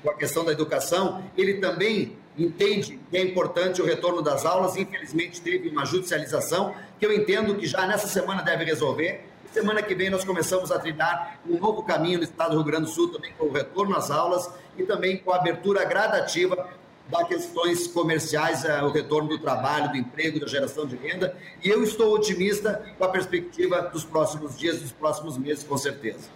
[0.00, 4.76] com a questão da educação, ele também entende que é importante o retorno das aulas,
[4.76, 9.24] infelizmente teve uma judicialização, que eu entendo que já nessa semana deve resolver.
[9.52, 12.84] Semana que vem nós começamos a trilhar um novo caminho no estado do Rio Grande
[12.84, 16.68] do Sul, também com o retorno às aulas e também com a abertura gradativa
[17.08, 21.36] da questões comerciais, eh, o retorno do trabalho, do emprego, da geração de renda.
[21.62, 26.35] E eu estou otimista com a perspectiva dos próximos dias, dos próximos meses, com certeza.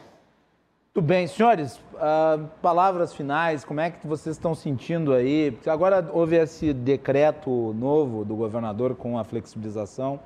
[1.00, 5.58] Muito bem, senhores, uh, palavras finais, como é que vocês estão sentindo aí?
[5.66, 10.20] Agora houve esse decreto novo do governador com a flexibilização,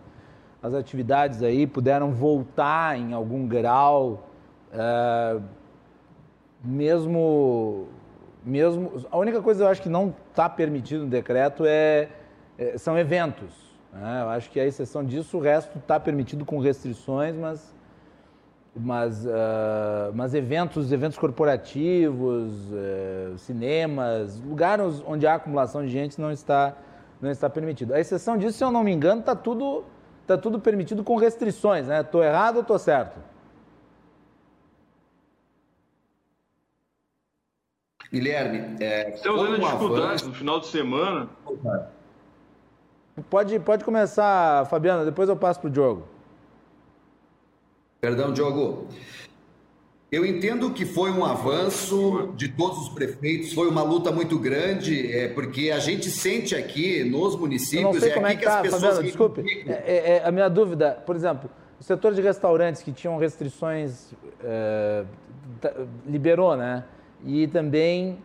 [0.60, 4.26] as atividades aí puderam voltar em algum grau,
[4.72, 5.40] uh,
[6.64, 7.86] mesmo
[8.44, 9.06] mesmo.
[9.12, 12.08] A única coisa eu acho que não está permitido no decreto é,
[12.58, 13.54] é são eventos.
[13.92, 14.22] Né?
[14.22, 17.72] Eu acho que a exceção disso, o resto está permitido com restrições, mas,
[18.76, 26.32] mas, uh, mas eventos, eventos corporativos, uh, cinemas, lugares onde há acumulação de gente não
[26.32, 26.76] está,
[27.20, 27.94] não está permitido.
[27.94, 29.84] A exceção disso, se eu não me engano, está tudo,
[30.26, 31.88] tá tudo permitido com restrições.
[31.88, 32.28] Estou né?
[32.28, 33.18] errado ou estou certo?
[38.12, 41.28] Guilherme, é, estamos tendo dificuldades no final de semana.
[43.30, 46.13] Pode, pode começar, Fabiana, depois eu passo para o Diogo.
[48.04, 48.86] Perdão, Diogo.
[50.12, 55.10] Eu entendo que foi um avanço de todos os prefeitos, foi uma luta muito grande,
[55.10, 57.82] é, porque a gente sente aqui nos municípios.
[57.82, 58.82] Eu não sei é como é que, tá, que as pessoas.
[58.82, 61.48] Fabiana, desculpe, é, é, a minha dúvida, por exemplo,
[61.80, 64.12] o setor de restaurantes que tinham restrições
[64.44, 65.04] é,
[66.06, 66.84] liberou, né?
[67.24, 68.18] e também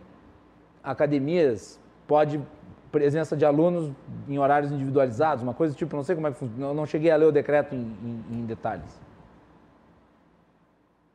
[0.84, 2.38] academias pode
[2.92, 3.90] presença de alunos
[4.28, 7.16] em horários individualizados, uma coisa tipo, não sei como é que funciona, não cheguei a
[7.16, 9.00] ler o decreto em, em, em detalhes.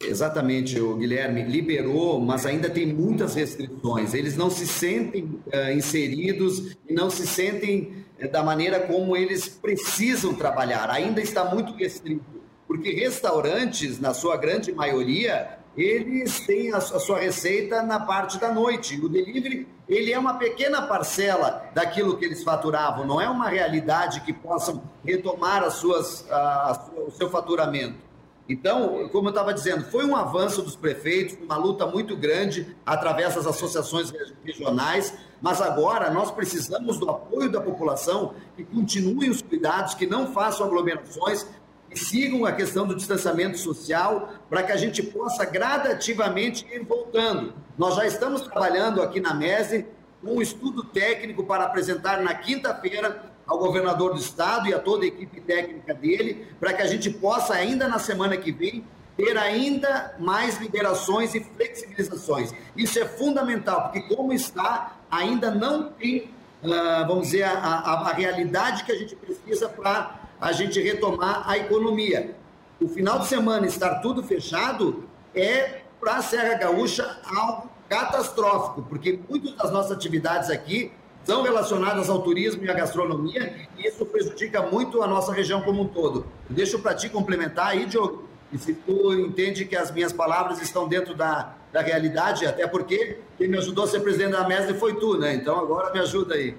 [0.08, 4.14] Exatamente, o Guilherme liberou, mas ainda tem muitas restrições.
[4.14, 9.48] Eles não se sentem uh, inseridos e não se sentem uh, da maneira como eles
[9.48, 10.90] precisam trabalhar.
[10.90, 12.24] Ainda está muito restrito,
[12.68, 19.00] porque restaurantes, na sua grande maioria, eles têm a, sua receita na parte da noite.
[19.04, 24.22] O delivery, ele é uma pequena parcela daquilo que eles faturavam, não é uma realidade
[24.22, 28.05] que possam retomar as suas, a, o seu faturamento.
[28.48, 33.34] Então, como eu estava dizendo, foi um avanço dos prefeitos, uma luta muito grande através
[33.34, 34.14] das associações
[34.44, 40.32] regionais, mas agora nós precisamos do apoio da população, que continuem os cuidados, que não
[40.32, 41.48] façam aglomerações,
[41.90, 47.54] que sigam a questão do distanciamento social, para que a gente possa gradativamente ir voltando.
[47.76, 49.88] Nós já estamos trabalhando aqui na MESE
[50.24, 55.08] um estudo técnico para apresentar na quinta-feira ao governador do estado e a toda a
[55.08, 58.84] equipe técnica dele, para que a gente possa, ainda na semana que vem,
[59.16, 62.54] ter ainda mais liberações e flexibilizações.
[62.76, 66.32] Isso é fundamental, porque como está, ainda não tem,
[66.64, 71.50] uh, vamos dizer, a, a, a realidade que a gente precisa para a gente retomar
[71.50, 72.36] a economia.
[72.80, 79.20] O final de semana estar tudo fechado é, para a Serra Gaúcha, algo catastrófico, porque
[79.30, 80.92] muitas das nossas atividades aqui
[81.26, 85.82] são relacionadas ao turismo e à gastronomia, e isso prejudica muito a nossa região como
[85.82, 86.26] um todo.
[86.48, 90.88] Deixa para ti complementar aí, Diogo, e se tu entende que as minhas palavras estão
[90.88, 94.96] dentro da, da realidade, até porque quem me ajudou a ser presidente da MESD foi
[95.00, 95.34] tu, né?
[95.34, 96.56] Então agora me ajuda aí.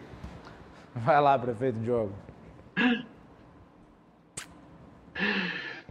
[0.95, 2.13] Vai lá, prefeito Diogo.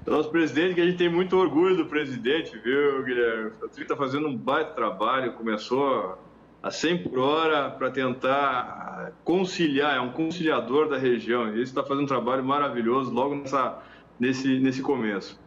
[0.06, 3.52] Nosso presidente, que a gente tem muito orgulho do presidente, viu, Guilherme?
[3.64, 6.20] O Tri está fazendo um baita trabalho, começou
[6.66, 11.48] a 100 por hora para tentar conciliar, é um conciliador da região.
[11.48, 13.84] Ele está fazendo um trabalho maravilhoso logo nessa,
[14.20, 15.40] nesse, nesse começo.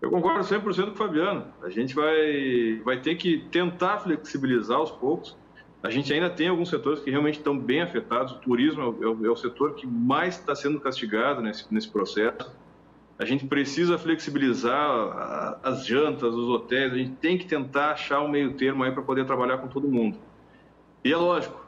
[0.00, 1.44] Eu concordo 100% com o Fabiano.
[1.60, 5.36] A gente vai, vai ter que tentar flexibilizar aos poucos.
[5.82, 8.32] A gente ainda tem alguns setores que realmente estão bem afetados.
[8.34, 12.56] O turismo é o, é o setor que mais está sendo castigado nesse, nesse processo.
[13.18, 16.92] A gente precisa flexibilizar as jantas, os hotéis.
[16.92, 19.88] A gente tem que tentar achar um meio termo aí para poder trabalhar com todo
[19.88, 20.27] mundo.
[21.04, 21.64] E é lógico,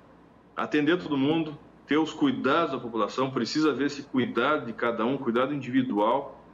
[0.57, 5.17] atender todo mundo, ter os cuidados da população, precisa ver esse cuidado de cada um,
[5.17, 6.45] cuidado individual,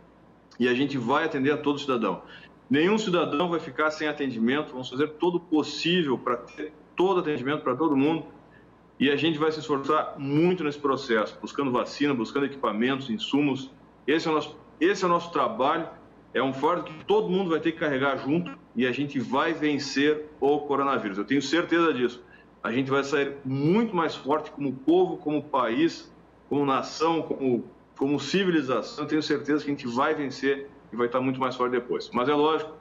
[0.58, 2.22] e a gente vai atender a todo cidadão.
[2.68, 7.62] Nenhum cidadão vai ficar sem atendimento, vamos fazer todo o possível para ter todo atendimento
[7.62, 8.26] para todo mundo,
[8.98, 13.70] e a gente vai se esforçar muito nesse processo, buscando vacina, buscando equipamentos, insumos.
[14.06, 15.86] Esse é o nosso, esse é o nosso trabalho,
[16.32, 19.52] é um fardo que todo mundo vai ter que carregar junto e a gente vai
[19.52, 21.18] vencer o coronavírus.
[21.18, 22.22] Eu tenho certeza disso
[22.66, 26.12] a gente vai sair muito mais forte como povo, como país,
[26.48, 27.64] como nação, como,
[27.96, 29.04] como civilização.
[29.04, 32.10] Eu tenho certeza que a gente vai vencer e vai estar muito mais forte depois.
[32.12, 32.72] Mas é lógico,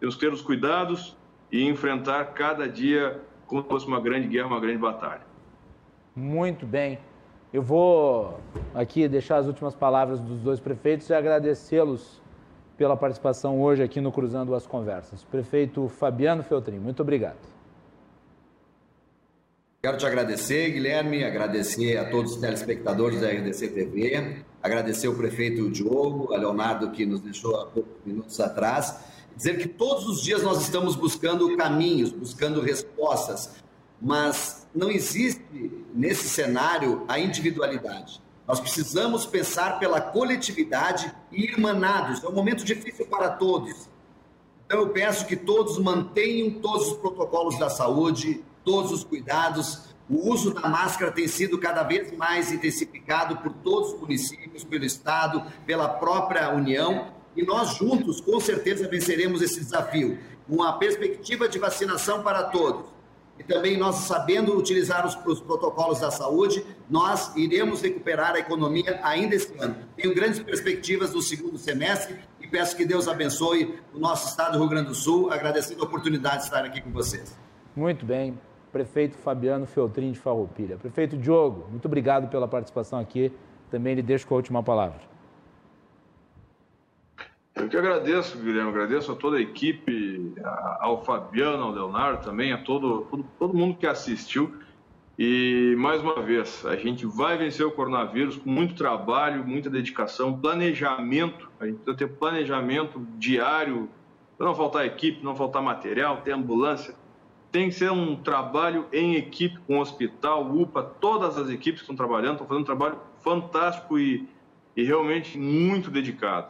[0.00, 1.16] temos que ter os cuidados
[1.52, 5.22] e enfrentar cada dia como se fosse uma grande guerra, uma grande batalha.
[6.14, 6.98] Muito bem.
[7.52, 8.40] Eu vou
[8.74, 12.20] aqui deixar as últimas palavras dos dois prefeitos e agradecê-los
[12.76, 15.22] pela participação hoje aqui no Cruzando as Conversas.
[15.24, 17.55] Prefeito Fabiano Feltrin, muito obrigado.
[19.82, 25.70] Quero te agradecer, Guilherme, agradecer a todos os telespectadores da RDC TV, agradecer o prefeito
[25.70, 28.98] Diogo, a Leonardo, que nos deixou há poucos minutos atrás,
[29.36, 33.54] dizer que todos os dias nós estamos buscando caminhos, buscando respostas,
[34.00, 35.44] mas não existe
[35.94, 38.20] nesse cenário a individualidade.
[38.48, 42.24] Nós precisamos pensar pela coletividade e irmanados.
[42.24, 43.88] É um momento difícil para todos.
[44.64, 49.94] Então eu peço que todos mantenham todos os protocolos da saúde, todos os cuidados.
[50.10, 54.84] O uso da máscara tem sido cada vez mais intensificado por todos os municípios, pelo
[54.84, 57.12] Estado, pela própria União.
[57.36, 60.18] E nós juntos, com certeza, venceremos esse desafio.
[60.48, 62.94] Uma perspectiva de vacinação para todos.
[63.38, 68.98] E também nós, sabendo utilizar os, os protocolos da saúde, nós iremos recuperar a economia
[69.02, 69.76] ainda este ano.
[69.96, 74.60] Tenho grandes perspectivas no segundo semestre e peço que Deus abençoe o nosso estado do
[74.60, 77.36] Rio Grande do Sul, agradecendo a oportunidade de estar aqui com vocês.
[77.74, 78.38] Muito bem
[78.76, 80.76] prefeito Fabiano Feltrin de Farroupilha.
[80.76, 83.32] Prefeito Diogo, muito obrigado pela participação aqui.
[83.70, 85.00] Também lhe deixo com a última palavra.
[87.54, 90.34] Eu que agradeço, Guilherme, agradeço a toda a equipe,
[90.78, 94.54] ao Fabiano, ao Leonardo também, a todo, todo, todo mundo que assistiu.
[95.18, 100.38] E, mais uma vez, a gente vai vencer o coronavírus com muito trabalho, muita dedicação,
[100.38, 101.50] planejamento.
[101.58, 103.88] A gente precisa ter planejamento diário,
[104.36, 106.94] para não faltar equipe, não faltar material, ter ambulância,
[107.56, 111.84] tem que ser um trabalho em equipe com o hospital, UPA, todas as equipes que
[111.84, 114.28] estão trabalhando, estão fazendo um trabalho fantástico e,
[114.76, 116.48] e realmente muito dedicado.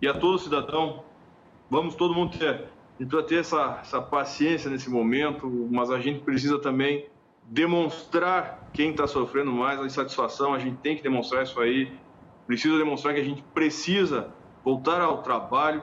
[0.00, 1.02] E a todo cidadão,
[1.68, 2.68] vamos todo mundo ter,
[3.26, 7.06] ter essa, essa paciência nesse momento, mas a gente precisa também
[7.46, 11.92] demonstrar quem está sofrendo mais a insatisfação, a gente tem que demonstrar isso aí,
[12.46, 14.32] precisa demonstrar que a gente precisa
[14.62, 15.82] voltar ao trabalho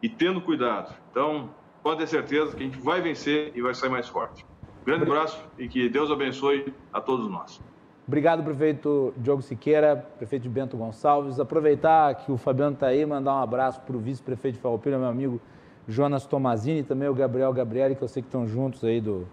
[0.00, 0.94] e tendo cuidado.
[1.10, 1.50] Então,
[1.86, 4.44] pode ter certeza que a gente vai vencer e vai sair mais forte.
[4.84, 7.62] Grande abraço e que Deus abençoe a todos nós.
[8.08, 11.38] Obrigado, prefeito Diogo Siqueira, prefeito Bento Gonçalves.
[11.38, 15.06] Aproveitar que o Fabiano está aí, mandar um abraço para o vice-prefeito de Farroupilha, meu
[15.06, 15.40] amigo
[15.86, 19.24] Jonas Tomazini, e também o Gabriel Gabriele, que eu sei que estão juntos aí do,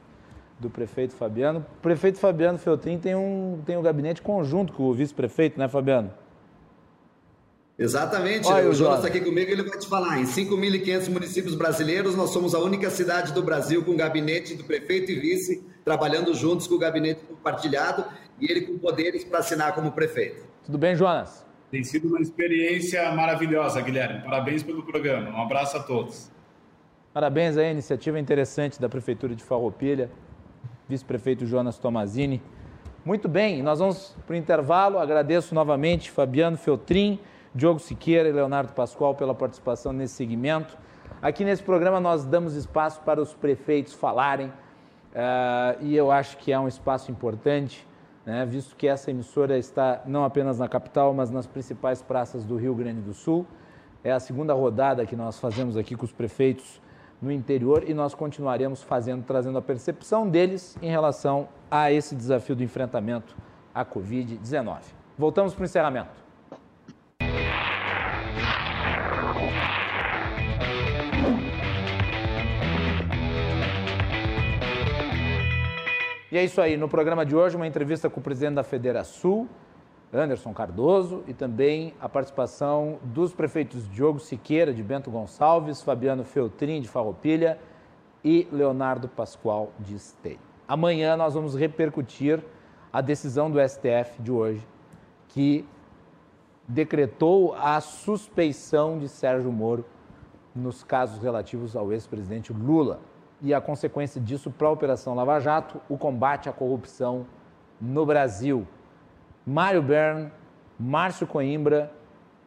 [0.59, 1.65] do prefeito Fabiano.
[1.79, 6.11] O prefeito Fabiano Feltrin tem um, tem um gabinete conjunto com o vice-prefeito, né, Fabiano?
[7.77, 8.47] Exatamente.
[8.47, 10.19] Olha, o Jonas está aqui comigo ele vai te falar.
[10.19, 15.11] Em 5.500 municípios brasileiros, nós somos a única cidade do Brasil com gabinete do prefeito
[15.11, 18.05] e vice trabalhando juntos com o gabinete compartilhado
[18.39, 20.45] e ele com poderes para assinar como prefeito.
[20.63, 21.45] Tudo bem, Jonas?
[21.71, 24.21] Tem sido uma experiência maravilhosa, Guilherme.
[24.21, 25.31] Parabéns pelo programa.
[25.31, 26.31] Um abraço a todos.
[27.13, 30.09] Parabéns à iniciativa interessante da Prefeitura de Farroupilha,
[30.87, 32.41] vice-prefeito Jonas Tomazini.
[33.05, 34.97] Muito bem, nós vamos para o intervalo.
[34.97, 37.19] Agradeço novamente Fabiano Feltrin,
[37.55, 40.75] Diogo Siqueira e Leonardo Pascoal pela participação nesse segmento.
[41.21, 46.51] Aqui nesse programa nós damos espaço para os prefeitos falarem uh, e eu acho que
[46.51, 47.87] é um espaço importante,
[48.25, 52.57] né, visto que essa emissora está não apenas na capital, mas nas principais praças do
[52.57, 53.45] Rio Grande do Sul.
[54.03, 56.81] É a segunda rodada que nós fazemos aqui com os prefeitos
[57.21, 62.55] no interior e nós continuaremos fazendo, trazendo a percepção deles em relação a esse desafio
[62.55, 63.35] do enfrentamento
[63.73, 64.79] à Covid-19.
[65.17, 66.22] Voltamos para o encerramento.
[76.33, 76.75] E é isso aí.
[76.77, 79.47] No programa de hoje, uma entrevista com o presidente da Federação,
[80.11, 86.81] Anderson Cardoso, e também a participação dos prefeitos Diogo Siqueira, de Bento Gonçalves, Fabiano Feltrin,
[86.81, 87.59] de Farroupilha,
[88.23, 90.39] e Leonardo Pascoal, de Esteio.
[90.67, 92.43] Amanhã nós vamos repercutir
[92.91, 94.67] a decisão do STF de hoje,
[95.27, 95.63] que
[96.67, 99.85] decretou a suspeição de Sérgio Moro
[100.55, 103.01] nos casos relativos ao ex-presidente Lula
[103.43, 107.27] e a consequência disso para a Operação Lava Jato, o combate à corrupção
[107.79, 108.65] no Brasil.
[109.45, 110.31] Mário Bern,
[110.79, 111.91] Márcio Coimbra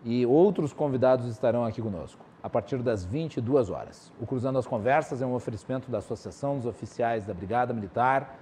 [0.02, 4.12] e outros convidados estarão aqui conosco a partir das 22 horas.
[4.20, 8.38] O Cruzando as Conversas é um oferecimento da Associação dos Oficiais da Brigada Militar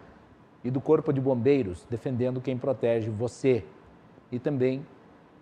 [0.62, 3.64] e do Corpo de Bombeiros, defendendo quem protege você.
[4.30, 4.86] E também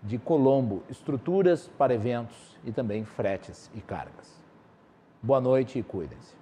[0.01, 4.41] de Colombo, estruturas para eventos e também fretes e cargas.
[5.21, 6.41] Boa noite e cuidem-se.